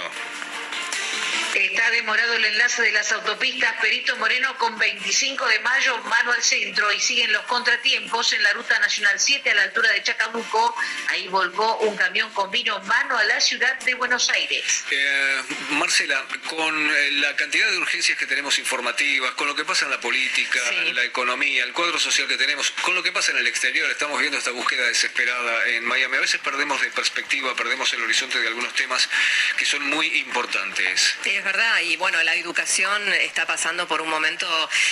Está 1.71 1.89
demorado 1.89 2.33
el 2.33 2.43
enlace 2.43 2.81
de 2.81 2.91
las 2.91 3.09
autopistas 3.13 3.73
Perito 3.79 4.17
Moreno 4.17 4.57
con 4.57 4.77
25 4.77 5.47
de 5.47 5.59
mayo, 5.59 5.97
mano 5.99 6.33
al 6.33 6.43
centro, 6.43 6.91
y 6.91 6.99
siguen 6.99 7.31
los 7.31 7.43
contratiempos 7.43 8.33
en 8.33 8.43
la 8.43 8.51
ruta 8.51 8.77
nacional 8.79 9.17
7 9.17 9.49
a 9.49 9.55
la 9.55 9.63
altura 9.63 9.89
de 9.93 10.03
Chacabuco. 10.03 10.75
Ahí 11.07 11.29
volcó 11.29 11.77
un 11.77 11.95
camión 11.95 12.29
con 12.33 12.51
vino 12.51 12.77
mano 12.81 13.17
a 13.17 13.23
la 13.23 13.39
ciudad 13.39 13.79
de 13.79 13.93
Buenos 13.93 14.29
Aires. 14.31 14.83
Eh, 14.91 15.41
Marcela, 15.69 16.21
con 16.49 16.91
eh, 16.93 17.11
la 17.11 17.37
cantidad 17.37 17.71
de 17.71 17.77
urgencias 17.77 18.17
que 18.17 18.27
tenemos 18.27 18.59
informativas, 18.59 19.31
con 19.35 19.47
lo 19.47 19.55
que 19.55 19.63
pasa 19.63 19.85
en 19.85 19.91
la 19.91 20.01
política, 20.01 20.59
la 20.91 21.05
economía, 21.05 21.63
el 21.63 21.71
cuadro 21.71 21.97
social 21.99 22.27
que 22.27 22.35
tenemos, 22.35 22.69
con 22.81 22.95
lo 22.95 23.01
que 23.01 23.13
pasa 23.13 23.31
en 23.31 23.37
el 23.37 23.47
exterior, 23.47 23.89
estamos 23.89 24.19
viendo 24.19 24.37
esta 24.37 24.51
búsqueda 24.51 24.85
desesperada 24.87 25.69
en 25.69 25.85
Miami. 25.85 26.17
A 26.17 26.19
veces 26.19 26.41
perdemos 26.41 26.81
de 26.81 26.91
perspectiva, 26.91 27.55
perdemos 27.55 27.93
el 27.93 28.03
horizonte 28.03 28.41
de 28.41 28.47
algunos 28.49 28.73
temas 28.75 29.07
que 29.55 29.65
son 29.65 29.87
muy 29.87 30.07
importantes. 30.17 31.15
Sí, 31.23 31.29
es 31.29 31.43
verdad, 31.45 31.60
y 31.83 31.95
bueno, 31.97 32.21
la 32.23 32.35
educación 32.35 33.13
está 33.13 33.45
pasando 33.45 33.87
por 33.87 34.01
un 34.01 34.09
momento 34.09 34.47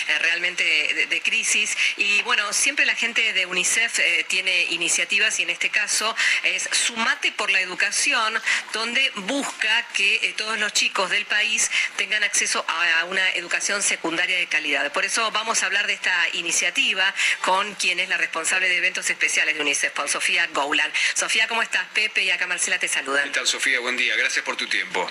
eh, 0.07 0.19
realmente 0.19 0.63
de, 0.63 1.07
de 1.07 1.21
crisis 1.21 1.75
y 1.97 2.21
bueno, 2.23 2.51
siempre 2.53 2.85
la 2.85 2.95
gente 2.95 3.33
de 3.33 3.45
UNICEF 3.45 3.99
eh, 3.99 4.25
tiene 4.27 4.65
iniciativas 4.69 5.39
y 5.39 5.43
en 5.43 5.49
este 5.49 5.69
caso 5.69 6.15
es 6.43 6.69
Sumate 6.71 7.31
por 7.31 7.49
la 7.49 7.59
Educación, 7.61 8.39
donde 8.73 9.11
busca 9.15 9.87
que 9.93 10.15
eh, 10.15 10.33
todos 10.37 10.59
los 10.59 10.73
chicos 10.73 11.09
del 11.09 11.25
país 11.25 11.69
tengan 11.95 12.23
acceso 12.23 12.63
a, 12.67 13.05
una 13.05 13.27
educación 13.31 13.81
secundaria 13.81 14.37
de 14.37 14.47
calidad. 14.47 14.91
Por 14.91 15.05
eso 15.05 15.31
vamos 15.31 15.63
a 15.63 15.65
hablar 15.65 15.87
de 15.87 15.93
esta 15.93 16.13
iniciativa 16.33 17.13
con 17.41 17.73
quien 17.75 17.99
es 17.99 18.09
la 18.09 18.17
responsable 18.17 18.69
de 18.69 18.77
eventos 18.77 19.09
especiales 19.09 19.55
de 19.55 19.61
UNICEF, 19.61 19.93
con 19.93 20.07
Sofía 20.07 20.47
Goulan. 20.53 20.91
Sofía, 21.13 21.47
¿cómo 21.47 21.61
estás? 21.61 21.85
Pepe 21.93 22.23
y 22.23 22.31
acá 22.31 22.47
Marcela 22.47 22.77
te 22.77 22.87
saludan. 22.87 23.25
¿Qué 23.25 23.39
tal, 23.39 23.47
Sofía? 23.47 23.79
Buen 23.79 23.97
día. 23.97 24.15
Gracias 24.15 24.43
por 24.45 24.55
tu 24.55 24.67
tiempo. 24.67 25.09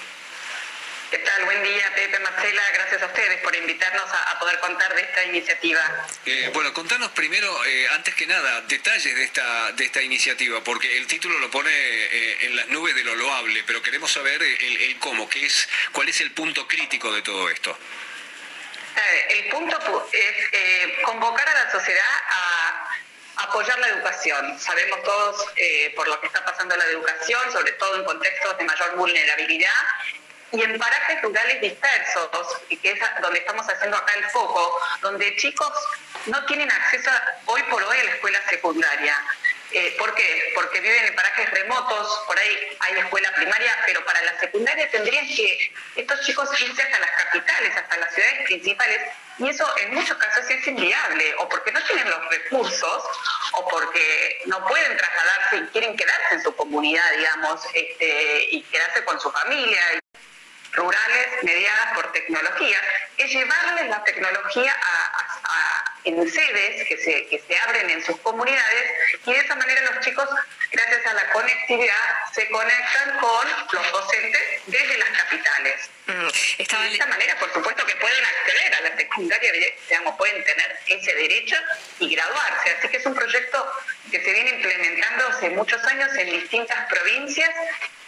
¿Qué 1.11 1.19
tal? 1.19 1.45
Buen 1.47 1.63
día, 1.63 1.91
Pepe, 1.95 2.19
Marcela. 2.19 2.63
Gracias 2.75 3.03
a 3.03 3.07
ustedes 3.07 3.41
por 3.41 3.55
invitarnos 3.57 4.05
a, 4.11 4.33
a 4.33 4.39
poder 4.39 4.59
contar 4.61 4.95
de 4.95 5.01
esta 5.03 5.25
iniciativa. 5.25 6.07
Eh, 6.27 6.51
bueno, 6.53 6.75
contanos 6.75 7.11
primero, 7.13 7.65
eh, 7.65 7.89
antes 7.93 8.15
que 8.15 8.27
nada, 8.27 8.61
detalles 8.63 9.15
de 9.15 9.25
esta, 9.25 9.73
de 9.73 9.85
esta 9.87 10.03
iniciativa, 10.03 10.63
porque 10.63 10.99
el 10.99 11.07
título 11.07 11.39
lo 11.39 11.51
pone 11.51 11.71
eh, 11.73 12.47
en 12.47 12.57
las 12.57 12.69
nubes 12.69 12.95
de 12.95 13.05
lo 13.05 13.15
loable, 13.15 13.65
pero 13.67 13.81
queremos 13.81 14.13
saber 14.13 14.43
el, 14.43 14.77
el 14.83 14.99
cómo, 14.99 15.29
qué 15.31 15.47
es, 15.47 15.67
cuál 15.93 16.11
es 16.11 16.21
el 16.21 16.33
punto 16.33 16.69
crítico 16.69 17.11
de 17.13 17.23
todo 17.23 17.49
esto. 17.49 17.79
El 19.29 19.49
punto 19.49 19.79
pu- 19.81 20.09
es 20.13 21.05
convocar 21.05 21.49
a 21.49 21.65
la 21.65 21.71
sociedad 21.71 22.05
a 22.29 22.89
apoyar 23.37 23.79
la 23.79 23.89
educación. 23.89 24.59
Sabemos 24.59 25.03
todos 25.05 25.47
eh, 25.57 25.93
por 25.97 26.07
lo 26.09 26.21
que 26.21 26.27
está 26.27 26.45
pasando 26.45 26.77
la 26.77 26.85
educación, 26.85 27.41
sobre 27.53 27.73
todo 27.73 27.97
en 27.97 28.05
contextos 28.05 28.59
de 28.59 28.65
mayor 28.65 28.97
vulnerabilidad 28.97 29.73
y 30.53 30.63
en 30.63 30.79
parajes 30.79 31.23
rurales 31.23 31.61
dispersos, 31.61 32.29
que 32.69 32.91
es 32.91 33.01
donde 33.21 33.39
estamos 33.39 33.67
haciendo 33.69 33.97
acá 33.97 34.15
el 34.15 34.25
foco, 34.31 34.81
donde 35.03 35.37
chicos 35.37 35.73
no 36.27 36.45
tienen 36.47 36.71
acceso 36.71 37.11
hoy 37.47 37.63
por 37.65 37.83
hoy 37.83 37.99
a 37.99 38.05
la 38.05 38.11
escuela 38.13 38.39
secundaria. 38.49 39.23
Eh, 39.71 39.95
¿Por 39.99 40.15
qué? 40.15 40.53
Porque 40.55 40.81
viven 40.81 41.05
en 41.05 41.15
parajes 41.15 41.51
remotos, 41.51 42.23
por 42.27 42.39
ahí 42.39 42.77
hay 42.81 42.99
escuela 43.01 43.31
primaria, 43.35 43.77
pero 43.85 44.03
para 44.07 44.23
la 44.23 44.39
secundaria 44.41 44.91
tendrían 44.91 45.27
que 45.27 45.73
estos 45.97 46.25
chicos 46.25 46.49
irse 46.59 46.83
hasta 46.83 46.99
las 46.99 47.11
capitales, 47.11 47.77
hasta 47.77 47.97
las 47.99 48.15
ciudades 48.15 48.45
principales, 48.45 49.03
y 49.39 49.51
eso 49.51 49.67
en 49.77 49.95
muchos 49.95 50.17
casos 50.17 50.49
es 50.49 50.67
inviable, 50.67 51.35
o 51.41 51.49
porque 51.51 51.71
no 51.71 51.83
tienen 51.83 52.09
los 52.09 52.29
recursos, 52.31 53.05
o 53.53 53.69
porque 53.69 54.41
no 54.47 54.67
pueden 54.67 54.97
trasladarse 54.97 55.57
y 55.59 55.67
quieren 55.67 55.97
quedarse 55.97 56.35
en 56.35 56.43
su 56.43 56.57
comunidad, 56.57 57.05
digamos, 57.15 57.61
este, 57.75 58.49
y 58.51 58.63
quedarse 58.63 59.05
con 59.05 59.21
su 59.21 59.31
familia 59.31 59.83
rurales 60.73 61.29
mediadas 61.43 61.95
por 61.95 62.13
tecnología, 62.13 62.79
es 63.17 63.31
llevarles 63.31 63.89
la 63.89 64.03
tecnología 64.05 64.73
a, 64.73 65.17
a- 65.17 65.85
en 66.09 66.31
sedes 66.31 66.89
que 66.89 66.97
se, 66.97 67.27
que 67.27 67.39
se 67.47 67.59
abren 67.59 67.91
en 67.91 68.05
sus 68.05 68.19
comunidades 68.21 68.85
y 69.27 69.33
de 69.33 69.39
esa 69.39 69.55
manera 69.57 69.81
los 69.93 70.05
chicos, 70.05 70.29
gracias 70.71 71.07
a 71.07 71.15
la 71.15 71.31
conectividad, 71.33 72.15
se 72.33 72.49
conectan 72.49 73.19
con 73.19 73.49
los 73.73 73.93
docentes 73.93 74.43
desde 74.67 74.99
las 74.99 75.11
capitales. 75.11 75.91
Mm, 76.07 76.29
de 76.59 76.93
esta 76.93 77.07
manera, 77.07 77.39
por 77.39 77.53
supuesto, 77.53 77.85
que 77.85 77.97
pueden 77.97 78.25
acceder 78.25 78.75
a 78.75 78.81
la 78.81 78.97
secundaria, 78.97 79.53
digamos, 79.89 80.17
pueden 80.17 80.43
tener 80.43 80.79
ese 80.87 81.15
derecho 81.15 81.57
y 81.99 82.15
graduarse. 82.15 82.71
Así 82.71 82.89
que 82.89 82.97
es 82.97 83.07
un 83.07 83.15
proyecto 83.15 83.73
que 84.11 84.23
se 84.23 84.33
viene 84.33 84.51
implementando 84.51 85.29
hace 85.29 85.51
muchos 85.51 85.85
años 85.85 86.11
en 86.17 86.31
distintas 86.31 86.87
provincias 86.89 87.51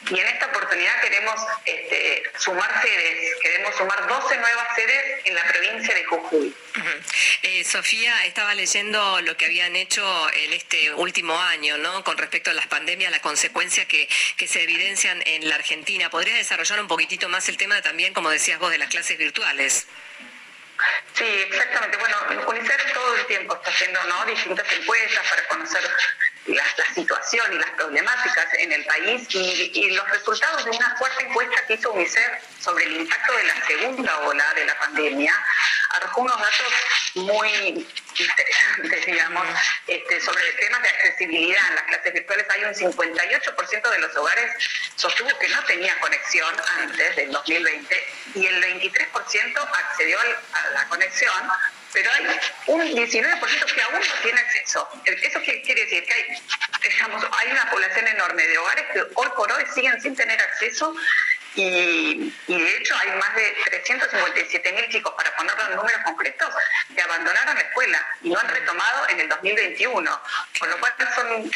y 0.09 0.19
en 0.19 0.27
esta 0.27 0.47
oportunidad 0.47 1.01
queremos 1.03 1.41
este, 1.67 2.23
sumar 2.39 2.83
sedes, 2.83 3.35
queremos 3.43 3.77
sumar 3.77 4.07
12 4.07 4.37
nuevas 4.39 4.75
sedes 4.75 5.27
en 5.27 5.35
la 5.35 5.45
provincia 5.45 5.95
de 5.95 6.05
Jujuy. 6.05 6.57
Eh, 7.43 7.65
Sofía, 7.65 7.90
estaba 7.93 8.55
leyendo 8.55 9.21
lo 9.23 9.37
que 9.37 9.47
habían 9.47 9.75
hecho 9.75 10.05
en 10.35 10.53
este 10.53 10.93
último 10.95 11.39
año, 11.39 11.77
¿no? 11.79 12.05
Con 12.05 12.17
respecto 12.19 12.51
a 12.51 12.55
las 12.55 12.67
pandemias, 12.67 13.11
las 13.11 13.21
consecuencias 13.21 13.87
que, 13.87 14.09
que 14.37 14.47
se 14.47 14.63
evidencian 14.63 15.21
en 15.27 15.49
la 15.49 15.57
Argentina. 15.57 16.09
¿Podrías 16.09 16.37
desarrollar 16.37 16.81
un 16.81 16.89
poquitito 16.89 17.29
más 17.29 17.49
el 17.49 17.57
tema 17.57 17.83
también, 17.83 18.15
como 18.15 18.31
decías 18.31 18.59
vos, 18.61 18.71
de 18.71 18.79
las 18.79 18.89
clases 18.89 19.19
virtuales? 19.19 19.87
Sí, 21.15 21.25
exactamente. 21.25 21.97
Bueno, 21.97 22.17
UNICEF 22.49 22.93
todo 22.93 23.17
el 23.17 23.27
tiempo 23.27 23.55
está 23.55 23.71
haciendo 23.71 24.03
¿no? 24.05 24.25
distintas 24.25 24.67
encuestas 24.73 25.29
para 25.29 25.49
conocer 25.49 25.83
la, 26.47 26.65
la 26.77 26.95
situación 26.95 27.53
y 27.53 27.59
las 27.59 27.71
problemáticas 27.71 28.55
en 28.55 28.73
el 28.73 28.85
país 28.85 29.29
y, 29.35 29.91
los 29.91 30.09
resultados 30.11 30.65
de 30.65 30.71
una 30.71 30.95
cuarta 30.97 31.23
encuesta 31.23 31.67
que 31.67 31.75
hizo 31.75 31.93
UNICEF 31.93 32.29
sobre 32.61 32.85
el 32.85 32.97
impacto 32.99 33.37
de 33.37 33.45
la 33.45 33.67
segunda 33.67 34.19
ola 34.21 34.55
de 34.55 34.65
la 34.65 34.79
pandemia 34.79 35.35
arrojó 35.91 36.21
unos 36.23 36.39
datos 36.39 36.73
muy 37.15 37.49
interesantes, 38.19 39.07
digamos, 39.07 39.47
este, 39.87 40.21
sobre 40.21 40.53
temas 40.53 40.83
de 40.83 40.89
accesibilidad 40.89 41.69
en 41.69 41.75
las 41.75 41.85
clases 41.85 42.13
virtuales. 42.13 42.47
Hay 42.51 42.65
un 42.65 42.75
58% 42.75 43.91
de 43.91 43.99
los 43.99 44.17
hogares 44.17 44.53
sostuvo 44.97 45.37
que 45.39 45.49
no 45.49 45.65
tenía 45.65 45.99
conexión 46.01 46.55
antes 46.79 47.17
del 47.17 47.33
2020 47.33 48.07
y 48.35 48.47
el 48.47 48.63
23% 48.63 49.69
accedió 49.73 50.19
a 50.21 50.71
la 50.71 50.89
conexión, 50.89 51.51
pero 51.93 52.11
hay 52.13 52.27
un 52.67 52.81
19% 52.83 53.75
que 53.75 53.83
aún 53.83 53.95
no 53.95 54.23
tiene 54.23 54.41
acceso. 54.41 54.89
¿Eso 55.05 55.41
quiere 55.41 55.83
decir? 55.85 56.05
Que 56.05 56.13
hay, 56.13 56.25
digamos, 56.89 57.25
hay 57.39 57.51
una 57.51 57.71
población 57.71 58.07
enorme 58.09 58.47
de 58.47 58.59
hogares 58.59 58.85
que 58.93 59.01
hoy 59.15 59.29
por 59.37 59.51
hoy 59.53 59.65
siguen 59.75 60.01
sin 60.01 60.15
tener 60.15 60.41
acceso 60.41 60.95
y, 61.55 62.33
de 62.47 62.77
hecho 62.77 62.95
hay 62.97 63.11
más 63.19 63.35
de 63.35 63.51
357 63.65 64.73
mil 64.73 64.89
chicos, 64.89 65.13
para 65.15 65.35
ponerlo 65.37 65.67
en 65.69 65.77
números 65.77 66.01
concretos, 66.05 66.49
que 66.95 67.03
abandonaron 67.03 67.55
la 67.55 67.61
escuela 67.61 68.07
y 68.23 68.31
no 68.31 68.39
han 68.39 68.49
retomado 68.49 69.09
en 69.09 69.21
el 69.21 69.29
2021. 69.29 70.23
Con 70.59 70.71
lo 70.71 70.79
cual 70.79 70.95
son 71.15 71.51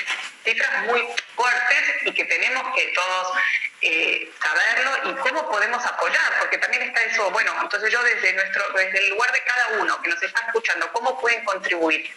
cifras 0.45 0.83
muy 0.87 1.07
fuertes 1.37 2.03
y 2.03 2.13
que 2.13 2.25
tenemos 2.25 2.75
que 2.75 2.87
todos 2.89 3.39
eh, 3.81 4.33
saberlo 4.43 5.11
y 5.11 5.15
cómo 5.29 5.51
podemos 5.51 5.85
apoyar, 5.85 6.39
porque 6.41 6.59
también 6.59 6.83
está 6.83 7.03
eso, 7.03 7.31
bueno, 7.31 7.53
entonces 7.61 7.93
yo 7.93 8.03
desde 8.03 8.33
nuestro, 8.33 8.65
desde 8.75 8.99
el 8.99 9.11
lugar 9.11 9.31
de 9.33 9.43
cada 9.43 9.69
uno 9.81 10.01
que 10.01 10.09
nos 10.09 10.23
está 10.23 10.41
escuchando, 10.47 10.91
¿cómo 10.93 11.21
pueden 11.21 11.45
contribuir? 11.45 12.11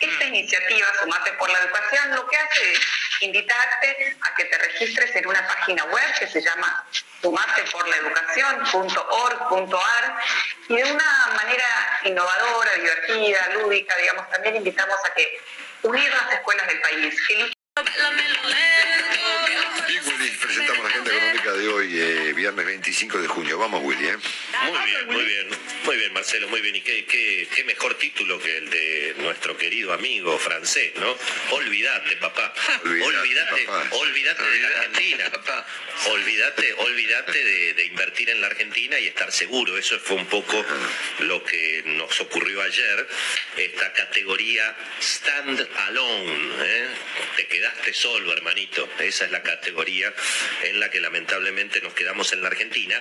Esta 0.00 0.24
iniciativa, 0.24 0.86
Sumate 1.00 1.32
por 1.34 1.50
la 1.50 1.60
Educación, 1.60 2.16
lo 2.16 2.26
que 2.26 2.36
hace 2.36 2.72
es 2.72 2.80
invitarte 3.20 4.16
a 4.20 4.34
que 4.34 4.44
te 4.44 4.58
registres 4.58 5.16
en 5.16 5.26
una 5.26 5.46
página 5.46 5.84
web 5.84 6.18
que 6.18 6.26
se 6.26 6.40
llama 6.40 6.84
sumateporlaeducación.org.ar 7.22 10.16
y 10.68 10.76
de 10.76 10.84
una 10.84 11.26
manera 11.36 11.64
innovadora, 12.04 12.72
divertida, 12.74 13.48
lúdica, 13.54 13.96
digamos, 13.96 14.28
también 14.30 14.56
invitamos 14.56 14.96
a 15.04 15.14
que 15.14 15.40
unir 15.82 16.12
las 16.12 16.32
escuelas 16.32 16.66
del 16.66 16.80
país, 16.80 17.14
de 21.64 21.72
hoy, 21.72 21.98
eh, 21.98 22.32
viernes 22.34 22.66
25 22.66 23.18
de 23.18 23.26
junio. 23.26 23.58
Vamos, 23.58 23.80
Willy, 23.82 24.06
¿eh? 24.06 24.16
Muy 24.66 24.84
bien, 24.84 25.06
muy 25.06 25.24
bien, 25.24 25.48
muy 25.84 25.96
bien, 25.96 26.12
Marcelo, 26.12 26.48
muy 26.48 26.60
bien. 26.60 26.76
Y 26.76 26.82
qué, 26.82 27.06
qué, 27.06 27.48
qué 27.54 27.64
mejor 27.64 27.94
título 27.94 28.38
que 28.38 28.58
el 28.58 28.68
de 28.68 29.14
nuestro 29.18 29.56
querido 29.56 29.92
amigo 29.94 30.38
francés, 30.38 30.92
¿no? 30.96 31.16
Olvídate, 31.52 32.16
papá. 32.16 32.52
Olvídate, 32.84 33.66
olvídate, 33.92 34.42
de 34.42 34.60
la 34.60 34.68
Argentina, 34.68 35.30
papá. 35.30 35.66
Olvídate, 36.06 36.74
olvídate 36.74 37.44
de, 37.44 37.74
de 37.74 37.84
invertir 37.86 38.28
en 38.28 38.42
la 38.42 38.48
Argentina 38.48 38.98
y 38.98 39.06
estar 39.06 39.32
seguro. 39.32 39.78
Eso 39.78 39.98
fue 40.00 40.16
un 40.16 40.26
poco 40.26 40.62
lo 41.20 41.42
que 41.44 41.82
nos 41.86 42.20
ocurrió 42.20 42.60
ayer. 42.60 43.08
Esta 43.56 43.92
categoría 43.94 44.76
stand 45.00 45.66
alone, 45.76 46.48
¿eh? 46.62 46.88
Te 47.36 47.46
quedaste 47.46 47.94
solo, 47.94 48.32
hermanito. 48.32 48.86
Esa 48.98 49.24
es 49.24 49.30
la 49.30 49.42
categoría 49.42 50.12
en 50.62 50.78
la 50.78 50.90
que 50.90 51.00
lamentablemente 51.00 51.53
nos 51.54 51.94
quedamos 51.94 52.32
en 52.32 52.42
la 52.42 52.48
Argentina. 52.48 53.00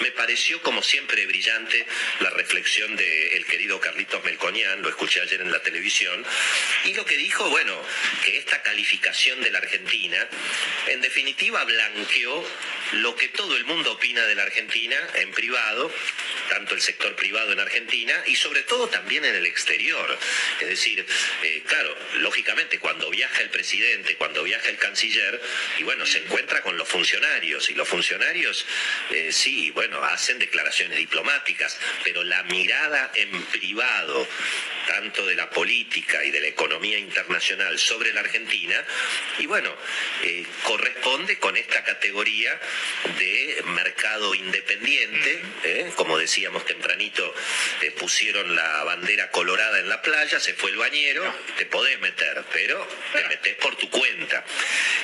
Me 0.00 0.10
pareció, 0.10 0.60
como 0.62 0.82
siempre, 0.82 1.24
brillante 1.26 1.86
la 2.20 2.30
reflexión 2.30 2.96
del 2.96 3.46
querido 3.46 3.80
Carlitos 3.80 4.24
Melconian, 4.24 4.82
lo 4.82 4.88
escuché 4.88 5.20
ayer 5.20 5.40
en 5.40 5.52
la 5.52 5.62
televisión, 5.62 6.24
y 6.84 6.94
lo 6.94 7.04
que 7.04 7.16
dijo, 7.16 7.48
bueno, 7.48 7.80
que 8.24 8.38
esta 8.38 8.60
calificación 8.62 9.40
de 9.40 9.50
la 9.50 9.58
Argentina, 9.58 10.28
en 10.88 11.00
definitiva, 11.00 11.64
blanqueó 11.64 12.44
lo 12.92 13.14
que 13.16 13.28
todo 13.28 13.56
el 13.56 13.64
mundo 13.64 13.92
opina 13.92 14.26
de 14.26 14.34
la 14.34 14.42
Argentina 14.42 14.96
en 15.14 15.30
privado, 15.30 15.90
tanto 16.50 16.74
el 16.74 16.82
sector 16.82 17.14
privado 17.14 17.52
en 17.52 17.60
Argentina 17.60 18.22
y 18.26 18.36
sobre 18.36 18.62
todo 18.62 18.88
también 18.88 19.24
en 19.24 19.34
el 19.34 19.46
exterior. 19.46 20.18
Es 20.60 20.68
decir, 20.68 21.06
eh, 21.42 21.62
claro, 21.66 21.96
lógicamente 22.16 22.78
cuando 22.78 23.08
viaja 23.10 23.40
el 23.40 23.50
presidente, 23.50 24.16
cuando 24.16 24.42
viaja 24.42 24.68
el 24.68 24.76
canciller, 24.76 25.40
y 25.78 25.84
bueno, 25.84 26.04
se 26.04 26.18
encuentra 26.18 26.60
con 26.62 26.76
los 26.76 26.88
funcionarios, 26.88 27.70
y 27.70 27.74
los 27.74 27.88
funcionarios 27.92 28.64
eh, 29.10 29.30
sí, 29.32 29.70
bueno, 29.70 30.02
hacen 30.02 30.38
declaraciones 30.38 30.96
diplomáticas, 30.96 31.78
pero 32.02 32.24
la 32.24 32.42
mirada 32.44 33.10
en 33.14 33.30
privado, 33.44 34.26
tanto 34.86 35.26
de 35.26 35.34
la 35.34 35.50
política 35.50 36.24
y 36.24 36.30
de 36.30 36.40
la 36.40 36.46
economía 36.46 36.96
internacional 36.96 37.78
sobre 37.78 38.14
la 38.14 38.20
Argentina, 38.20 38.82
y 39.38 39.46
bueno, 39.46 39.70
eh, 40.22 40.46
corresponde 40.64 41.38
con 41.38 41.56
esta 41.56 41.84
categoría 41.84 42.58
de 43.18 43.62
mercado 43.66 44.34
independiente, 44.34 45.42
¿eh? 45.64 45.92
como 45.94 46.16
decíamos 46.18 46.64
tempranito, 46.64 47.34
pusieron 47.98 48.56
la 48.56 48.84
bandera 48.84 49.30
colorada 49.30 49.78
en 49.78 49.88
la 49.88 50.00
playa, 50.00 50.40
se 50.40 50.54
fue 50.54 50.70
el 50.70 50.76
bañero, 50.76 51.22
te 51.58 51.66
podés 51.66 52.00
meter, 52.00 52.42
pero 52.52 52.88
te 53.12 53.22
metés 53.28 53.54
por 53.56 53.76
tu 53.76 53.90
cuenta. 53.90 54.44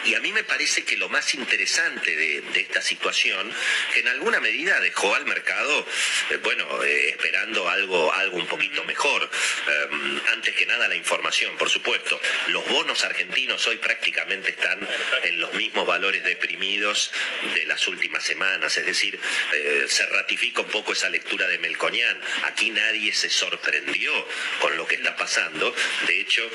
Y 0.05 0.14
a 0.14 0.20
mí 0.20 0.32
me 0.32 0.43
parece 0.43 0.84
que 0.84 0.97
lo 0.97 1.09
más 1.09 1.34
interesante 1.34 2.16
de, 2.16 2.41
de 2.41 2.61
esta 2.61 2.77
situación, 2.82 3.50
que 3.94 4.00
en 4.00 4.08
alguna 4.08 4.40
medida 4.40 4.80
dejó 4.80 5.14
al 5.14 5.26
mercado, 5.26 5.86
eh, 6.30 6.36
bueno, 6.42 6.82
eh, 6.84 7.10
esperando 7.10 7.68
algo, 7.68 8.12
algo 8.12 8.36
un 8.36 8.46
poquito 8.46 8.84
mejor. 8.84 9.28
Eh, 9.68 10.20
antes 10.32 10.54
que 10.54 10.66
nada 10.66 10.88
la 10.88 10.94
información, 10.94 11.56
por 11.56 11.70
supuesto. 11.70 12.20
Los 12.48 12.66
bonos 12.68 13.04
argentinos 13.04 13.66
hoy 13.66 13.76
prácticamente 13.76 14.50
están 14.50 14.86
en 15.24 15.40
los 15.40 15.52
mismos 15.54 15.86
valores 15.86 16.24
deprimidos 16.24 17.12
de 17.54 17.64
las 17.66 17.86
últimas 17.88 18.24
semanas, 18.24 18.76
es 18.76 18.86
decir, 18.86 19.18
eh, 19.52 19.84
se 19.88 20.06
ratifica 20.06 20.62
un 20.62 20.68
poco 20.68 20.92
esa 20.92 21.08
lectura 21.08 21.46
de 21.48 21.58
Melconian. 21.58 22.20
Aquí 22.44 22.70
nadie 22.70 23.12
se 23.12 23.28
sorprendió 23.28 24.12
con 24.60 24.76
lo 24.76 24.86
que 24.86 24.96
está 24.96 25.16
pasando. 25.16 25.74
De 26.06 26.20
hecho, 26.20 26.48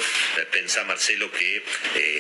pensá 0.52 0.84
Marcelo 0.84 1.32
que 1.32 1.64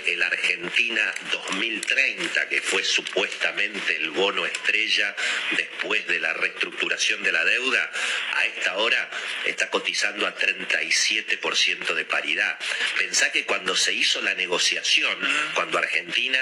el 0.07 0.21
Argentina 0.21 1.13
2030, 1.31 2.49
que 2.49 2.61
fue 2.61 2.83
supuestamente 2.83 3.92
el 3.95 4.11
bono 4.11 4.45
estrella 4.45 5.15
después 5.57 6.05
de 6.07 6.19
la 6.19 6.33
reestructuración 6.33 7.23
de 7.23 7.31
la 7.31 7.43
deuda, 7.43 7.91
a 8.33 8.45
esta 8.45 8.77
hora 8.77 9.09
está 9.45 9.69
cotizando 9.69 10.27
a 10.27 10.35
37% 10.35 11.93
de 11.93 12.05
paridad. 12.05 12.57
Pensá 12.97 13.31
que 13.31 13.45
cuando 13.45 13.75
se 13.75 13.93
hizo 13.93 14.21
la 14.21 14.33
negociación, 14.35 15.17
cuando 15.53 15.77
Argentina, 15.77 16.39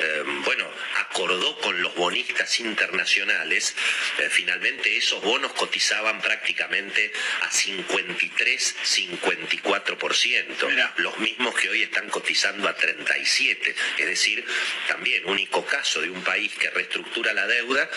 eh, 0.00 0.22
bueno, 0.44 0.68
acordó 0.98 1.58
con 1.58 1.80
los 1.82 1.94
bonistas 1.94 2.60
internacionales, 2.60 3.74
eh, 4.18 4.28
finalmente 4.30 4.96
esos 4.96 5.22
bonos 5.22 5.52
cotizaban 5.52 6.20
prácticamente 6.20 7.12
a 7.42 7.50
53, 7.50 8.76
54%, 8.84 10.92
los 10.96 11.18
mismos 11.18 11.54
que 11.54 11.68
hoy 11.68 11.82
están 11.82 12.08
cotizando 12.08 12.68
a 12.68 12.74
37, 12.74 13.74
es 13.98 14.06
decir, 14.06 14.44
también 14.88 15.24
único 15.26 15.64
caso 15.64 16.00
de 16.00 16.10
un 16.10 16.22
país 16.22 16.52
que 16.54 16.70
reestructura 16.82 17.32
la 17.32 17.46
deuda 17.46 17.88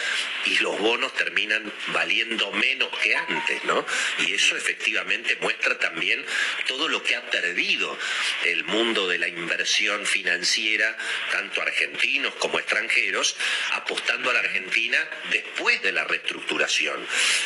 y 0.46 0.58
los 0.60 0.78
bonos 0.80 1.14
terminan 1.14 1.72
valiendo 1.88 2.52
menos 2.52 2.90
que 3.00 3.16
antes, 3.16 3.64
¿no? 3.66 3.86
Y 4.20 4.34
eso 4.34 4.56
efectivamente 4.56 5.38
muestra 5.42 5.78
también 5.80 6.24
todo 6.68 6.88
lo 6.88 7.02
que 7.04 7.16
ha 7.16 7.30
perdido 7.30 7.98
el 8.46 8.64
mundo 8.66 9.08
de 9.08 9.18
la 9.18 9.28
inversión 9.28 10.06
financiera, 10.06 10.96
tanto 11.32 11.62
argentinos 11.62 12.34
como 12.36 12.60
extranjeros, 12.60 13.36
apostando 13.74 14.30
a 14.30 14.34
la 14.34 14.40
Argentina 14.40 14.98
después 15.32 15.82
de 15.82 15.92
la 15.92 16.04
reestructuración. 16.04 17.02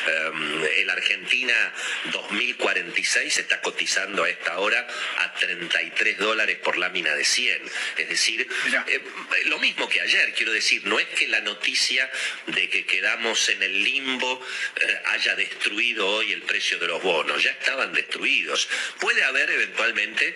Eh, 0.08 0.82
el 0.82 0.90
Argentina 0.90 1.74
2046 2.12 3.38
está 3.38 3.62
cotizando 3.62 4.24
a 4.24 4.30
esta 4.30 4.60
hora 4.60 4.86
a 5.20 5.34
33 5.34 6.18
dólares 6.18 6.58
por 6.58 6.78
lámina 6.78 7.16
de 7.16 7.24
100. 7.24 7.62
Es 7.98 8.10
decir, 8.10 8.48
eh, 8.88 9.02
lo 9.46 9.60
mismo 9.60 9.88
que 9.88 10.02
ayer, 10.02 10.34
quiero 10.34 10.52
decir, 10.52 10.86
no 10.86 11.00
es 11.00 11.08
que 11.08 11.29
la 11.30 11.42
noticia 11.42 12.10
de 12.48 12.70
que 12.70 12.86
quedamos 12.86 13.50
en 13.50 13.64
el 13.64 13.84
limbo 13.84 14.46
eh, 14.82 15.02
haya 15.08 15.36
destruido 15.36 16.08
hoy 16.08 16.32
el 16.32 16.42
precio 16.44 16.78
de 16.80 16.88
los 16.88 17.02
bonos, 17.02 17.44
ya 17.44 17.52
estaban 17.52 17.94
destruidos. 17.94 18.68
Puede 19.00 19.24
haber 19.24 19.50
eventualmente 19.52 20.36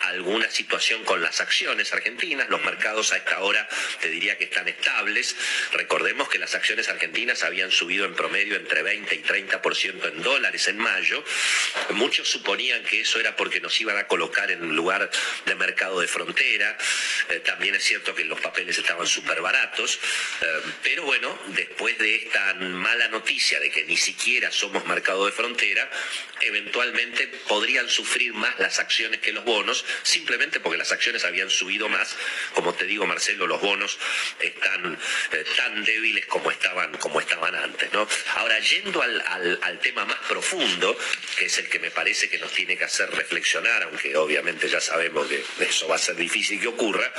alguna 0.00 0.50
situación 0.50 1.04
con 1.04 1.22
las 1.22 1.40
acciones 1.40 1.92
argentinas, 1.92 2.48
los 2.48 2.62
mercados 2.64 3.12
a 3.12 3.16
esta 3.16 3.40
hora 3.40 3.68
te 4.00 4.08
diría 4.08 4.36
que 4.36 4.44
están 4.44 4.68
estables. 4.68 5.36
Recordemos 5.72 6.28
que 6.28 6.38
las 6.38 6.54
acciones 6.54 6.88
argentinas 6.88 7.42
habían 7.42 7.70
subido 7.70 8.04
en 8.04 8.14
promedio 8.14 8.56
entre 8.56 8.82
20 8.82 9.14
y 9.14 9.22
30% 9.22 10.08
en 10.08 10.22
dólares 10.22 10.68
en 10.68 10.78
mayo. 10.78 11.24
Muchos 11.90 12.28
suponían 12.28 12.82
que 12.84 13.00
eso 13.00 13.20
era 13.20 13.36
porque 13.36 13.60
nos 13.60 13.80
iban 13.80 13.96
a 13.96 14.06
colocar 14.06 14.50
en 14.50 14.62
un 14.62 14.76
lugar 14.76 15.10
de 15.46 15.54
mercado 15.54 16.00
de 16.00 16.08
frontera. 16.08 16.76
Eh, 17.28 17.40
también 17.40 17.74
es 17.74 17.84
cierto 17.84 18.14
que 18.14 18.24
los 18.24 18.40
papeles 18.40 18.78
estaban 18.78 19.06
súper 19.06 19.40
baratos. 19.40 19.98
Eh, 20.40 20.60
pero 20.82 21.04
bueno, 21.04 21.38
después 21.48 21.96
de 21.98 22.16
esta 22.16 22.54
mala 22.54 23.08
noticia 23.08 23.60
de 23.60 23.70
que 23.70 23.84
ni 23.84 23.96
siquiera 23.96 24.50
somos 24.50 24.84
mercado 24.86 25.26
de 25.26 25.32
frontera, 25.32 25.88
eventualmente 26.40 27.28
podrían 27.48 27.88
sufrir 27.88 28.32
más 28.34 28.58
las 28.58 28.78
acciones 28.78 29.20
que 29.20 29.32
los 29.32 29.44
bonos, 29.44 29.84
simplemente 30.02 30.58
porque 30.60 30.78
las 30.78 30.90
acciones 30.92 31.24
habían 31.24 31.50
subido 31.50 31.88
más. 31.88 32.16
Como 32.54 32.74
te 32.74 32.84
digo, 32.86 33.06
Marcelo, 33.06 33.46
los 33.46 33.60
bonos 33.60 33.98
están 34.40 34.98
eh, 35.32 35.44
tan 35.56 35.84
débiles 35.84 36.26
como 36.26 36.50
estaban, 36.50 36.92
como 36.98 37.20
estaban 37.20 37.54
antes. 37.54 37.92
¿no? 37.92 38.08
Ahora, 38.36 38.58
yendo 38.60 39.02
al, 39.02 39.20
al- 39.26 39.58
al 39.62 39.78
tema 39.80 40.04
más 40.04 40.18
profundo, 40.28 40.96
que 41.38 41.46
es 41.46 41.58
el 41.58 41.68
que 41.68 41.78
me 41.78 41.90
parece 41.90 42.28
que 42.28 42.38
nos 42.38 42.50
tiene 42.52 42.76
que 42.76 42.84
hacer 42.84 43.10
reflexionar, 43.10 43.84
aunque 43.84 44.16
obviamente 44.16 44.68
ya 44.68 44.80
sabemos 44.80 45.26
que 45.28 45.44
eso 45.60 45.86
va 45.88 45.96
a 45.96 45.98
ser 45.98 46.16
difícil 46.16 46.60
que 46.60 46.68
ocurra, 46.68 47.12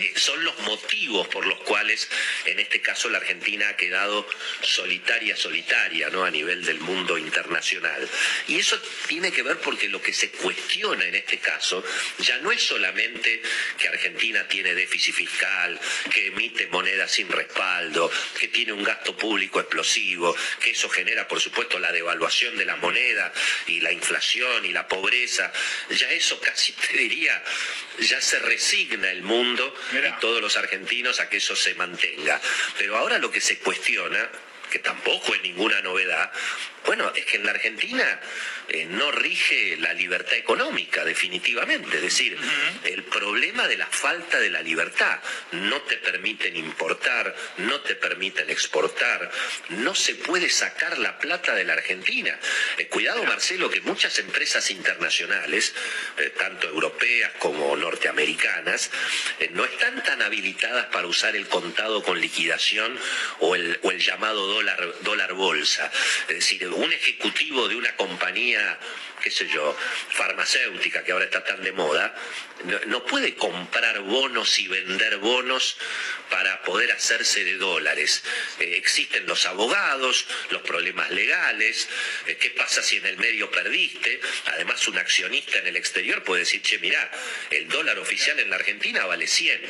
eh, 0.00 0.12
son 0.16 0.42
los 0.44 0.58
motivos 0.60 1.28
por 1.28 1.44
los 1.46 1.58
cuales, 1.60 2.08
en 2.52 2.60
este 2.60 2.80
caso, 2.80 3.08
la 3.08 3.18
Argentina 3.18 3.68
ha 3.68 3.76
quedado 3.76 4.28
solitaria, 4.60 5.36
solitaria, 5.36 6.10
¿no? 6.10 6.24
A 6.24 6.30
nivel 6.30 6.64
del 6.64 6.80
mundo 6.80 7.18
internacional. 7.18 8.08
Y 8.46 8.58
eso 8.58 8.80
tiene 9.06 9.32
que 9.32 9.42
ver 9.42 9.58
porque 9.58 9.88
lo 9.88 10.00
que 10.00 10.12
se 10.12 10.30
cuestiona 10.30 11.06
en 11.06 11.14
este 11.14 11.38
caso 11.38 11.84
ya 12.18 12.38
no 12.38 12.52
es 12.52 12.62
solamente 12.62 13.42
que 13.78 13.88
Argentina 13.88 14.46
tiene 14.48 14.74
déficit 14.74 15.14
fiscal, 15.14 15.80
que 16.12 16.26
emite 16.26 16.66
sin 17.08 17.28
respaldo, 17.28 18.10
que 18.38 18.48
tiene 18.48 18.72
un 18.72 18.82
gasto 18.82 19.16
público 19.16 19.60
explosivo, 19.60 20.36
que 20.60 20.70
eso 20.70 20.88
genera, 20.88 21.26
por 21.28 21.40
supuesto, 21.40 21.78
la 21.78 21.92
devaluación 21.92 22.56
de 22.56 22.64
la 22.64 22.76
moneda 22.76 23.32
y 23.66 23.80
la 23.80 23.92
inflación 23.92 24.64
y 24.64 24.72
la 24.72 24.88
pobreza. 24.88 25.52
Ya 25.90 26.10
eso 26.10 26.40
casi 26.40 26.72
te 26.90 26.96
diría, 26.96 27.42
ya 27.98 28.20
se 28.20 28.38
resigna 28.38 29.10
el 29.10 29.22
mundo 29.22 29.74
y 29.92 30.20
todos 30.20 30.40
los 30.40 30.56
argentinos 30.56 31.20
a 31.20 31.28
que 31.28 31.38
eso 31.38 31.56
se 31.56 31.74
mantenga. 31.74 32.40
Pero 32.78 32.96
ahora 32.96 33.18
lo 33.18 33.30
que 33.30 33.40
se 33.40 33.58
cuestiona 33.58 34.30
que 34.70 34.78
tampoco 34.78 35.34
es 35.34 35.42
ninguna 35.42 35.82
novedad, 35.82 36.32
bueno, 36.86 37.12
es 37.14 37.26
que 37.26 37.36
en 37.36 37.44
la 37.44 37.50
Argentina 37.50 38.20
eh, 38.68 38.86
no 38.86 39.10
rige 39.10 39.76
la 39.78 39.92
libertad 39.92 40.34
económica, 40.34 41.04
definitivamente. 41.04 41.96
Es 41.96 42.02
decir, 42.02 42.36
el 42.84 43.02
problema 43.04 43.66
de 43.68 43.76
la 43.76 43.86
falta 43.86 44.38
de 44.38 44.50
la 44.50 44.62
libertad. 44.62 45.20
No 45.52 45.82
te 45.82 45.96
permiten 45.96 46.56
importar, 46.56 47.34
no 47.58 47.80
te 47.80 47.94
permiten 47.94 48.50
exportar, 48.50 49.30
no 49.70 49.94
se 49.94 50.14
puede 50.14 50.48
sacar 50.48 50.98
la 50.98 51.18
plata 51.18 51.54
de 51.54 51.64
la 51.64 51.74
Argentina. 51.74 52.38
Eh, 52.78 52.86
cuidado, 52.88 53.24
Marcelo, 53.24 53.70
que 53.70 53.80
muchas 53.82 54.18
empresas 54.18 54.70
internacionales, 54.70 55.74
eh, 56.18 56.32
tanto 56.36 56.68
europeas 56.68 57.32
como 57.38 57.76
norteamericanas, 57.76 58.90
no 59.50 59.64
están 59.64 60.02
tan 60.02 60.22
habilitadas 60.22 60.86
para 60.86 61.06
usar 61.06 61.36
el 61.36 61.46
contado 61.48 62.02
con 62.02 62.20
liquidación 62.20 62.98
o 63.40 63.54
el, 63.54 63.78
o 63.82 63.90
el 63.90 63.98
llamado 63.98 64.46
dólar, 64.46 64.94
dólar 65.00 65.34
bolsa. 65.34 65.90
Es 66.28 66.36
decir, 66.36 66.66
un 66.68 66.92
ejecutivo 66.92 67.68
de 67.68 67.76
una 67.76 67.94
compañía, 67.96 68.51
Yeah. 68.52 68.74
Qué 69.22 69.30
sé 69.30 69.48
yo, 69.48 69.76
farmacéutica 70.10 71.04
que 71.04 71.12
ahora 71.12 71.24
está 71.24 71.44
tan 71.44 71.62
de 71.62 71.72
moda, 71.72 72.14
no, 72.86 73.04
puede 73.04 73.34
comprar 73.34 74.00
bonos 74.00 74.58
y 74.58 74.68
vender 74.68 75.16
bonos 75.18 75.76
para 76.30 76.62
poder 76.62 76.92
hacerse 76.92 77.44
de 77.44 77.56
dólares. 77.56 78.22
Eh, 78.60 78.74
existen 78.76 79.26
los 79.26 79.46
abogados, 79.46 80.26
los 80.50 80.62
problemas 80.62 81.10
legales, 81.10 81.88
eh, 82.26 82.36
qué 82.36 82.50
pasa 82.50 82.82
si 82.82 82.98
en 82.98 83.06
el 83.06 83.18
medio 83.18 83.50
perdiste. 83.50 84.20
Además, 84.46 84.86
un 84.88 84.98
accionista 84.98 85.58
en 85.58 85.66
el 85.66 85.76
exterior 85.76 86.22
puede 86.22 86.40
decir, 86.40 86.62
che, 86.62 86.78
mirá, 86.78 87.10
el 87.50 87.68
dólar 87.68 87.98
oficial 87.98 88.38
en 88.38 88.50
la 88.50 88.56
Argentina 88.56 89.04
vale 89.06 89.26
100. 89.26 89.60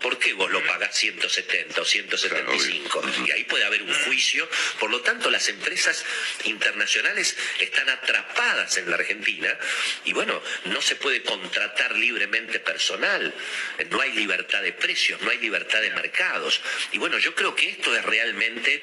¿Por 0.00 0.18
qué 0.18 0.32
vos 0.32 0.50
lo 0.50 0.64
pagás 0.64 0.96
170 0.96 1.80
o 1.80 1.84
175? 1.84 3.02
Y 3.26 3.30
ahí 3.32 3.44
puede 3.44 3.64
haber 3.64 3.82
un 3.82 3.92
juicio. 4.04 4.48
Por 4.78 4.90
lo 4.90 5.00
tanto, 5.02 5.30
las 5.30 5.48
empresas 5.48 6.04
internacionales 6.44 7.36
están 7.58 7.88
atrapadas 7.88 8.76
en 8.76 8.90
la 8.90 8.96
Argentina 8.98 9.56
y 10.04 10.12
bueno, 10.12 10.42
no 10.64 10.80
se 10.80 10.96
puede 10.96 11.22
contratar 11.22 11.96
libremente 11.96 12.60
personal, 12.60 13.34
no 13.90 14.00
hay 14.00 14.12
libertad 14.12 14.62
de 14.62 14.72
precios, 14.72 15.20
no 15.22 15.30
hay 15.30 15.38
libertad 15.38 15.80
de 15.80 15.90
mercados. 15.90 16.60
Y 16.92 16.98
bueno, 16.98 17.18
yo 17.18 17.34
creo 17.34 17.54
que 17.54 17.68
esto 17.68 17.94
es 17.96 18.04
realmente 18.04 18.82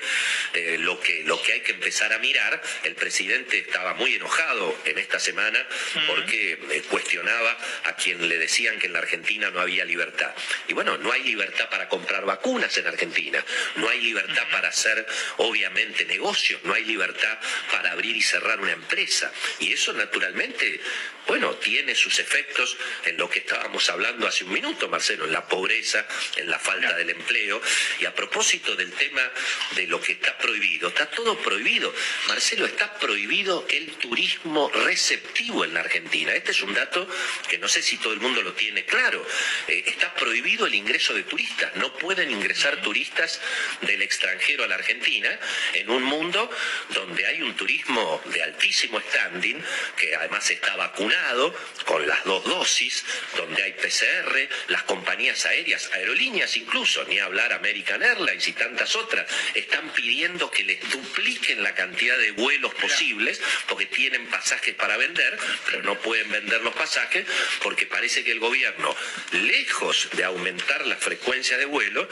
eh, 0.53 0.77
lo, 0.79 0.99
que, 0.99 1.23
lo 1.23 1.41
que 1.41 1.53
hay 1.53 1.61
que 1.61 1.73
empezar 1.73 2.13
a 2.13 2.19
mirar. 2.19 2.61
El 2.83 2.95
presidente 2.95 3.59
estaba 3.59 3.93
muy 3.93 4.15
enojado 4.15 4.77
en 4.85 4.97
esta 4.97 5.19
semana 5.19 5.65
porque 6.07 6.57
eh, 6.71 6.83
cuestionaba 6.89 7.57
a 7.85 7.95
quien 7.95 8.27
le 8.27 8.37
decían 8.37 8.79
que 8.79 8.87
en 8.87 8.93
la 8.93 8.99
Argentina 8.99 9.49
no 9.51 9.59
había 9.59 9.85
libertad. 9.85 10.33
Y 10.67 10.73
bueno, 10.73 10.97
no 10.97 11.11
hay 11.11 11.23
libertad 11.23 11.69
para 11.69 11.89
comprar 11.89 12.25
vacunas 12.25 12.77
en 12.77 12.87
Argentina, 12.87 13.43
no 13.75 13.89
hay 13.89 14.01
libertad 14.01 14.43
para 14.51 14.69
hacer, 14.69 15.05
obviamente, 15.37 16.05
negocios, 16.05 16.61
no 16.63 16.73
hay 16.73 16.83
libertad 16.85 17.37
para 17.71 17.91
abrir 17.91 18.15
y 18.15 18.21
cerrar 18.21 18.59
una 18.59 18.71
empresa. 18.71 19.31
Y 19.59 19.73
eso 19.73 19.93
naturalmente, 20.05 20.79
bueno, 21.27 21.55
tiene 21.55 21.95
sus 21.95 22.19
efectos 22.19 22.77
en 23.03 23.17
lo 23.17 23.29
que 23.29 23.39
estábamos 23.39 23.89
hablando 23.89 24.27
hace 24.27 24.43
un 24.43 24.53
minuto, 24.53 24.87
Marcelo, 24.87 25.25
en 25.25 25.31
la 25.31 25.47
pobreza, 25.47 26.05
en 26.35 26.49
la 26.49 26.59
falta 26.59 26.95
del 26.95 27.09
empleo. 27.09 27.61
Y 27.99 28.05
a 28.05 28.13
propósito 28.13 28.75
del 28.75 28.91
tema 28.91 29.23
de 29.75 29.87
lo 29.87 29.99
que 29.99 30.13
está 30.13 30.37
prohibido, 30.37 30.89
está 30.89 31.09
todo 31.09 31.37
prohibido. 31.39 31.93
Marcelo, 32.27 32.65
está 32.65 32.93
prohibido 32.95 33.65
el 33.69 33.87
turismo 33.93 34.69
receptivo 34.69 35.65
en 35.65 35.73
la 35.73 35.79
Argentina. 35.79 36.33
Este 36.33 36.51
es 36.51 36.61
un 36.61 36.73
dato 36.73 37.07
que 37.49 37.57
no 37.57 37.67
sé 37.67 37.81
si 37.81 37.97
todo 37.97 38.13
el 38.13 38.19
mundo 38.19 38.43
lo 38.43 38.53
tiene 38.53 38.85
claro. 38.85 39.25
Eh, 39.67 39.83
está 39.87 40.13
prohibido 40.13 40.67
el 40.67 40.75
ingreso 40.75 41.13
de 41.13 41.23
turistas. 41.23 41.75
No 41.75 41.91
pueden 41.97 42.29
ingresar 42.29 42.81
turistas 42.81 43.41
del 43.81 44.03
extranjero 44.03 44.63
a 44.63 44.67
la 44.67 44.75
Argentina 44.75 45.39
en 45.73 45.89
un 45.89 46.03
mundo 46.03 46.51
donde 46.89 47.25
hay 47.25 47.41
un 47.41 47.55
turismo 47.55 48.21
de 48.25 48.43
altísimo 48.43 48.99
standing, 48.99 49.59
que 49.97 50.15
además 50.15 50.49
está 50.51 50.75
vacunado 50.75 51.14
con 51.85 52.07
las 52.07 52.23
dos 52.25 52.43
dosis, 52.45 53.03
donde 53.37 53.63
hay 53.63 53.73
PCR, 53.73 54.49
las 54.67 54.83
compañías 54.83 55.45
aéreas, 55.45 55.89
aerolíneas 55.93 56.55
incluso, 56.57 57.03
ni 57.05 57.19
hablar 57.19 57.53
American 57.53 58.01
Airlines 58.01 58.47
y 58.47 58.53
tantas 58.53 58.95
otras, 58.95 59.25
están 59.53 59.89
pidiendo 59.89 60.49
que 60.49 60.63
les 60.63 60.79
dupliquen 60.89 61.63
la 61.63 61.73
cantidad 61.73 62.17
de 62.17 62.31
vuelos 62.31 62.73
posibles, 62.75 63.41
porque 63.67 63.85
tienen 63.85 64.27
pasajes 64.27 64.75
para 64.75 64.97
vender, 64.97 65.37
pero 65.65 65.83
no 65.83 65.99
pueden 65.99 66.29
vender 66.31 66.61
los 66.61 66.75
pasajes, 66.75 67.25
porque 67.61 67.85
parece 67.85 68.23
que 68.23 68.31
el 68.31 68.39
gobierno, 68.39 68.95
lejos 69.31 70.09
de 70.13 70.23
aumentar 70.23 70.85
la 70.87 70.97
frecuencia 70.97 71.57
de 71.57 71.65
vuelo, 71.65 72.07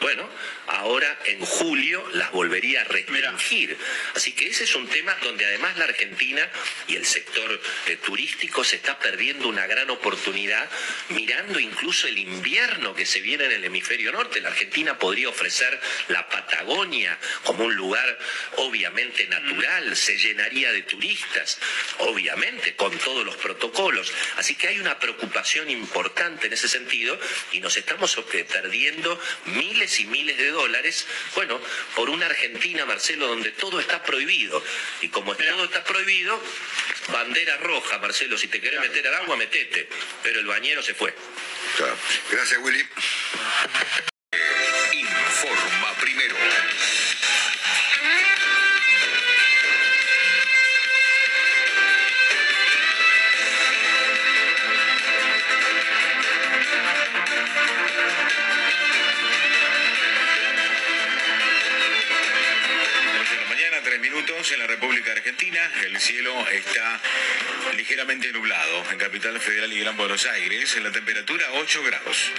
bueno, 0.00 0.28
ahora 0.66 1.18
en 1.24 1.40
julio 1.40 2.06
las 2.12 2.30
volvería 2.30 2.82
a 2.82 2.84
restringir. 2.84 3.76
Así 4.14 4.32
que 4.32 4.48
ese 4.48 4.64
es 4.64 4.74
un 4.74 4.86
tema 4.88 5.16
donde 5.22 5.46
además 5.46 5.76
la 5.78 5.84
Argentina 5.84 6.46
y 6.86 6.96
el 6.96 7.06
sector 7.06 7.60
eh, 7.86 7.96
turístico 8.04 8.45
se 8.64 8.76
está 8.76 8.98
perdiendo 8.98 9.48
una 9.48 9.66
gran 9.66 9.90
oportunidad, 9.90 10.68
mirando 11.10 11.60
incluso 11.60 12.08
el 12.08 12.18
invierno 12.18 12.94
que 12.94 13.06
se 13.06 13.20
viene 13.20 13.44
en 13.44 13.52
el 13.52 13.64
hemisferio 13.64 14.12
norte. 14.12 14.40
La 14.40 14.48
Argentina 14.48 14.98
podría 14.98 15.28
ofrecer 15.28 15.78
la 16.08 16.28
Patagonia 16.28 17.18
como 17.44 17.64
un 17.64 17.74
lugar 17.74 18.18
obviamente 18.56 19.26
natural, 19.26 19.96
se 19.96 20.16
llenaría 20.16 20.72
de 20.72 20.82
turistas, 20.82 21.58
obviamente, 21.98 22.74
con 22.76 22.96
todos 22.98 23.24
los 23.24 23.36
protocolos. 23.36 24.12
Así 24.36 24.54
que 24.54 24.68
hay 24.68 24.80
una 24.80 24.98
preocupación 24.98 25.70
importante 25.70 26.46
en 26.46 26.52
ese 26.52 26.68
sentido 26.68 27.18
y 27.52 27.60
nos 27.60 27.76
estamos 27.76 28.16
perdiendo 28.48 29.20
miles 29.46 30.00
y 30.00 30.06
miles 30.06 30.38
de 30.38 30.50
dólares, 30.50 31.06
bueno, 31.34 31.60
por 31.94 32.10
una 32.10 32.26
Argentina, 32.26 32.84
Marcelo, 32.84 33.28
donde 33.28 33.52
todo 33.52 33.80
está 33.80 34.02
prohibido. 34.02 34.62
Y 35.00 35.08
como 35.08 35.34
todo 35.34 35.64
está 35.64 35.84
prohibido, 35.84 36.42
bandera 37.12 37.56
roja, 37.58 37.98
Marcelo, 37.98 38.35
si 38.36 38.48
te 38.48 38.60
querés 38.60 38.80
meter 38.80 39.06
al 39.08 39.14
agua, 39.14 39.36
metete. 39.36 39.88
Pero 40.22 40.40
el 40.40 40.46
bañero 40.46 40.82
se 40.82 40.94
fue. 40.94 41.14
Gracias, 42.30 42.60
Willy. 42.62 42.86
Informa 44.92 45.94
primero. 46.00 46.36
En 64.52 64.58
la 64.60 64.66
República 64.66 65.12
Argentina. 65.12 65.58
El 65.84 65.98
cielo 65.98 66.32
está 66.48 67.00
ligeramente 67.76 68.30
nublado 68.32 68.84
en 68.90 68.98
Capital 68.98 69.40
Federal 69.40 69.72
y 69.72 69.80
Gran 69.80 69.96
Buenos 69.96 70.24
Aires. 70.26 70.76
En 70.76 70.84
la 70.84 70.92
temperatura 70.92 71.44
8 71.54 71.82
grados. 71.82 72.32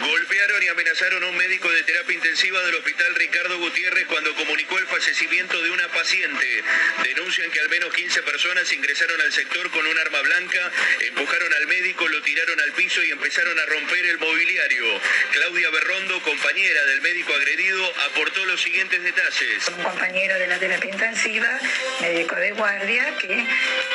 Golpearon 0.00 0.62
y 0.62 0.68
amenazaron 0.68 1.24
a 1.24 1.26
un 1.28 1.36
médico 1.36 1.70
de 1.70 1.82
terapia 1.82 2.14
intensiva 2.14 2.60
del 2.62 2.74
hospital 2.76 3.14
Ricardo 3.14 3.58
Gutiérrez 3.58 4.06
cuando 4.06 4.34
comunicó 4.34 4.78
el 4.78 4.86
fallecimiento 4.86 5.60
de 5.62 5.70
una 5.70 5.88
paciente. 5.88 6.62
Denuncian 7.02 7.50
que 7.50 7.60
al 7.60 7.68
menos 7.68 7.92
15 7.92 8.22
personas 8.22 8.72
ingresaron 8.72 9.20
al 9.20 9.32
sector 9.32 9.70
con 9.70 9.86
un 9.86 9.98
arma 9.98 10.20
blanca, 10.20 10.70
empujaron 11.00 11.52
al 11.54 11.66
médico, 11.66 12.08
lo 12.08 12.22
tiraron 12.22 12.60
al 12.60 12.72
piso 12.72 13.02
y 13.02 13.10
empezaron 13.10 13.58
a 13.58 13.66
romper 13.66 14.04
el 14.06 14.18
mobiliario. 14.18 15.00
Claudia 15.32 15.70
Berrondo, 15.70 16.22
compañera 16.22 16.84
del 16.86 17.00
médico 17.00 17.34
agredido, 17.34 17.92
aportó 18.10 18.44
los 18.46 18.60
siguientes 18.60 19.02
detalles. 19.02 19.68
Un 19.68 19.82
compañero 19.82 20.38
de 20.38 20.46
la 20.46 20.58
terapia 20.58 20.90
intensiva, 20.90 21.60
médico 22.00 22.36
de 22.36 22.52
guardia, 22.52 23.16
que 23.18 23.46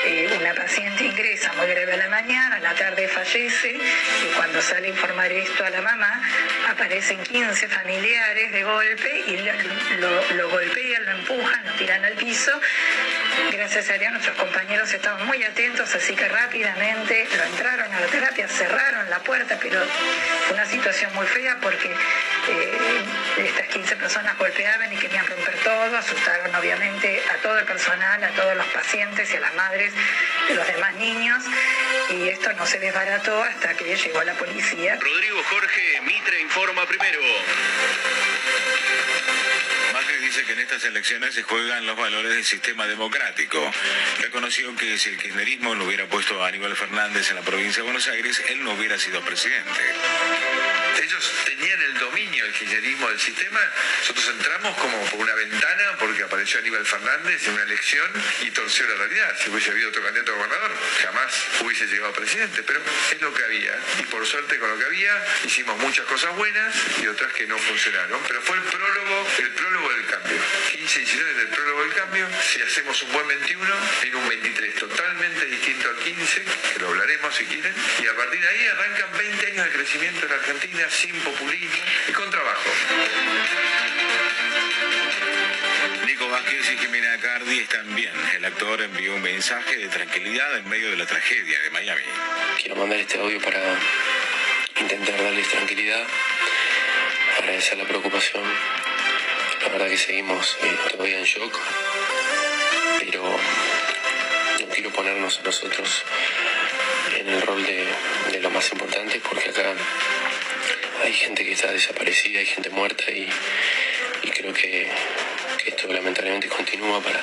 eh, 0.06 0.38
una 0.40 0.54
paciente 0.54 1.06
ingresa 1.06 1.54
muy 1.54 1.68
grave 1.68 1.94
a 1.94 1.98
la 1.98 2.10
mañana, 2.10 2.58
a 2.58 2.60
la 2.60 2.76
tarde 2.76 3.08
fallece 3.08 3.72
y 3.72 4.36
cuando 4.36 4.57
sale 4.62 4.88
a 4.88 4.90
informar 4.90 5.32
esto 5.32 5.64
a 5.64 5.70
la 5.70 5.82
mamá, 5.82 6.22
aparecen 6.70 7.22
15 7.22 7.68
familiares 7.68 8.52
de 8.52 8.64
golpe 8.64 9.24
y 9.28 9.38
lo, 10.36 10.50
golpean, 10.50 11.06
lo 11.06 11.12
empujan, 11.12 11.66
lo 11.66 11.72
tiran 11.74 12.04
al 12.06 12.14
piso. 12.14 12.52
Gracias 13.52 13.90
a 13.90 13.98
Dios 13.98 14.12
nuestros 14.12 14.38
compañeros 14.38 14.92
estaban 14.94 15.26
muy 15.28 15.44
atentos, 15.44 15.94
así 15.96 16.16
que 16.16 16.28
rápidamente 16.28 17.28
lo 17.38 17.44
entraron 17.44 17.94
a 17.94 18.00
la 18.00 18.08
terapia, 18.08 18.48
cerraron 18.48 19.10
la 19.10 19.20
puerta, 19.20 19.58
pero 19.62 19.80
una 20.52 20.66
situación 20.66 21.14
muy 21.16 21.28
fea 21.28 21.58
porque 21.62 21.94
eh, 22.50 23.46
estas 23.46 23.68
15 23.68 23.96
personas 23.98 24.38
golpeaban 24.38 24.92
y 24.92 24.98
querían 24.98 25.26
romper 25.26 25.56
todo, 25.64 25.98
asustaron 25.98 26.54
obviamente 26.56 27.22
a 27.32 27.42
todo 27.42 27.58
el 27.60 27.66
personal, 27.66 28.24
a 28.24 28.30
todos 28.30 28.56
los 28.56 28.66
pacientes 28.68 29.32
y 29.32 29.38
a 29.38 29.40
las 29.40 29.54
madres 29.56 29.94
de 30.48 30.56
los 30.56 30.68
demás 30.68 30.96
niños 30.96 31.44
y 32.10 32.30
esto 32.30 32.52
no 32.54 32.66
se 32.66 32.80
desbarató 32.80 33.44
hasta 33.44 33.76
que 33.76 33.96
llegó 33.96 34.24
la 34.24 34.34
policía. 34.34 34.98
Rodrigo 35.00 35.44
Jorge 35.44 36.02
Mitre 36.02 36.42
informa 36.42 36.86
primero. 36.86 37.20
Macri 39.94 40.18
dice 40.18 40.44
que 40.44 40.54
en 40.54 40.60
estas 40.60 40.84
elecciones 40.86 41.34
se 41.34 41.44
juegan 41.44 41.86
los 41.86 41.98
valores 41.98 42.32
del 42.32 42.46
sistema 42.46 42.86
democrático. 42.88 43.60
Reconoció 44.22 44.76
que 44.76 44.98
si 44.98 45.10
el 45.10 45.18
kirchnerismo 45.18 45.76
no 45.76 45.86
hubiera 45.86 46.06
puesto 46.06 46.44
a 46.44 46.48
Aníbal 46.48 46.76
Fernández 46.76 47.30
en 47.30 47.38
la 47.38 47.42
provincia 47.42 47.78
de 47.78 47.84
Buenos 47.84 48.08
Aires, 48.08 48.42
él 48.50 48.64
no 48.64 48.74
hubiera 48.74 48.98
sido 48.98 49.22
presidente 49.22 49.82
ellos 51.02 51.32
tenían 51.46 51.82
el 51.82 51.98
dominio 52.00 52.44
del 52.44 52.54
kirchnerismo 52.54 53.10
del 53.10 53.20
sistema, 53.20 53.60
nosotros 54.00 54.28
entramos 54.30 54.78
como 54.78 55.02
por 55.06 55.20
una 55.22 55.34
ventana 55.36 55.96
porque 56.00 56.24
apareció 56.24 56.60
Aníbal 56.60 56.86
Fernández 56.86 57.48
en 57.48 57.54
una 57.54 57.64
elección 57.64 58.10
y 58.42 58.52
torció 58.52 58.88
la 58.88 58.96
realidad. 58.96 59.38
Si 59.42 59.50
hubiese 59.50 59.72
habido 59.72 59.90
otro 59.90 60.04
candidato 60.04 60.34
a 60.34 60.36
gobernador, 60.36 60.72
jamás 61.02 61.46
hubiese 61.62 61.88
llegado 61.88 62.12
a 62.12 62.14
presidente, 62.14 62.64
pero 62.64 62.82
es 63.12 63.22
lo 63.22 63.34
que 63.34 63.44
había. 63.44 63.78
Y 64.00 64.04
por 64.04 64.26
suerte 64.26 64.58
con 64.60 64.70
lo 64.70 64.78
que 64.78 64.86
había 64.86 65.26
hicimos 65.46 65.78
muchas 65.80 66.06
cosas 66.06 66.36
buenas 66.36 66.74
y 67.02 67.08
otras 67.08 67.32
que 67.34 67.46
no 67.48 67.58
funcionaron. 67.58 68.20
Pero 68.28 68.42
fue 68.42 68.58
el 68.58 68.64
prólogo, 68.64 69.28
el 69.40 69.50
prólogo 69.52 69.94
del 69.94 70.06
cambio. 70.06 70.38
15 70.72 71.02
y 71.02 71.06
19 71.06 71.34
del 71.34 71.48
prólogo 71.48 71.84
del 71.84 71.94
cambio. 71.94 72.28
Si 72.42 72.62
hacemos 72.62 73.02
un 73.04 73.12
buen 73.12 73.28
21, 73.28 73.76
en 74.04 74.16
un 74.16 74.30
23 74.30 74.76
totalmente 74.76 75.46
distinto 75.46 75.90
al 75.90 75.98
15, 75.98 76.44
que 76.74 76.80
lo 76.80 76.88
hablaremos 76.90 77.36
si 77.36 77.46
quieren, 77.46 77.74
y 78.02 78.08
a 78.08 78.16
partir 78.16 78.42
de 78.42 78.48
ahí 78.48 78.68
arrancan 78.68 79.18
20 79.18 79.48
años 79.48 79.66
de 79.66 79.72
crecimiento 79.72 80.26
en 80.26 80.32
Argentina 80.32 80.87
sin 80.90 81.20
populismo 81.20 81.84
y 82.08 82.12
con 82.12 82.30
trabajo. 82.30 82.70
Nico 86.06 86.30
Vázquez 86.30 86.72
y 86.74 86.78
Jimena 86.78 87.18
Cardi 87.20 87.60
están 87.60 87.96
bien. 87.96 88.14
El 88.36 88.46
actor 88.46 88.82
envió 88.82 89.16
un 89.16 89.22
mensaje 89.22 89.78
de 89.78 89.88
tranquilidad 89.88 90.58
en 90.58 90.70
medio 90.70 90.90
de 90.92 90.98
la 90.98 91.06
tragedia 91.06 91.60
de 91.62 91.70
Miami. 91.72 92.04
Quiero 92.60 92.76
mandar 92.76 93.00
este 93.00 93.20
audio 93.20 93.42
para 93.42 93.60
intentar 94.80 95.22
darles 95.22 95.48
tranquilidad, 95.50 96.06
agradecer 97.38 97.78
la 97.78 97.86
preocupación. 97.86 98.44
La 99.62 99.70
verdad 99.70 99.88
que 99.90 99.98
seguimos 99.98 100.58
eh, 100.62 100.78
todavía 100.92 101.20
en 101.20 101.26
shock, 101.26 101.60
pero 103.00 103.24
no 104.60 104.68
quiero 104.70 104.90
ponernos 104.92 105.40
a 105.40 105.44
nosotros 105.44 106.04
en 107.16 107.28
el 107.28 107.42
rol 107.42 107.66
de, 107.66 107.88
de 108.32 108.40
lo 108.40 108.50
más 108.52 108.72
importante 108.72 109.20
porque 109.20 109.50
acá 109.50 109.74
hay 111.04 111.14
gente 111.14 111.44
que 111.44 111.54
está 111.54 111.72
desaparecida, 111.72 112.40
hay 112.40 112.46
gente 112.46 112.70
muerta 112.70 113.12
y, 113.12 113.28
creo 114.32 114.54
que, 114.54 114.90
esto 115.66 115.92
lamentablemente 115.92 116.48
continúa 116.48 117.02
para, 117.02 117.22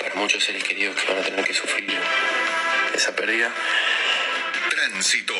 para 0.00 0.14
muchos 0.16 0.42
seres 0.42 0.64
queridos 0.64 0.96
que 0.96 1.12
van 1.12 1.22
a 1.22 1.24
tener 1.24 1.44
que 1.44 1.54
sufrir 1.54 1.86
esa 2.94 3.14
pérdida. 3.14 3.54
Tránsito. 4.70 5.34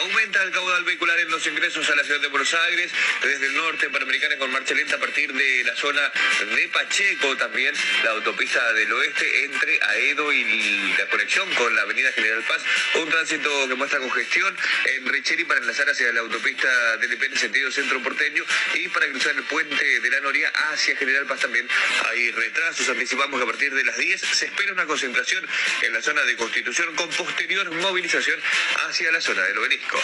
Aumenta 0.00 0.42
el 0.42 0.50
caudal 0.50 0.84
vehicular 0.84 1.13
los 1.34 1.46
ingresos 1.48 1.90
a 1.90 1.96
la 1.96 2.04
ciudad 2.04 2.20
de 2.20 2.28
Buenos 2.28 2.54
Aires, 2.54 2.92
desde 3.20 3.46
el 3.46 3.54
norte 3.56 3.90
Panamericana 3.90 4.36
con 4.36 4.52
marcha 4.52 4.72
lenta 4.72 4.94
a 4.94 5.00
partir 5.00 5.32
de 5.32 5.64
la 5.64 5.74
zona 5.74 6.12
de 6.54 6.68
Pacheco, 6.68 7.36
también 7.36 7.74
la 8.04 8.10
autopista 8.10 8.72
del 8.72 8.92
oeste 8.92 9.44
entre 9.44 9.82
Aedo 9.82 10.32
y 10.32 10.94
la 10.96 11.06
conexión 11.06 11.52
con 11.54 11.74
la 11.74 11.82
avenida 11.82 12.12
General 12.12 12.40
Paz, 12.44 12.62
un 12.94 13.08
tránsito 13.08 13.68
que 13.68 13.74
muestra 13.74 13.98
congestión 13.98 14.56
en 14.84 15.06
Richeri 15.06 15.42
para 15.44 15.58
enlazar 15.58 15.90
hacia 15.90 16.12
la 16.12 16.20
autopista 16.20 16.96
del 16.98 17.12
IP 17.12 17.24
en 17.24 17.36
sentido 17.36 17.72
centro 17.72 18.00
porteño 18.00 18.44
y 18.74 18.88
para 18.90 19.08
cruzar 19.08 19.34
el 19.34 19.42
puente 19.42 20.00
de 20.00 20.10
la 20.10 20.20
Noria 20.20 20.52
hacia 20.70 20.96
General 20.96 21.26
Paz 21.26 21.40
también 21.40 21.68
hay 22.10 22.30
retrasos. 22.30 22.88
Anticipamos 22.88 23.40
que 23.40 23.42
a 23.42 23.46
partir 23.46 23.74
de 23.74 23.82
las 23.82 23.96
10 23.96 24.20
se 24.20 24.46
espera 24.46 24.72
una 24.72 24.86
concentración 24.86 25.44
en 25.82 25.92
la 25.94 26.00
zona 26.00 26.22
de 26.22 26.36
Constitución 26.36 26.94
con 26.94 27.08
posterior 27.10 27.72
movilización 27.72 28.38
hacia 28.86 29.10
la 29.10 29.20
zona 29.20 29.42
del 29.42 29.58
obelisco. 29.58 30.00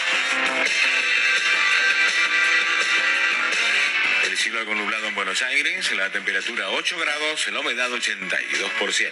El 4.31 4.37
cielo 4.37 4.59
algo 4.59 4.73
nublado 4.73 5.07
en 5.07 5.13
Buenos 5.13 5.41
Aires, 5.41 5.91
la 5.91 6.09
temperatura 6.09 6.69
8 6.69 6.97
grados, 6.97 7.47
la 7.51 7.59
humedad 7.59 7.89
82%. 7.91 9.11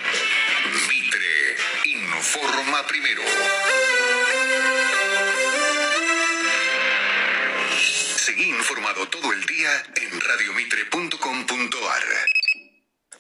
Mitre 0.88 1.58
informa 1.84 2.88
primero. 2.88 3.22
Seguí 8.16 8.46
informado 8.46 9.10
todo 9.10 9.34
el 9.34 9.46
día 9.46 9.84
en 9.98 10.22
radiomitre.com.ar. 10.22 12.04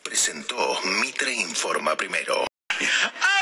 Presentó 0.02 0.82
Mitre 1.02 1.34
Informa 1.34 1.98
Primero. 1.98 2.48
¡Habla, 2.70 3.39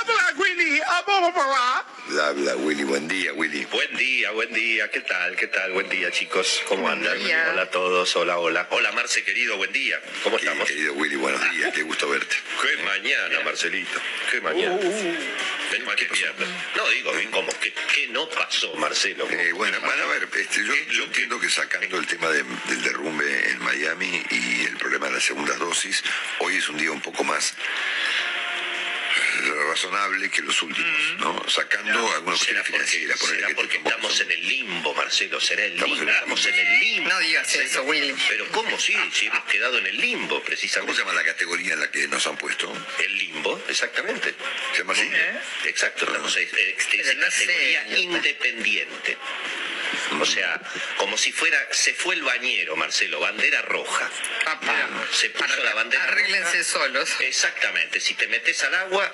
Willy! 0.91 1.33
¡Habla! 1.35 1.85
Habla, 2.29 2.55
Willy. 2.55 2.83
Buen 2.83 3.07
día, 3.07 3.33
Willy. 3.33 3.65
Buen 3.65 3.95
día, 3.97 4.31
buen 4.31 4.53
día. 4.53 4.89
¿Qué 4.89 5.01
tal? 5.01 5.35
¿Qué 5.35 5.47
tal? 5.47 5.71
Buen 5.73 5.89
día, 5.89 6.09
chicos. 6.11 6.61
¿Cómo 6.67 6.87
andan? 6.87 7.17
Hola 7.51 7.61
a 7.63 7.69
todos. 7.69 8.15
Hola, 8.15 8.37
hola. 8.39 8.67
Hola, 8.71 8.91
Marce, 8.93 9.23
querido. 9.23 9.57
Buen 9.57 9.71
día. 9.73 9.99
¿Cómo 10.23 10.37
estamos? 10.37 10.67
Querido 10.67 10.93
Willy, 10.93 11.15
buenos 11.17 11.41
días. 11.51 11.73
Qué 11.73 11.83
gusto 11.83 12.09
verte. 12.09 12.35
Qué 12.61 12.83
mañana, 12.83 13.39
Marcelito. 13.43 13.99
Qué 14.31 14.39
mañana. 14.41 14.75
Uh, 14.75 14.85
uh, 14.85 14.87
uh. 14.87 15.17
Ven, 15.71 15.83
¿qué 15.97 16.05
viernes. 16.07 16.47
No, 16.77 16.87
digo, 16.89 17.11
bien, 17.11 17.29
¿cómo? 17.31 17.49
¿Qué, 17.59 17.73
qué 17.93 18.07
no 18.07 18.29
pasó, 18.29 18.73
Marcelo? 18.75 19.29
Eh, 19.29 19.51
bueno, 19.51 19.77
van 19.81 19.99
a 19.99 20.05
ver, 20.05 20.29
este, 20.37 20.63
yo, 20.63 20.73
yo 20.91 21.03
entiendo 21.03 21.37
que 21.41 21.49
sacando 21.49 21.97
el 21.97 22.07
tema 22.07 22.29
de- 22.29 22.43
del 22.69 22.81
derrumbe 22.83 23.49
en 23.49 23.59
Miami 23.59 24.23
y 24.31 24.61
el 24.65 24.77
problema 24.77 25.07
de 25.07 25.13
la 25.15 25.19
segunda 25.19 25.53
dosis, 25.57 26.01
hoy 26.39 26.55
es 26.55 26.69
un 26.69 26.77
día 26.77 26.91
un 26.91 27.01
poco 27.01 27.25
más 27.25 27.53
razonable 29.53 30.29
que 30.29 30.41
los 30.41 30.61
últimos, 30.61 31.15
¿no? 31.19 31.43
Sacando 31.49 32.11
algunas 32.13 32.39
Será 32.39 32.61
cuestiones 32.63 32.63
porque, 32.63 32.71
financieras. 32.71 33.19
ponerle 33.19 33.37
será 33.41 33.47
que 33.49 33.55
porque 33.55 33.77
estamos 33.77 34.21
en 34.21 34.31
el 34.31 34.47
limbo, 34.47 34.93
Marcelo. 34.93 35.39
Será 35.41 35.65
el 35.65 35.73
Estamos 35.73 35.97
limbo. 35.97 36.03
en 36.03 36.09
el 36.09 36.15
Estamos 36.15 36.45
en 36.45 36.55
el 36.55 36.79
limbo. 36.79 37.09
No 37.09 37.19
digas 37.19 37.55
eso, 37.55 37.83
Willy. 37.83 38.15
Pero 38.29 38.47
¿cómo 38.51 38.79
sí? 38.79 38.95
Si 39.13 39.27
hemos 39.27 39.43
quedado 39.45 39.77
en 39.77 39.87
el 39.87 39.97
limbo, 39.97 40.41
precisamente. 40.43 40.93
¿Cómo 40.93 40.93
se 40.95 41.01
llama 41.01 41.13
la 41.21 41.25
categoría 41.25 41.73
en 41.73 41.79
la 41.81 41.91
que 41.91 42.07
nos 42.07 42.25
han 42.27 42.37
puesto? 42.37 42.71
El 42.99 43.17
limbo, 43.17 43.61
exactamente. 43.67 44.33
¿Se 44.73 44.79
llama 44.79 44.93
así? 44.93 45.09
Exacto, 45.65 46.05
estamos 46.05 46.35
en 46.37 46.43
en- 46.43 46.49
en 46.49 46.75
Pero 46.89 47.13
no 47.19 47.31
sé, 47.31 47.45
categoría 47.45 47.97
independiente. 47.99 49.17
O 50.19 50.25
sea, 50.25 50.59
como 50.97 51.17
si 51.17 51.31
fuera, 51.31 51.57
se 51.71 51.93
fue 51.93 52.15
el 52.15 52.23
bañero, 52.23 52.75
Marcelo, 52.75 53.19
bandera 53.19 53.61
roja. 53.63 54.09
Se 55.11 55.29
puso 55.29 55.63
la 55.63 55.73
bandera 55.73 56.03
Arréglense 56.05 56.57
roja. 56.59 56.63
solos. 56.63 57.09
Exactamente, 57.21 57.99
si 57.99 58.13
te 58.13 58.27
metes 58.27 58.63
al 58.63 58.73
agua, 58.75 59.13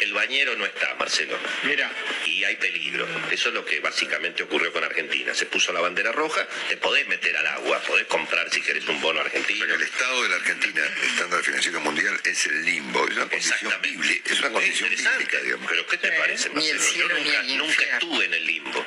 el 0.00 0.12
bañero 0.12 0.56
no 0.56 0.66
está, 0.66 0.94
Marcelo. 0.94 1.38
Mira. 1.64 1.90
Y 2.26 2.44
hay 2.44 2.56
peligro. 2.56 3.06
Eso 3.30 3.48
es 3.48 3.54
lo 3.54 3.64
que 3.64 3.80
básicamente 3.80 4.42
ocurrió 4.42 4.72
con 4.72 4.84
Argentina. 4.84 5.34
Se 5.34 5.46
puso 5.46 5.72
la 5.72 5.80
bandera 5.80 6.12
roja, 6.12 6.46
te 6.68 6.76
podés 6.76 7.06
meter 7.08 7.36
al 7.36 7.46
agua, 7.46 7.80
podés 7.80 8.06
comprar 8.06 8.50
si 8.50 8.60
querés 8.60 8.86
un 8.86 9.00
bono 9.00 9.20
argentino. 9.20 9.64
El 9.64 9.82
estado 9.82 10.22
de 10.22 10.28
la 10.28 10.36
Argentina, 10.36 10.82
estándar 11.04 11.42
financiero 11.42 11.80
mundial, 11.80 12.18
es 12.24 12.46
el 12.46 12.64
limbo. 12.64 13.06
Es 13.08 13.16
una 13.16 13.28
condición 13.28 13.72
bíblica. 13.82 14.32
Es 14.32 14.40
una 14.40 14.50
condición 14.50 14.90
bíblica, 14.90 15.38
digamos. 15.40 15.70
Pero 15.70 15.86
¿qué 15.86 15.96
te 15.98 16.12
parece, 16.12 16.50
Ni 16.50 16.68
el 16.68 16.76
Marcelo? 16.76 16.92
cielo 16.92 17.08
Yo 17.08 17.14
ni 17.18 17.24
nunca, 17.24 17.40
el 17.40 17.58
nunca 17.58 17.82
estuve 17.84 18.24
en 18.24 18.34
el 18.34 18.46
limbo. 18.46 18.86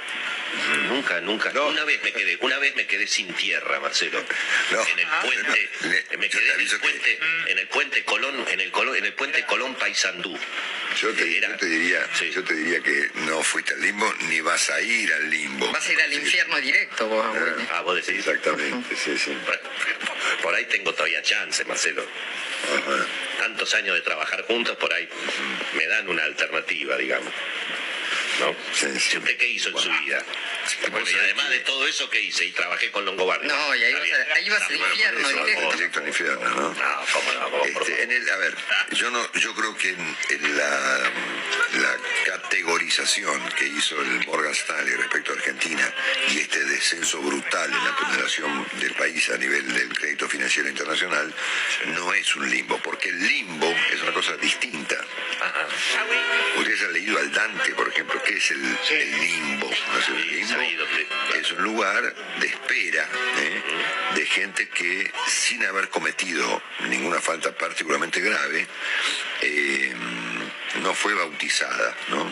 Nunca, 0.89 1.10
nunca. 1.19 1.49
Una 1.61 1.83
vez 1.83 2.01
me 2.03 2.13
quedé, 2.13 2.37
una 2.41 2.57
vez 2.59 2.75
me 2.75 2.85
quedé 2.87 3.07
sin 3.07 3.33
tierra, 3.33 3.79
Marcelo. 3.79 4.23
No. 4.71 4.87
En 4.87 4.99
el 4.99 5.05
Ah. 5.09 5.21
puente, 5.23 5.69
me 6.17 6.29
quedé 6.29 6.53
en 6.53 6.59
el 6.61 6.69
que- 6.69 6.77
puente, 6.77 7.19
en 7.47 7.59
el 7.59 7.67
puente 7.67 8.03
Colón, 8.05 8.45
en 8.49 8.59
el 8.61 8.71
Colón, 8.71 8.95
en 8.95 9.05
el 9.05 9.13
puente 9.13 9.43
Colón 9.45 9.75
Paysandú. 9.75 10.37
Yo 11.01 11.09
te, 11.13 11.37
Era- 11.37 11.49
yo 11.49 11.55
te 11.57 11.65
diría, 11.65 12.07
Sí. 12.17 12.29
yo 12.31 12.43
te 12.43 12.53
diría 12.53 12.79
que 12.81 13.09
no 13.15 13.41
fuiste 13.43 13.73
al 13.73 13.81
limbo 13.81 14.13
ni 14.29 14.39
vas 14.41 14.69
a 14.69 14.79
ir 14.81 15.11
al 15.13 15.29
limbo. 15.29 15.71
Vas 15.71 15.87
a 15.87 15.91
ir 15.93 16.01
al 16.01 16.13
infierno 16.13 16.57
directo 16.59 17.07
vos, 17.07 17.25
Willy. 17.35 17.67
Ah, 17.71 17.81
vos 17.81 17.95
decís. 17.95 18.19
Exactamente, 18.25 18.95
sí, 18.95 19.17
sí. 19.17 19.35
Por 20.41 20.53
ahí 20.53 20.65
tengo 20.65 20.93
todavía 20.93 21.21
chance, 21.23 21.63
Marcelo. 21.65 22.05
Ajá. 22.63 23.05
Tantos 23.39 23.73
años 23.73 23.95
de 23.95 24.01
trabajar 24.01 24.43
juntos, 24.43 24.77
por 24.77 24.93
ahí 24.93 25.07
me 25.73 25.87
dan 25.87 26.07
una 26.09 26.23
alternativa, 26.25 26.95
digamos. 26.97 27.33
¿No? 28.39 28.55
Sí, 28.73 28.87
sí. 28.99 29.17
¿Usted 29.17 29.37
qué 29.37 29.47
hizo 29.47 29.69
en 29.69 29.77
su 29.77 29.89
vida? 29.89 30.23
Bueno, 30.91 31.09
y 31.09 31.13
además 31.13 31.49
de 31.49 31.59
todo 31.59 31.87
eso, 31.87 32.09
¿qué 32.09 32.21
hice? 32.21 32.45
Y 32.45 32.51
trabajé 32.51 32.91
con 32.91 33.05
Longobardi. 33.05 33.47
No, 33.47 33.75
y 33.75 33.83
ahí 33.83 33.93
vas, 33.93 34.01
a- 34.03 34.33
ahí 34.35 34.49
vas 34.49 34.61
al 34.63 34.75
infierno 34.75 35.19
Eso, 35.29 35.43
directo. 35.45 35.71
directo 35.73 35.99
al 35.99 36.07
infierno, 36.07 36.49
¿no? 36.49 36.55
No, 36.73 36.73
cómo 37.13 37.33
no, 37.33 37.49
cómo, 37.51 37.65
Este, 37.65 38.03
en 38.03 38.11
el, 38.11 38.29
a 38.29 38.37
ver, 38.37 38.55
yo 38.91 39.09
no, 39.11 39.31
yo 39.33 39.53
creo 39.55 39.75
que 39.77 39.89
en, 39.89 40.17
en 40.29 40.57
la, 40.57 40.99
la 41.73 41.97
categorización 42.25 43.41
que 43.57 43.65
hizo 43.67 43.99
el 44.01 44.25
Morgan 44.25 44.51
Stanley 44.53 44.95
respecto 44.95 45.31
a 45.31 45.35
Argentina 45.35 45.93
y 46.29 46.39
este 46.39 46.63
descenso 46.65 47.19
brutal 47.21 47.71
en 47.71 47.83
la 47.85 47.95
ponderación 47.95 48.67
del 48.79 48.93
país 48.93 49.29
a 49.29 49.37
nivel 49.37 49.71
del 49.73 49.89
crédito 49.97 50.27
financiero 50.29 50.69
internacional 50.69 51.33
no 51.87 52.13
es 52.13 52.35
un 52.35 52.49
limbo, 52.49 52.77
porque 52.83 53.09
el 53.09 53.27
limbo 53.27 53.67
es 53.91 54.01
una 54.01 54.13
cosa 54.13 54.35
distinta. 54.37 54.95
Ustedes 56.57 56.81
han 56.83 56.93
leído 56.93 57.17
al 57.17 57.31
Dante, 57.31 57.73
por 57.73 57.87
ejemplo, 57.87 58.21
¿qué 58.23 58.33
es 58.37 58.51
el, 58.51 58.77
el 58.91 59.19
limbo? 59.19 59.69
¿No 59.93 59.99
es 59.99 60.07
el 60.09 60.27
limbo? 60.27 60.60
Es 61.39 61.51
un 61.53 61.63
lugar 61.63 62.13
de 62.39 62.45
espera 62.45 63.09
¿eh? 63.39 63.63
de 64.13 64.25
gente 64.27 64.69
que 64.69 65.11
sin 65.27 65.65
haber 65.65 65.89
cometido 65.89 66.61
ninguna 66.87 67.19
falta 67.19 67.51
particularmente 67.51 68.19
grave, 68.21 68.67
eh, 69.41 69.95
no 70.83 70.93
fue 70.93 71.15
bautizada, 71.15 71.95
¿no? 72.09 72.31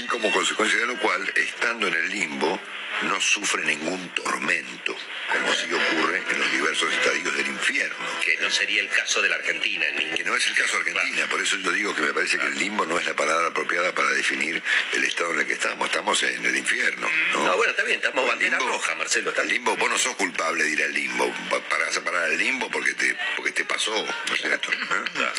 Y 0.00 0.06
como 0.06 0.32
consecuencia 0.32 0.78
de 0.80 0.86
lo 0.86 0.98
cual, 0.98 1.32
estando 1.36 1.86
en 1.86 1.94
el 1.94 2.10
limbo, 2.10 2.58
no 3.02 3.20
sufre 3.20 3.64
ningún 3.64 4.08
tormento, 4.08 4.96
como 5.32 5.52
sí 5.54 5.66
ocurre 5.72 6.22
en 6.30 6.38
los 6.38 6.52
diversos 6.52 6.92
estadios 6.92 7.36
del 7.36 7.46
infierno. 7.48 7.96
Que 8.24 8.36
no 8.38 8.50
sería 8.50 8.80
el 8.80 8.88
caso 8.88 9.22
de 9.22 9.28
la 9.28 9.36
Argentina. 9.36 9.86
Que 10.16 10.24
no 10.24 10.36
es 10.36 10.46
el 10.46 10.54
caso 10.54 10.78
de 10.82 10.90
Argentina, 10.90 11.26
por 11.28 11.40
eso 11.40 11.56
yo 11.58 11.72
digo 11.72 11.94
que 11.94 12.02
me 12.02 12.12
parece 12.14 12.38
que 12.38 12.46
el 12.46 12.58
limbo 12.58 12.86
no 12.86 12.98
es 12.98 13.06
la 13.06 13.14
palabra 13.14 13.48
apropiada 13.48 13.92
para 13.94 14.10
definir 14.10 14.62
el 14.92 15.04
estado 15.04 15.32
en 15.34 15.40
el 15.40 15.46
que 15.46 15.54
estamos. 15.54 15.86
Estamos 15.88 16.22
en 16.22 16.44
el 16.44 16.56
infierno. 16.56 17.08
No, 17.32 17.44
No, 17.44 17.56
bueno, 17.56 17.70
está 17.70 17.84
bien, 17.84 17.96
estamos 17.98 18.24
El 18.24 18.30
bandera 18.30 18.58
limbo- 18.58 18.68
roja, 18.72 18.94
Marcelo. 18.94 19.30
Está 19.30 19.42
El 19.42 19.48
limbo, 19.48 19.76
vos 19.76 19.90
no 19.90 19.98
sos 19.98 20.14
culpable 20.16 20.64
de 20.64 20.70
ir 20.70 20.82
al 20.82 20.92
limbo. 20.94 21.32
Pa- 21.50 21.60
Para 21.74 21.90
separar 21.92 22.24
al 22.24 22.38
limbo 22.38 22.70
porque 22.70 22.94
te, 22.94 23.16
porque 23.36 23.50
te 23.52 23.64
pasó, 23.64 23.90
¿no 24.28 24.34
es 24.34 24.40
cierto? 24.40 24.70
¿Eh? 24.72 24.76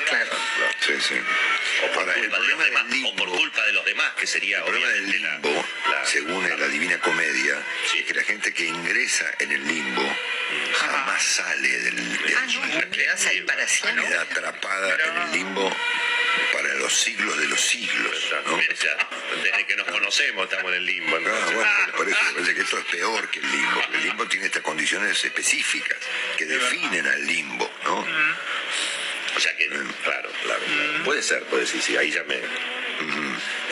Claro. 0.06 0.32
Sí, 0.86 0.94
sí. 1.00 1.16
O 1.84 1.94
por, 1.94 2.04
Ahora, 2.04 2.14
el 2.16 2.22
culpa 2.22 2.38
de 2.40 2.48
los 2.48 2.56
problema 2.58 2.64
demás, 2.66 3.12
o 3.12 3.16
por 3.16 3.30
culpa 3.30 3.66
de 3.66 3.72
los 3.74 3.86
demás, 3.86 4.14
que 4.16 4.28
sería 4.28 4.58
El 4.60 4.64
problema 4.66 4.88
del 4.90 5.22
la- 5.22 5.34
limbo, 5.40 5.66
la- 5.92 6.06
según 6.06 6.50
la 6.60 6.68
Divina 6.68 7.00
Comedia, 7.00 7.64
es 7.96 8.06
que 8.06 8.14
la 8.14 8.24
gente 8.24 8.54
que 8.54 8.66
ingresa 8.66 9.32
en 9.40 9.52
el 9.52 9.66
limbo 9.68 9.75
jamás 10.80 11.24
sale 11.24 11.68
del, 11.80 11.96
del 11.96 12.36
Ah, 12.38 12.46
no, 12.82 12.92
quedas 12.92 13.26
ahí 13.28 13.42
para 13.42 13.68
siempre. 13.68 14.06
queda 14.06 14.22
atrapada 14.22 14.96
en 15.06 15.22
el 15.24 15.32
limbo 15.32 15.76
para 16.54 16.74
los 16.76 16.94
siglos 16.94 17.38
de 17.38 17.48
los 17.48 17.62
siglos. 17.62 18.34
¿no? 18.46 18.60
Ya, 18.60 18.98
desde 19.44 19.66
que 19.66 19.76
nos 19.76 19.88
conocemos 19.88 20.44
estamos 20.46 20.72
en 20.72 20.78
el 20.78 20.86
limbo. 20.86 21.16
Ah, 21.16 21.20
entonces. 21.20 21.56
bueno, 21.56 21.72
por 21.98 22.10
eso 22.10 22.20
me 22.24 22.34
parece 22.34 22.56
que 22.56 22.62
esto 22.62 22.78
es 22.78 22.86
peor 22.86 23.30
que 23.30 23.40
el 23.40 23.52
limbo. 23.52 23.82
El 23.94 24.04
limbo 24.04 24.28
tiene 24.28 24.46
estas 24.48 24.62
condiciones 24.64 25.24
específicas 25.24 25.98
que 26.38 26.46
definen 26.46 27.08
al 27.08 27.26
limbo, 27.26 27.72
¿no? 27.86 28.06
O 29.36 29.40
sea 29.40 29.56
que, 29.58 29.68
claro, 29.68 30.32
claro. 30.44 30.62
Puede 31.04 31.22
ser, 31.22 31.44
puede 31.44 31.66
ser, 31.66 31.82
sí, 31.82 31.98
ahí 31.98 32.10
ya 32.12 32.24
me... 32.24 32.36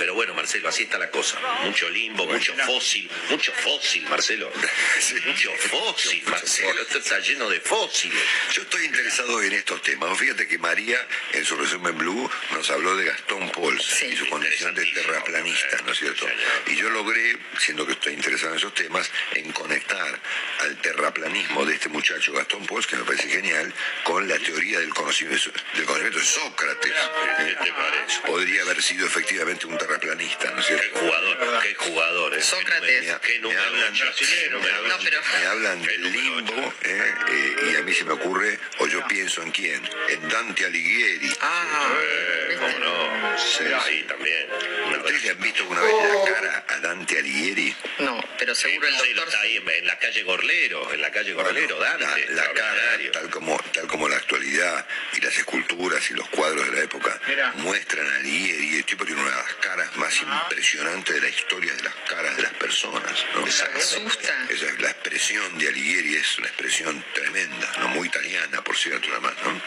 Pero 0.04 0.16
bueno, 0.16 0.34
Marcelo, 0.34 0.68
así 0.68 0.84
está 0.84 0.98
la 0.98 1.10
cosa. 1.10 1.40
Mucho 1.64 1.90
limbo, 1.90 2.26
mucho 2.26 2.54
fósil, 2.66 3.10
mucho 3.30 3.54
fósil, 3.54 4.04
Marcelo. 4.10 4.52
Mucho 5.26 5.52
fósil, 5.70 6.22
Marcelo. 6.26 6.82
Esto 6.82 6.98
está 6.98 7.20
lleno 7.20 7.50
de 7.50 7.62
fósiles. 7.62 8.22
Yo 8.54 8.64
estoy 8.64 8.86
interesado 8.86 9.42
en 9.42 9.54
estos 9.54 9.82
temas. 9.82 10.18
Fíjate 10.18 10.46
que 10.46 10.58
María, 10.58 10.98
en 11.32 11.46
su 11.46 11.56
resumen 11.56 11.98
Blue, 11.98 12.30
nos 12.52 12.70
habló 12.70 12.98
de 12.98 13.06
Gastón 13.06 13.50
Pauls 13.52 14.04
y 14.04 14.16
su 14.16 14.28
condición 14.28 14.76
de 14.76 14.86
terraplanista, 14.88 15.78
¿no 15.86 15.94
es 15.94 16.00
cierto? 16.00 16.28
Y 16.68 16.76
yo 16.76 16.90
logré, 16.90 17.38
siendo 17.58 17.86
que 17.86 17.94
estoy 17.94 18.14
interesado 18.14 18.52
en 18.52 18.58
esos 18.58 18.74
temas, 18.74 19.10
en 19.36 19.52
conectar 19.54 20.20
al 20.62 20.78
terraplanismo 20.82 21.66
de 21.66 21.76
este 21.76 21.88
muchacho 21.90 22.34
Gastón 22.34 22.66
Pauls, 22.66 22.88
que 22.88 22.98
me 22.98 23.04
parece 23.04 23.30
genial, 23.30 23.74
con 24.04 24.28
la 24.28 24.38
teoría 24.40 24.80
del 24.80 24.94
conocimiento, 24.94 25.52
del 25.76 25.86
conocimiento 25.86 26.20
de 26.20 26.26
Sócrates. 26.26 26.94
¿Qué 27.38 27.56
te 27.64 27.72
parece? 27.72 28.20
Podría 28.26 28.62
haber 28.64 28.82
sido 28.82 29.08
efectivamente 29.08 29.68
un 29.68 29.78
terraplanista, 30.00 30.50
¿no 30.52 30.60
es 30.60 30.92
jugador, 30.94 31.53
qué 31.64 31.76
jugador. 31.76 32.34
¿eh? 32.36 32.42
Sócrates. 32.42 33.16
Qué 33.22 33.40
me 33.40 33.56
hablan. 33.56 33.94
No, 33.94 34.96
pero 35.04 35.22
Me 35.40 35.46
hablan 35.46 35.82
del 35.82 36.12
limbo 36.12 36.74
eh, 36.84 37.14
eh, 37.30 37.56
y 37.72 37.76
a 37.78 37.82
mí 37.82 37.94
se 37.94 38.04
me 38.04 38.14
ocurre, 38.14 38.60
o 38.80 38.88
yo 38.88 39.06
pienso 39.08 39.42
en 39.42 39.52
quién, 39.52 39.82
en 40.10 40.30
Dante 40.30 40.66
Alighieri. 40.66 41.32
Ah, 41.42 41.90
Eh, 42.02 42.58
¿Cómo 42.60 42.80
no? 42.80 43.38
Sí, 43.38 43.64
Sí, 43.88 44.04
también. 44.08 44.48
Una 44.88 44.98
¿Ustedes 44.98 45.24
le 45.24 45.30
han 45.32 45.40
visto 45.42 45.62
alguna 45.64 45.82
vez 45.82 45.94
la 45.94 46.34
cara 46.34 46.66
a 46.68 46.80
Dante 46.80 47.18
Alighieri? 47.18 47.76
no, 48.00 48.24
pero 48.38 48.54
seguro 48.56 48.88
el 48.88 48.98
doctor 48.98 49.28
está 49.28 49.40
ahí 49.42 49.58
en, 49.58 49.88
la 49.88 49.98
calle 49.98 50.24
Gorlero, 50.24 50.94
en 50.94 51.02
la 51.02 51.12
calle 51.12 51.34
Gorlero, 51.34 51.78
Bueno, 51.78 51.98
Dante. 51.98 52.26
la, 52.30 52.44
la 52.44 52.52
cara, 52.54 52.82
tal 53.14 53.30
como, 53.30 53.58
tal 53.74 53.88
como 53.88 54.08
la 54.10 54.18
actualidad 54.18 54.86
y 55.14 55.22
las 55.22 55.36
esculturas 55.38 56.10
y 56.12 56.14
los 56.14 56.28
cuadros 56.30 56.66
de 56.70 56.78
la 56.78 56.84
época 56.84 57.20
muestran 57.56 58.06
a 58.08 58.16
Alighieri, 58.18 58.74
y 58.74 58.78
el 58.78 58.86
tipo 58.86 59.06
tiene 59.06 59.22
una 59.22 59.32
de 59.32 59.38
las 59.38 59.54
caras 59.56 59.96
más 59.98 60.14
impresionantes 60.22 61.16
de 61.16 61.22
la 61.22 61.30
historia 61.30 61.53
de 61.60 61.84
las 61.84 61.96
caras 62.08 62.36
de 62.36 62.44
las 62.44 62.54
personas. 62.54 63.26
¿no? 63.36 63.46
asusta. 63.46 64.48
Esa 64.50 64.66
es 64.68 64.80
la 64.80 64.90
expresión 64.90 65.58
de 65.58 65.68
Alighieri 65.68 66.16
es 66.16 66.38
una 66.38 66.48
expresión 66.48 67.04
tremenda, 67.14 67.72
no 67.80 67.90
muy 67.90 68.08
italiana, 68.08 68.64
por 68.64 68.76
cierto, 68.76 69.08
además, 69.12 69.36
¿no? 69.44 69.62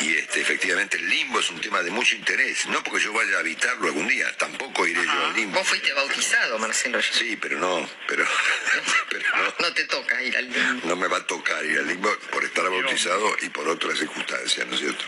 Y 0.00 0.14
este, 0.16 0.40
efectivamente 0.40 0.96
el 0.96 1.08
limbo 1.08 1.38
es 1.40 1.50
un 1.50 1.60
tema 1.60 1.82
de 1.82 1.90
mucho 1.90 2.16
interés, 2.16 2.66
no 2.68 2.82
porque 2.82 3.04
yo 3.04 3.12
vaya 3.12 3.36
a 3.36 3.40
habitarlo 3.40 3.86
algún 3.88 4.08
día, 4.08 4.34
tampoco 4.38 4.86
iré 4.86 5.04
yo 5.04 5.10
al 5.26 5.34
limbo. 5.34 5.58
Vos 5.58 5.68
fuiste 5.68 5.92
bautizado, 5.92 6.58
Marcelo. 6.58 7.00
Sí, 7.02 7.36
pero 7.36 7.58
no, 7.58 7.88
pero, 8.08 8.26
pero 9.10 9.24
no, 9.36 9.54
No 9.58 9.74
te 9.74 9.84
toca 9.84 10.22
ir 10.22 10.36
al 10.36 10.50
limbo. 10.50 10.86
no 10.88 10.96
me 10.96 11.06
va 11.08 11.18
a 11.18 11.26
tocar 11.26 11.64
ir 11.64 11.78
al 11.78 11.86
limbo 11.86 12.10
por 12.30 12.42
estar 12.44 12.64
bautizado 12.68 13.36
y 13.42 13.48
por 13.50 13.68
otras 13.68 13.98
circunstancias, 13.98 14.66
¿no 14.66 14.74
es 14.74 14.80
cierto? 14.80 15.04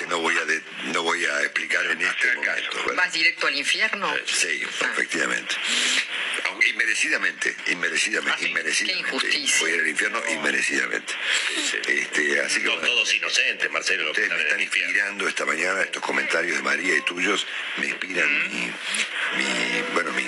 Que 0.00 0.06
no 0.06 0.18
voy 0.18 0.36
a, 0.36 0.44
de- 0.44 0.62
no 0.92 1.02
voy 1.02 1.24
a 1.24 1.40
explicar 1.42 1.86
en 1.86 2.00
este 2.02 2.34
momento. 2.34 2.78
¿verdad? 2.86 2.94
¿Vas 2.96 3.12
directo 3.12 3.46
al 3.46 3.54
infierno? 3.54 4.12
Sí, 4.26 4.62
efectivamente. 4.62 5.54
Aunque 6.46 6.70
Inmerecidamente, 6.70 7.56
inmerecidamente, 7.68 8.48
inmerecidamente. 8.48 9.02
Qué 9.02 9.08
injusticia. 9.08 9.60
Voy 9.60 9.70
a 9.70 9.74
ir 9.74 9.80
al 9.80 9.88
infierno 9.88 10.22
inmerecidamente. 10.30 11.14
Este, 11.86 12.40
así 12.40 12.60
que 12.60 12.68
bueno, 12.68 12.82
todos 12.82 13.14
inocentes, 13.14 13.70
Marcelo, 13.70 13.99
ustedes 14.08 14.30
me 14.30 14.40
están 14.42 14.60
inspirando 14.60 15.28
esta 15.28 15.44
mañana, 15.46 15.82
estos 15.82 16.02
comentarios 16.02 16.56
de 16.56 16.62
María 16.62 16.96
y 16.96 17.00
tuyos 17.02 17.46
me 17.78 17.86
inspiran 17.86 18.28
mi, 18.50 18.70
mi- 19.36 19.82
bueno, 19.94 20.12
mi, 20.12 20.26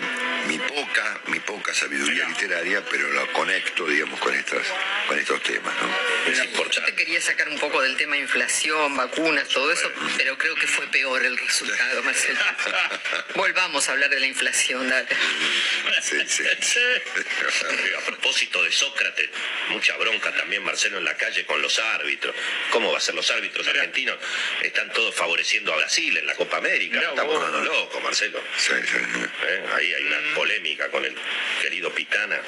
mi 0.48 0.58
poca, 0.82 1.20
mi 1.26 1.40
poca 1.40 1.74
sabiduría 1.74 2.26
literaria, 2.28 2.82
pero 2.90 3.08
lo 3.10 3.32
conecto, 3.32 3.86
digamos, 3.86 4.18
con 4.20 4.34
estas, 4.34 4.66
con 5.06 5.18
estos 5.18 5.42
temas, 5.42 5.74
¿no? 5.80 6.30
Es 6.30 6.38
Yo 6.38 6.44
importante. 6.44 6.90
te 6.90 6.96
quería 6.96 7.20
sacar 7.20 7.48
un 7.48 7.58
poco 7.58 7.80
del 7.82 7.96
tema 7.96 8.16
inflación, 8.16 8.96
vacunas, 8.96 9.48
todo 9.48 9.70
eso, 9.70 9.90
pero 10.16 10.36
creo 10.36 10.54
que 10.56 10.66
fue 10.66 10.86
peor 10.88 11.24
el 11.24 11.36
resultado, 11.38 12.02
Marcelo. 12.02 12.40
Volvamos 13.34 13.88
a 13.88 13.92
hablar 13.92 14.10
de 14.10 14.20
la 14.20 14.26
inflación, 14.26 14.88
dale. 14.88 15.08
Sí, 16.02 16.18
sí. 16.26 16.44
A 17.96 18.00
propósito 18.04 18.62
de 18.62 18.72
Sócrates, 18.72 19.30
mucha 19.68 19.96
bronca 19.96 20.34
también, 20.34 20.64
Marcelo, 20.64 20.98
en 20.98 21.04
la 21.04 21.16
calle 21.16 21.44
con 21.46 21.62
los 21.62 21.78
árbitros. 21.78 22.34
¿Cómo 22.70 22.90
va 22.92 22.98
a 22.98 23.00
ser 23.00 23.14
los 23.14 23.30
árbitros 23.30 23.66
argentinos? 23.68 24.18
Están 24.62 24.92
todos 24.92 25.14
favoreciendo 25.14 25.72
a 25.72 25.76
Brasil 25.76 26.16
en 26.16 26.26
la 26.26 26.34
Copa 26.34 26.56
América. 26.56 27.00
Estamos 27.00 27.34
volviendo 27.34 27.60
locos, 27.60 28.02
Marcelo. 28.02 28.42
Sí, 28.56 28.72
sí. 28.84 28.96
¿Eh? 29.46 29.64
Ahí 29.74 29.94
hay 29.94 30.04
una 30.04 30.34
polémica 30.34 30.71
con 30.90 31.04
el 31.04 31.14
querido 31.60 31.92
Pitana. 31.94 32.40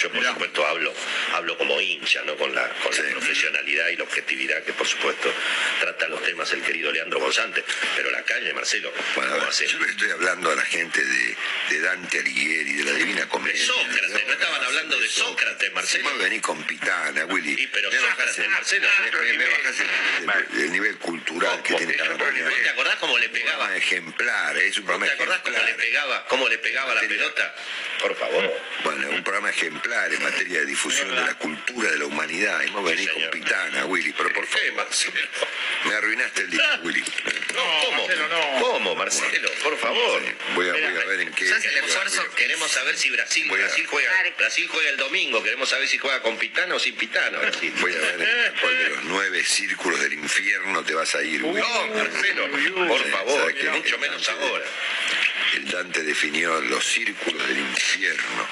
Yo, 0.00 0.10
por 0.10 0.24
supuesto, 0.24 0.66
hablo 0.66 0.92
hablo 1.34 1.56
como 1.58 1.80
hincha, 1.80 2.22
¿no? 2.24 2.36
Con 2.36 2.54
la, 2.54 2.68
con 2.68 2.94
la 2.96 3.10
profesionalidad 3.12 3.88
y 3.88 3.96
la 3.96 4.04
objetividad 4.04 4.62
que, 4.64 4.72
por 4.72 4.86
supuesto, 4.86 5.32
trata 5.80 6.08
los 6.08 6.22
temas 6.22 6.50
el 6.52 6.62
querido 6.62 6.90
Leandro 6.92 7.20
González. 7.20 7.64
Pero 7.96 8.10
la 8.10 8.22
calle, 8.22 8.52
Marcelo, 8.54 8.92
Bueno, 9.14 9.30
a 9.30 9.34
¿cómo 9.34 9.40
ver, 9.42 9.50
hace? 9.50 9.66
yo 9.66 9.78
le 9.78 9.90
estoy 9.90 10.10
hablando 10.10 10.50
a 10.50 10.56
la 10.56 10.62
gente 10.64 11.04
de, 11.04 11.36
de 11.70 11.80
Dante 11.80 12.18
Alighieri, 12.18 12.72
de 12.74 12.84
la 12.84 12.92
Divina 12.92 13.20
De 13.22 13.28
Comedia. 13.28 13.64
Sócrates, 13.64 14.26
no 14.26 14.32
estaban 14.32 14.64
hablando 14.64 14.98
de 15.00 15.08
Sócrates, 15.08 15.72
Marcelo. 15.72 16.04
Vos 16.10 16.18
venís 16.18 16.42
con 16.42 16.62
Pitana, 16.64 17.24
Willy. 17.26 17.62
Y 17.62 17.66
pero 17.68 17.90
me 17.90 17.98
Sócrates, 17.98 18.38
el- 18.38 18.48
Marcelo. 18.50 18.88
me, 19.22 19.32
me 19.34 19.44
bajás 19.50 19.80
el, 19.80 20.26
nivel- 20.26 20.62
el 20.64 20.72
nivel 20.72 20.98
cultural 20.98 21.62
que 21.62 21.74
tiene 21.74 21.92
¿Vos 21.96 22.62
te 22.62 22.68
acordás 22.70 22.96
cómo 22.96 23.18
le 23.18 23.28
pegaba? 23.28 23.76
ejemplar, 23.76 24.56
es 24.58 24.78
un 24.78 24.86
¿Te 24.86 24.92
acordás 25.10 25.40
cómo 25.40 25.56
le 25.56 25.62
ejemplar. 25.64 25.76
pegaba, 25.76 26.24
cómo 26.26 26.48
le 26.48 26.58
pegaba 26.58 26.94
la 26.94 27.00
pelota? 27.02 27.54
Por 28.00 28.16
favor. 28.16 28.52
Bueno, 28.84 29.10
un 29.10 29.22
programa 29.22 29.50
ejemplar 29.50 30.12
en 30.12 30.22
materia 30.22 30.60
de 30.60 30.66
difusión 30.66 31.08
de 31.08 31.20
la 31.20 31.34
cultura 31.34 31.90
de 31.90 31.98
la 31.98 32.06
humanidad. 32.06 32.60
Y 32.66 32.70
vos 32.70 32.84
venís 32.84 33.08
con. 33.10 33.22
Pitana, 33.30 33.84
Willy, 33.86 34.12
pero 34.12 34.32
por 34.32 34.44
¿Qué, 34.48 34.58
favor, 34.58 34.84
Marcelo? 34.84 35.14
me 35.84 35.94
arruinaste 35.94 36.42
el 36.42 36.50
día, 36.50 36.80
Willy. 36.82 37.02
¿Cómo? 37.54 38.08
¿Cómo, 38.60 38.94
Marcelo? 38.96 39.50
Por 39.62 39.78
favor. 39.78 40.22
Voy 40.54 40.68
a, 40.68 40.72
voy 40.72 40.82
a 40.82 41.04
ver 41.06 41.20
en 41.20 41.32
qué. 41.32 41.46
¿Sabes 41.48 41.64
el 41.66 41.76
esfuerzo 41.78 42.28
que 42.30 42.42
Queremos 42.42 42.72
saber 42.72 42.96
si 42.96 43.08
Brasil, 43.10 43.46
Voy 43.48 43.60
a- 43.60 43.64
Brasil 43.66 43.86
juega, 43.86 44.10
Brasil 44.36 44.68
juega 44.68 44.90
el 44.90 44.96
domingo. 44.96 45.42
Queremos 45.42 45.68
saber 45.68 45.86
si 45.86 45.98
juega 45.98 46.20
con 46.22 46.36
Pitano 46.38 46.74
o 46.76 46.78
sin 46.80 46.96
Pitano. 46.96 47.38
Brasil. 47.38 47.72
Voy 47.80 47.94
a 47.94 47.98
ver 47.98 48.20
en 48.20 48.60
cuál 48.60 48.78
de 48.78 48.88
los 48.90 49.04
nueve 49.04 49.44
círculos 49.44 50.00
del 50.00 50.14
infierno 50.14 50.82
te 50.84 50.94
vas 50.94 51.14
a 51.14 51.22
ir, 51.22 51.42
Willy. 51.44 51.60
No, 51.60 51.86
Marcelo, 51.94 52.48
por 52.88 53.10
favor, 53.10 53.40
¿Sabes 53.42 53.54
qué? 53.54 53.70
mucho 53.70 53.98
menos 53.98 54.28
ahora. 54.28 54.64
El 55.54 55.70
Dante 55.70 56.02
definió 56.02 56.60
los 56.62 56.82
círculos 56.82 57.46
del 57.46 57.58
infierno. 57.58 58.46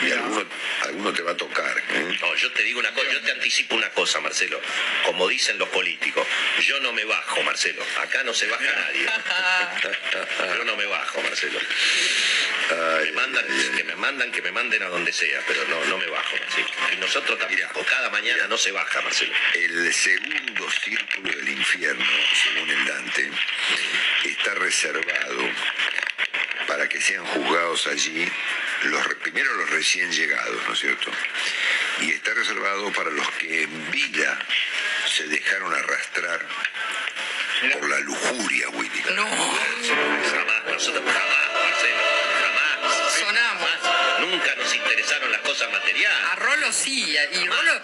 Y 0.00 0.12
alguno, 0.12 0.46
alguno 0.84 1.12
te 1.12 1.22
va 1.22 1.32
a 1.32 1.36
tocar. 1.36 1.76
¿eh? 1.90 2.16
No, 2.20 2.34
yo 2.36 2.52
te 2.52 2.62
digo 2.62 2.78
una 2.78 2.92
cosa, 2.92 3.10
yo 3.10 3.20
te 3.20 3.32
anticipo 3.32 3.74
una 3.74 3.90
cosa, 3.90 4.20
Marcelo. 4.20 4.60
Como 5.04 5.26
dicen 5.28 5.58
los 5.58 5.68
políticos, 5.70 6.26
yo 6.60 6.78
no 6.80 6.92
me 6.92 7.04
bajo, 7.04 7.42
Marcelo. 7.42 7.82
Acá 8.00 8.22
no 8.22 8.32
se 8.32 8.46
baja 8.46 8.64
nadie. 8.64 9.06
yo 10.56 10.64
no 10.64 10.76
me 10.76 10.86
bajo, 10.86 11.20
Marcelo. 11.22 11.58
me 13.02 13.12
mandan, 13.12 13.46
que 13.76 13.84
me 13.84 13.96
mandan, 13.96 14.32
que 14.32 14.42
me 14.42 14.52
manden 14.52 14.82
a 14.84 14.88
donde 14.88 15.12
sea, 15.12 15.42
pero 15.48 15.64
no, 15.66 15.84
no 15.86 15.98
me 15.98 16.06
bajo, 16.06 16.36
Marcelo. 16.36 16.68
Y 16.92 16.96
nosotros 16.98 17.38
también, 17.38 17.68
cada 17.88 18.10
mañana 18.10 18.46
no 18.46 18.56
se 18.56 18.70
baja, 18.70 19.00
Marcelo. 19.00 19.32
El 19.54 19.92
segundo 19.92 20.70
círculo 20.84 21.36
del 21.36 21.48
infierno, 21.48 22.06
según 22.44 22.70
el 22.70 22.84
Dante, 22.86 23.30
está 24.24 24.54
reservado 24.54 25.42
para 26.68 26.88
que 26.88 27.00
sean 27.00 27.24
juzgados 27.26 27.86
allí 27.88 28.30
los, 28.84 29.14
primero 29.16 29.52
los 29.54 29.70
recién 29.70 30.10
llegados, 30.12 30.66
¿no 30.66 30.72
es 30.72 30.78
cierto? 30.78 31.10
Y 32.00 32.12
está 32.12 32.32
reservado 32.34 32.92
para 32.92 33.10
los 33.10 33.28
que 33.32 33.62
en 33.62 33.90
vida 33.90 34.38
se 35.06 35.26
dejaron 35.26 35.72
arrastrar 35.74 36.46
por 37.72 37.88
la 37.88 37.98
lujuria, 38.00 38.68
Willy. 38.70 39.02
No. 39.14 39.26
Jamás, 39.26 40.64
nosotros 40.72 41.04
jamás, 41.04 41.52
Marcelo, 41.64 42.02
jamás. 42.40 43.12
Sonamos. 43.18 43.70
Nunca 44.20 44.54
nos 44.56 44.74
interesaron 44.74 45.32
las 45.32 45.40
cosas 45.40 45.70
materiales. 45.72 46.18
A 46.30 46.36
Rolo 46.36 46.72
sí, 46.72 47.16
y 47.32 47.46
Rolo, 47.46 47.80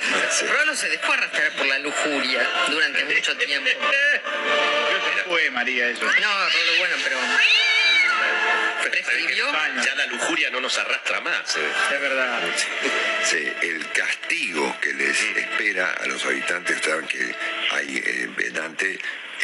Rolo 0.49 0.77
se 0.77 0.89
dejó 0.91 1.13
arrastrar 1.13 1.53
por 1.53 1.67
la 1.67 1.79
lujuria 1.81 2.49
durante 2.69 3.05
mucho 3.05 3.37
tiempo. 3.37 3.71
fue, 5.27 5.51
María, 5.51 5.89
eso. 5.89 6.05
No, 6.05 6.11
Rolo, 6.11 6.79
bueno, 6.79 6.97
pero... 7.03 7.19
Ya 9.85 9.95
la 9.95 10.07
lujuria 10.07 10.51
no 10.51 10.61
nos 10.61 10.79
arrastra 10.79 11.21
más. 11.21 11.57
Es 11.57 12.01
verdad. 12.01 12.41
Sí, 13.25 13.53
el 13.63 13.89
castigo 13.91 14.77
que 14.81 14.93
les 14.95 15.21
espera 15.21 15.93
a 16.01 16.07
los 16.07 16.25
habitantes, 16.25 16.81
saben 16.83 17.07
que 17.07 17.35
hay 17.73 17.97
eh, 17.97 18.51
Dante 18.53 18.99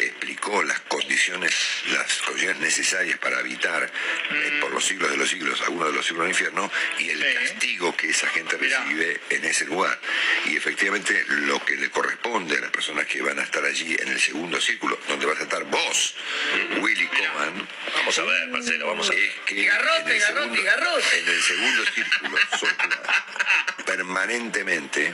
explicó 0.05 0.63
las 0.63 0.79
condiciones, 0.81 1.55
las 1.91 2.13
condiciones 2.21 2.59
necesarias 2.59 3.17
para 3.19 3.39
habitar 3.39 3.83
eh, 4.31 4.57
por 4.61 4.71
los 4.71 4.85
siglos 4.85 5.09
de 5.11 5.17
los 5.17 5.29
siglos, 5.29 5.61
algunos 5.61 5.87
de 5.89 5.93
los 5.93 6.05
siglos 6.05 6.23
del 6.23 6.31
infierno, 6.31 6.71
y 6.99 7.09
el 7.09 7.33
castigo 7.35 7.95
que 7.95 8.09
esa 8.09 8.27
gente 8.29 8.57
recibe 8.57 9.19
en 9.29 9.45
ese 9.45 9.65
lugar. 9.65 9.99
Y 10.45 10.57
efectivamente 10.57 11.23
lo 11.27 11.63
que 11.65 11.75
le 11.75 11.89
corresponde 11.89 12.57
a 12.57 12.61
las 12.61 12.71
personas 12.71 13.05
que 13.07 13.21
van 13.21 13.39
a 13.39 13.43
estar 13.43 13.63
allí 13.63 13.95
en 13.99 14.07
el 14.09 14.19
segundo 14.19 14.59
círculo, 14.59 14.99
donde 15.07 15.25
vas 15.25 15.39
a 15.39 15.43
estar 15.43 15.63
vos, 15.65 16.15
Willy 16.81 17.07
Coman, 17.07 17.67
Vamos 17.95 18.17
a 18.19 18.23
ver, 18.23 18.47
Marcelo, 18.49 18.87
vamos 18.87 19.09
a 19.09 19.13
ver. 19.13 19.23
es 19.23 19.35
que 19.45 19.63
Garrote, 19.65 20.01
en 20.01 20.07
el 20.11 20.19
garrote, 20.19 20.41
segundo- 20.55 20.63
garrote. 20.63 21.19
En 21.19 21.27
el 21.29 21.41
segundo 21.41 21.85
círculo 21.93 22.37
sopla 22.59 23.25
permanentemente 23.85 25.13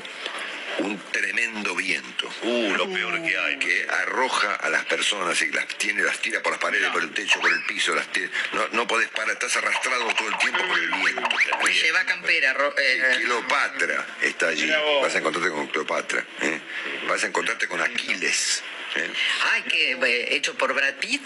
un 0.80 1.00
tremendo 1.12 1.76
viento. 1.76 2.30
Uh, 2.44 2.74
lo 2.76 2.92
peor 2.92 3.22
que 3.24 3.38
hay. 3.38 3.58
Que 3.60 3.88
arroja 3.90 4.56
a 4.56 4.70
las 4.70 4.86
personas 4.86 5.42
y 5.42 5.52
las 5.52 5.68
tiene, 5.78 6.04
las 6.04 6.20
tira 6.20 6.42
por 6.42 6.52
las 6.54 6.62
paredes, 6.62 6.90
por 6.92 7.02
el 7.02 7.12
techo, 7.14 7.40
por 7.40 7.52
el 7.52 7.64
piso, 7.66 7.94
las 7.96 8.08
tira- 8.12 8.30
no, 8.54 8.68
no 8.72 8.88
podés 8.88 9.10
parar, 9.10 9.32
estás 9.32 9.56
arrastrado 9.58 10.08
todo 10.16 10.28
el 10.30 10.38
tiempo 10.38 10.60
por 10.68 10.78
el 10.80 10.90
viento. 10.92 11.28
Lleva 11.84 12.06
campera, 12.06 12.56
eh, 12.78 13.18
Cleopatra 13.24 14.06
está 14.22 14.48
allí. 14.50 14.72
Vas 15.02 15.14
a 15.16 15.18
encontrarte 15.18 15.50
con 15.52 15.68
Cleopatra. 15.68 16.26
¿eh? 16.42 16.60
Vas 17.08 17.24
a 17.24 17.28
encontrarte 17.28 17.68
con 17.68 17.82
Aquiles. 17.82 18.64
¿Eh? 18.98 19.10
Ay, 19.52 19.62
que 19.64 19.92
eh, 19.92 20.36
hecho 20.36 20.56
por 20.56 20.74
Brad 20.74 20.96
Pitt. 20.96 21.22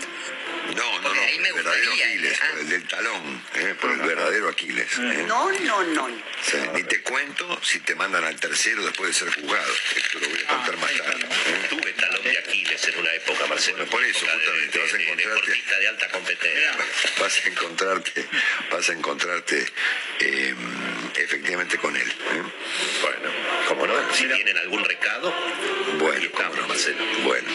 No, 0.76 0.76
no, 0.76 0.92
no, 0.94 1.02
Porque 1.02 1.20
ahí 1.20 1.34
por 1.34 1.42
me 1.42 1.48
el 1.50 1.54
verdadero 1.56 1.92
gustaría, 1.92 2.06
Aquiles, 2.08 2.40
ah. 2.42 2.46
por 2.52 2.60
el 2.60 2.70
del 2.70 2.88
talón, 2.88 3.44
¿eh? 3.56 3.76
por 3.80 3.92
el 3.92 3.98
verdadero 4.00 4.50
Aquiles. 4.50 4.98
¿eh? 5.00 5.26
No, 5.28 5.52
no, 5.52 5.84
no. 5.84 6.08
Sí, 6.44 6.58
ni 6.74 6.84
te 6.84 7.02
cuento 7.02 7.60
si 7.64 7.80
te 7.80 7.96
mandan 7.96 8.24
al 8.24 8.40
tercero 8.40 8.84
después 8.86 9.10
de 9.10 9.26
ser 9.26 9.34
juzgado. 9.34 9.74
Esto 9.96 10.20
lo 10.20 10.30
voy 10.30 10.40
a 10.40 10.48
contar 10.48 10.78
más 10.78 10.98
tarde. 10.98 11.26
¿eh? 11.26 11.91
Aquiles 12.72 12.88
en 12.88 13.00
una 13.00 13.14
época, 13.14 13.48
Marcelo. 13.48 13.86
por 13.88 14.04
eso, 14.04 14.26
de- 14.26 14.32
justamente, 14.32 14.78
de- 14.78 14.80
vas 14.80 14.94
a 14.94 14.98
encontrarte- 14.98 15.80
de 15.80 15.88
alta 15.88 16.08
competencia. 16.10 16.72
Vas 17.20 17.38
a 17.46 17.50
encontrarte, 17.50 18.26
vas 18.72 18.90
a 18.90 18.94
encontrarte 18.94 19.66
eh, 20.20 20.56
efectivamente 21.16 21.78
con 21.78 21.96
él. 21.96 22.08
¿eh? 22.10 22.44
Bueno, 23.02 23.32
¿cómo 23.68 23.88
no? 23.88 24.14
Si 24.14 24.26
tienen 24.28 24.58
algún 24.58 24.84
recado, 24.86 25.34
Bueno, 26.00 26.22
estamos, 26.24 26.56
cómo 26.56 26.62
no. 26.62 26.68
Marcelo. 26.68 27.04
Bueno. 27.24 27.50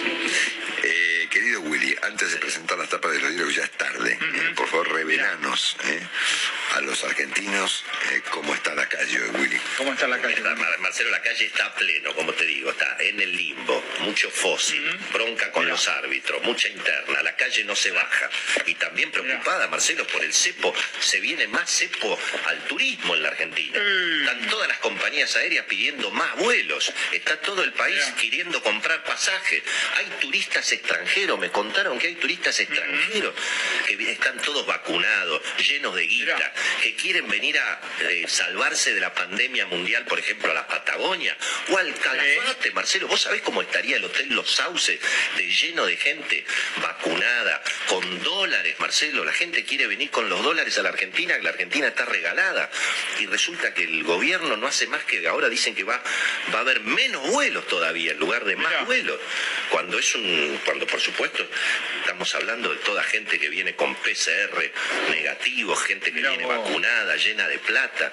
Eh, 0.83 1.29
querido 1.31 1.61
Willy, 1.63 1.97
antes 2.03 2.33
de 2.33 2.39
presentar 2.39 2.77
las 2.79 2.89
tapas 2.91 3.13
de 3.13 3.21
los 3.21 3.31
diarios, 3.31 3.55
ya 3.55 3.65
es 3.65 3.71
tarde. 3.73 4.19
eh, 4.21 4.53
por 4.55 4.69
favor, 4.69 4.93
revelanos 4.93 5.77
a 6.77 6.81
los 6.83 7.03
argentinos 7.05 7.85
eh, 8.13 8.23
cómo 8.31 8.55
está 8.55 8.75
la 8.75 8.87
calle 8.89 9.21
hoy, 9.23 9.31
Willy. 9.41 9.59
¿Cómo 9.79 9.93
está 9.93 10.07
la 10.07 10.21
calle? 10.21 10.41
Mar- 10.43 10.79
Marcelo, 10.79 11.11
la 11.11 11.23
calle 11.23 11.47
está 11.47 11.75
pleno, 11.75 12.15
como 12.15 12.33
te 12.35 12.45
digo, 12.45 12.71
está 12.71 12.97
en 13.01 13.19
el 13.21 13.35
limbo, 13.35 13.83
mucho 14.01 14.31
fósil, 14.31 14.83
bronca 15.13 15.51
con 15.53 15.67
los 15.67 15.89
árbitros, 15.89 16.43
mucha 16.43 16.69
interna, 16.69 17.23
la 17.23 17.35
calle 17.35 17.65
no 17.65 17.75
se 17.75 17.91
baja. 17.93 18.31
Y 18.67 18.75
también 18.75 19.11
preocupada, 19.11 19.69
Marcelo, 19.69 20.07
por 20.07 20.23
el 20.23 20.33
cepo, 20.35 20.75
se 21.01 21.19
viene 21.21 21.47
más 21.49 21.71
cepo 21.71 22.19
al 22.47 22.59
turismo 22.65 23.15
en 23.15 23.23
la 23.23 23.29
Argentina. 23.31 23.79
Están 24.21 24.47
todas 24.49 24.69
las 24.69 24.79
compañías 24.79 25.35
aéreas 25.37 25.65
pidiendo 25.67 26.11
más 26.11 26.37
vuelos, 26.37 26.93
está 27.13 27.41
todo 27.41 27.63
el 27.65 27.73
país 27.73 28.03
queriendo 28.21 28.63
comprar 28.63 29.03
pasajes. 29.05 29.63
Hay 29.97 30.07
turistas 30.21 30.71
extranjeros, 30.73 31.39
me 31.39 31.51
contaron 31.51 31.99
que 31.99 32.09
hay 32.09 32.15
turistas 32.17 32.59
extranjeros 32.61 33.35
que 33.87 34.11
están 34.13 34.39
todos 34.43 34.67
vacunados, 34.67 35.43
llenos 35.59 35.95
de 35.95 36.03
guita, 36.07 36.53
que 36.83 36.95
quieren 36.95 37.29
venir 37.29 37.59
a 37.59 37.81
eh, 38.01 38.25
salvarse 38.29 38.95
de 38.95 39.01
la 39.01 39.13
pandemia 39.15 39.67
mundial, 39.67 40.05
por 40.05 40.19
ejemplo, 40.19 40.51
a 40.51 40.55
la 40.55 40.67
Patagonia 40.67 41.37
o 41.69 41.79
al 41.79 41.95
Calafate, 41.95 42.71
Marcelo. 42.73 43.09
¿Vos 43.09 43.23
sabés 43.23 43.43
cómo 43.43 43.63
estaría 43.63 43.97
el 43.97 44.05
Hotel 44.05 44.29
Los 44.31 44.51
Sauces 44.51 45.01
de 45.37 45.47
lleno 45.47 45.87
de 45.87 45.97
gente 45.97 46.45
vacunada, 46.81 47.63
con 47.89 48.23
dólares, 48.23 48.77
Marcelo? 48.79 49.25
La 49.25 49.33
gente 49.33 49.65
quiere 49.65 49.87
venir 49.87 50.11
con 50.11 50.29
los 50.29 50.43
dólares 50.43 50.79
a 50.79 50.83
la 50.83 50.91
Argentina, 50.91 51.37
que 51.37 51.43
la 51.43 51.51
Argentina 51.51 51.89
está 51.89 52.05
regalada. 52.05 52.71
Y 53.19 53.27
resulta 53.27 53.75
que 53.75 53.85
el 53.85 54.05
gobierno 54.05 54.57
no 54.57 54.67
hace 54.67 54.87
más 54.87 55.05
que 55.05 55.27
ahora 55.27 55.49
dicen 55.49 55.75
que 55.75 55.85
va, 55.85 56.03
va 56.55 56.59
a 56.59 56.63
haber 56.63 56.81
menos 56.81 57.29
vuelos 57.31 57.67
todavía, 57.67 58.13
en 58.13 58.19
lugar 58.19 58.45
de 58.45 58.57
más 58.57 58.87
vuelos. 58.87 59.19
Cuando 59.71 59.99
es 59.99 60.15
un, 60.15 60.61
cuando 60.65 60.87
por 60.87 61.01
supuesto 61.01 61.47
estamos 62.01 62.35
hablando 62.35 62.71
de 62.71 62.77
toda 62.79 63.03
gente 63.03 63.39
que 63.39 63.49
viene 63.49 63.75
con 63.75 63.95
PCR 63.95 64.73
negativo, 65.11 65.75
gente 65.77 66.13
que 66.13 66.21
viene 66.21 66.45
vacunada, 66.59 67.17
llena 67.17 67.47
de 67.49 67.59
plata. 67.59 68.13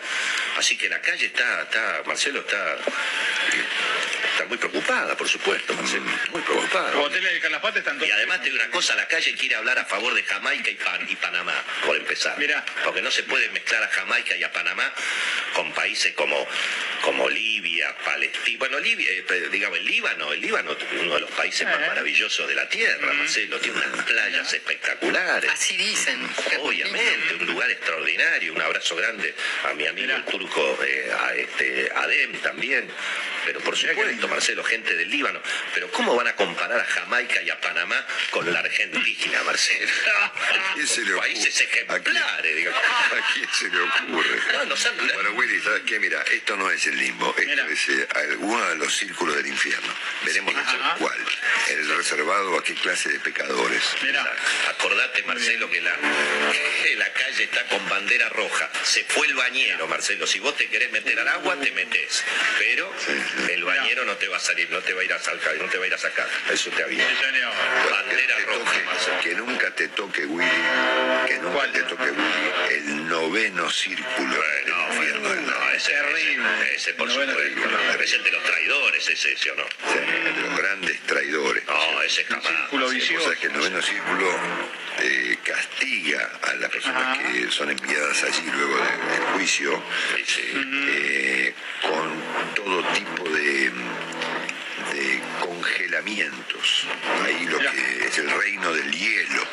Así 0.58 0.78
que 0.78 0.90
la 0.90 1.00
calle 1.02 1.26
está, 1.28 1.64
está, 1.64 2.04
Marcelo 2.06 2.40
está, 2.40 2.78
está 4.32 4.46
muy 4.48 4.58
preocupada, 4.58 5.16
por 5.18 5.28
supuesto, 5.28 5.74
Marcelo, 5.74 6.06
muy 6.32 6.42
preocupada. 6.42 6.92
Los 6.92 7.06
hoteles 7.08 7.32
del 7.32 7.42
Calafate 7.42 7.80
están 7.80 7.98
todos. 7.98 8.08
Y 8.08 8.12
además 8.12 8.40
te 8.42 8.50
digo 8.50 8.62
una 8.64 8.72
cosa, 8.72 8.96
la 8.96 9.08
calle 9.08 9.34
quiere 9.36 9.56
hablar 9.56 9.80
a 9.80 9.86
favor 9.86 10.14
de 10.14 10.24
Jamaica 10.24 10.70
y, 10.70 10.76
Pan- 10.76 11.06
y 11.10 11.16
Panamá, 11.16 11.54
por 11.86 11.96
empezar. 11.96 12.36
Porque 12.84 13.02
no 13.02 13.12
se 13.12 13.24
puede 13.24 13.50
mezclar 13.50 13.84
a 13.84 13.88
Jamaica 13.88 14.36
y 14.36 14.44
a 14.44 14.52
Panamá 14.52 14.92
con 15.54 15.72
países 15.74 16.14
como, 16.14 16.48
como 17.02 17.30
Libia, 17.30 17.96
Palestina. 18.04 18.58
Bueno, 18.60 18.80
Libia, 18.80 19.10
eh, 19.12 19.50
digamos, 19.52 19.78
el 19.78 19.86
Líbano, 19.86 20.32
el 20.34 20.42
Líbano, 20.42 20.76
uno 21.02 21.14
de 21.16 21.20
los 21.22 21.32
países 21.32 21.66
más 21.68 21.80
maravillosos 21.80 22.48
de 22.48 22.56
la 22.56 22.68
tierra, 22.70 23.14
Marcelo, 23.14 23.60
tiene 23.60 23.78
unas 23.78 24.04
playas 24.06 24.54
espectaculares. 24.54 25.52
Así 25.52 25.76
dicen. 25.78 26.20
Obviamente, 26.60 27.36
un 27.40 27.46
lugar 27.48 27.70
extraordinario. 27.72 28.23
Un 28.24 28.62
abrazo 28.62 28.96
grande 28.96 29.34
a 29.70 29.74
mi 29.74 29.86
amigo 29.86 30.14
el 30.14 30.24
turco, 30.24 30.78
eh, 30.82 31.12
a 31.12 31.34
este, 31.36 31.92
Adem 31.94 32.32
también. 32.42 32.88
Pero 33.46 33.60
por 33.62 33.78
supuesto, 33.78 34.28
Marcelo, 34.28 34.64
gente 34.64 34.96
del 34.96 35.10
Líbano. 35.10 35.42
Pero 35.74 35.90
¿cómo 35.92 36.16
van 36.16 36.28
a 36.28 36.36
comparar 36.36 36.80
a 36.80 36.86
Jamaica 36.86 37.42
y 37.42 37.50
a 37.50 37.60
Panamá 37.60 38.06
con 38.32 38.52
la 38.52 38.60
Argentina, 38.60 39.44
Marcelo? 39.44 39.92
quién 40.76 40.88
se 40.88 41.02
le 41.04 41.14
ocurre? 41.14 41.28
Países 41.34 41.62
ejemplares, 41.62 42.56
digo. 42.56 42.72
¿A 42.72 43.34
quién 43.34 43.48
se 43.54 43.70
le 43.70 43.80
ocurre? 43.82 44.40
No, 44.54 44.66
no 44.66 44.76
saben- 44.78 45.12
Bueno, 45.14 45.32
Willy, 45.32 45.60
¿sabes 45.62 45.82
qué? 45.86 46.00
Mira, 46.00 46.22
esto 46.32 46.56
no 46.56 46.70
es 46.72 46.86
el 46.88 46.98
limbo, 46.98 47.34
esto 47.38 47.68
es 47.70 47.90
eh, 47.90 48.08
alguno 48.16 48.70
de 48.70 48.76
los 48.78 48.96
círculos 48.96 49.36
del 49.36 49.48
infierno. 49.48 49.94
Veremos 50.24 50.56
Ajá. 50.56 50.96
cuál. 51.00 51.18
El 51.70 51.98
reservado 51.98 52.58
a 52.58 52.64
qué 52.64 52.74
clase 52.76 53.10
de 53.10 53.20
pecadores. 53.20 53.84
Acordate, 54.70 55.24
Marcelo, 55.24 55.70
que 55.70 55.82
la, 55.82 55.96
que 55.96 56.96
la 56.96 57.12
calle 57.14 57.44
está 57.44 57.64
con 57.68 57.88
bandera 57.90 58.30
roja. 58.30 58.70
Se 58.84 59.04
fue 59.06 59.28
el 59.28 59.34
bañero, 59.34 59.88
Marcelo. 59.88 60.28
Si 60.28 60.40
vos 60.40 60.56
te 60.58 60.68
querés 60.70 60.92
meter 60.92 61.20
al 61.20 61.28
agua, 61.28 61.56
te 61.60 61.72
metes. 61.72 62.24
Pero 62.60 62.94
el 63.50 63.64
bañero 63.64 64.06
no 64.06 64.16
te 64.18 64.28
va 64.28 64.38
a 64.38 64.40
salir, 64.40 64.70
no 64.70 64.80
te 64.82 64.94
va 64.94 65.02
a 65.02 65.04
ir 65.06 65.14
a 65.14 65.20
sacar, 65.20 65.56
no 65.56 65.66
te 65.70 65.78
va 65.78 65.84
a 65.84 65.88
ir 65.88 65.94
a 65.94 65.98
sacar. 65.98 66.28
Eso 66.52 66.70
te 66.72 66.84
aviso. 66.84 67.04
Bandera 67.90 68.38
roja, 68.46 68.82
Marcelo. 68.86 69.20
Que 69.22 69.36
nunca 69.36 69.72
te 69.72 69.88
toque, 69.90 70.26
Willy, 70.26 70.50
que 71.28 71.38
nunca 71.40 71.72
te 71.72 71.82
toque, 71.84 72.12
Willy, 72.12 72.52
el 72.72 73.08
noveno 73.08 73.70
círculo 73.70 74.44
infierno. 74.90 75.30
del 75.30 75.46
No, 75.46 75.72
ese, 75.72 75.94
ese, 75.94 76.76
ese 76.76 76.94
por 76.94 77.10
supuesto. 77.10 77.40
Es 78.04 78.14
el 78.14 78.24
de 78.24 78.32
los 78.32 78.44
traidores, 78.44 79.08
ese, 79.10 79.34
ese 79.34 79.52
o 79.52 79.56
no. 79.56 79.64
de 79.64 80.42
los 80.42 80.58
grandes 80.58 81.00
traidores. 81.02 81.64
No, 81.66 82.02
ese 82.02 82.24
jamás. 82.26 82.44
Sí, 83.02 83.14
vos 83.16 83.24
sabés 83.24 83.40
que 83.40 83.48
el 83.48 83.54
noveno 83.54 83.82
círculo 83.82 84.30
eh, 85.00 85.38
castiga 85.44 86.32
a 86.44 86.54
las 86.56 86.70
personas 86.70 87.18
que 87.20 87.50
son 87.52 87.70
enviadas 87.72 88.24
allí 88.24 88.44
luego 88.52 88.78
de- 88.78 89.14
del 89.14 89.24
juicio 89.34 89.84
eh, 90.38 91.54
con 91.82 92.54
todo 92.56 92.84
tipo 92.94 93.23
de, 93.24 93.72
de 94.94 95.22
congelamientos. 95.40 96.88
Ahí 97.26 97.46
lo 97.46 97.58
que 97.60 98.08
es 98.08 98.18
el 98.18 98.30
reino 98.30 98.74
del 98.74 98.92
hielo. 98.92 99.42
¿eh? 99.42 99.46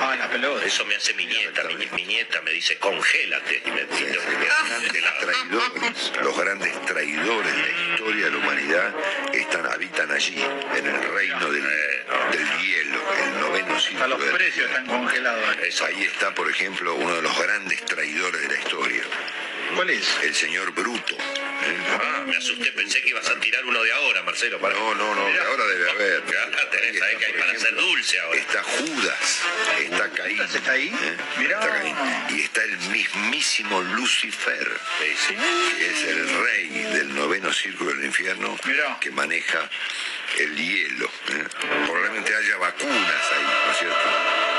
Ah, 0.00 0.16
la 0.18 0.28
pelota. 0.30 0.64
Eso 0.64 0.84
me 0.86 0.94
hace 0.96 1.14
mi 1.14 1.26
nieta, 1.26 1.62
mi, 1.64 1.86
mi 1.96 2.04
nieta 2.04 2.40
me 2.42 2.52
dice 2.52 2.76
congélate 2.78 3.62
y 3.64 3.70
me 3.70 3.86
que- 3.86 4.04
de 4.06 5.00
la- 5.00 5.18
traidores, 5.18 6.12
los 6.22 6.36
grandes 6.38 6.86
traidores 6.86 7.56
de 7.56 7.62
la 7.62 7.92
historia 7.92 8.24
de 8.26 8.30
la 8.30 8.36
humanidad 8.38 8.94
están, 9.32 9.66
habitan 9.66 10.10
allí, 10.10 10.36
en 10.76 10.86
el 10.86 11.02
reino 11.14 11.50
del, 11.50 11.62
del 11.62 12.58
hielo, 12.60 13.00
el 13.24 13.40
noveno 13.40 13.74
Hasta 13.74 13.88
círculo. 13.88 14.08
los 14.18 14.20
precios 14.34 14.66
están 14.70 14.86
congelados. 14.86 15.82
Ahí 15.82 16.02
está, 16.04 16.34
por 16.34 16.48
ejemplo, 16.50 16.94
uno 16.94 17.16
de 17.16 17.22
los 17.22 17.38
grandes 17.42 17.84
traidores 17.84 18.40
de 18.42 18.48
la 18.48 18.58
historia. 18.58 19.02
¿Cuál 19.74 19.90
es? 19.90 20.08
El 20.22 20.34
señor 20.34 20.72
Bruto. 20.72 21.16
Ah, 21.60 22.22
me 22.26 22.36
asusté, 22.36 22.70
pensé 22.72 23.02
que 23.02 23.10
ibas 23.10 23.28
a 23.28 23.38
tirar 23.40 23.64
uno 23.64 23.82
de 23.82 23.92
ahora, 23.92 24.22
Marcelo. 24.22 24.58
Para... 24.60 24.74
No, 24.74 24.94
no, 24.94 25.14
no, 25.14 25.20
ahora 25.22 25.66
debe 25.66 25.90
haber. 25.90 26.22
Ah, 26.38 26.70
tenés, 26.70 26.98
sabés 26.98 27.16
que 27.16 27.26
hay 27.26 27.32
para 27.32 27.52
hacer 27.52 27.74
dulce 27.74 28.20
ahora. 28.20 28.38
Está 28.38 28.62
Judas, 28.62 29.42
está 29.80 30.10
Caín. 30.10 30.40
está 30.40 30.70
ahí? 30.72 30.88
¿eh? 30.88 31.16
Mirá. 31.38 31.60
Está 31.60 31.78
Caín. 31.80 31.96
Y 32.30 32.40
está 32.42 32.62
el 32.64 32.78
mismísimo 32.90 33.80
Lucifer, 33.82 34.80
que 34.98 35.12
es 35.12 36.02
el 36.04 36.44
rey 36.44 36.68
del 36.68 37.14
noveno 37.14 37.52
círculo 37.52 37.92
del 37.92 38.04
infierno, 38.04 38.56
que 39.00 39.10
maneja 39.10 39.68
el 40.38 40.56
hielo. 40.56 41.10
¿eh? 41.30 41.44
Probablemente 41.86 42.34
haya 42.34 42.56
vacunas 42.58 43.32
ahí, 43.32 43.44
¿no 43.66 43.72
es 43.72 43.78
cierto? 43.78 44.08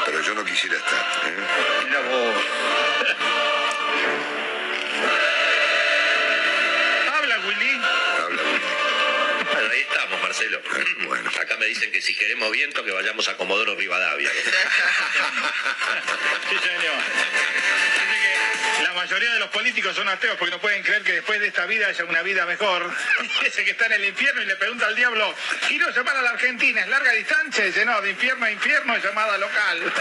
Pero 0.05 0.21
yo 0.21 0.33
no 0.33 0.43
quisiera 0.45 0.77
estar. 0.77 1.05
¿eh? 1.25 1.85
Mira 1.85 1.99
vos. 2.01 2.88
Marcelo. 10.29 10.61
Acá 11.41 11.57
me 11.57 11.65
dicen 11.65 11.91
que 11.91 12.01
si 12.01 12.13
queremos 12.15 12.51
viento, 12.51 12.85
que 12.85 12.91
vayamos 12.91 13.27
a 13.29 13.35
Comodoro 13.35 13.75
Rivadavia. 13.75 14.29
Sí, 16.49 16.55
señor. 16.55 16.95
Dice 16.95 18.17
que 18.77 18.83
la 18.83 18.93
mayoría 18.93 19.33
de 19.33 19.39
los 19.39 19.49
políticos 19.49 19.95
son 19.95 20.09
ateos 20.09 20.35
porque 20.37 20.51
no 20.51 20.59
pueden 20.59 20.81
creer 20.81 21.03
que 21.03 21.13
después 21.13 21.39
de 21.39 21.47
esta 21.47 21.67
vida 21.67 21.87
haya 21.87 22.05
una 22.05 22.23
vida 22.23 22.45
mejor. 22.47 22.91
Ese 23.45 23.63
que 23.63 23.71
está 23.71 23.85
en 23.85 23.93
el 23.93 24.05
infierno 24.05 24.41
y 24.41 24.45
le 24.45 24.55
pregunta 24.55 24.87
al 24.87 24.95
diablo, 24.95 25.35
quiero 25.67 25.91
llamar 25.91 26.17
a 26.17 26.21
la 26.23 26.31
Argentina, 26.31 26.81
¿es 26.81 26.87
larga 26.87 27.11
distancia? 27.11 27.65
Y 27.65 27.67
dice, 27.67 27.85
no, 27.85 28.01
de 28.01 28.11
infierno 28.11 28.45
a 28.45 28.51
infierno 28.51 28.95
es 28.95 29.03
llamada 29.03 29.37
local. 29.37 29.93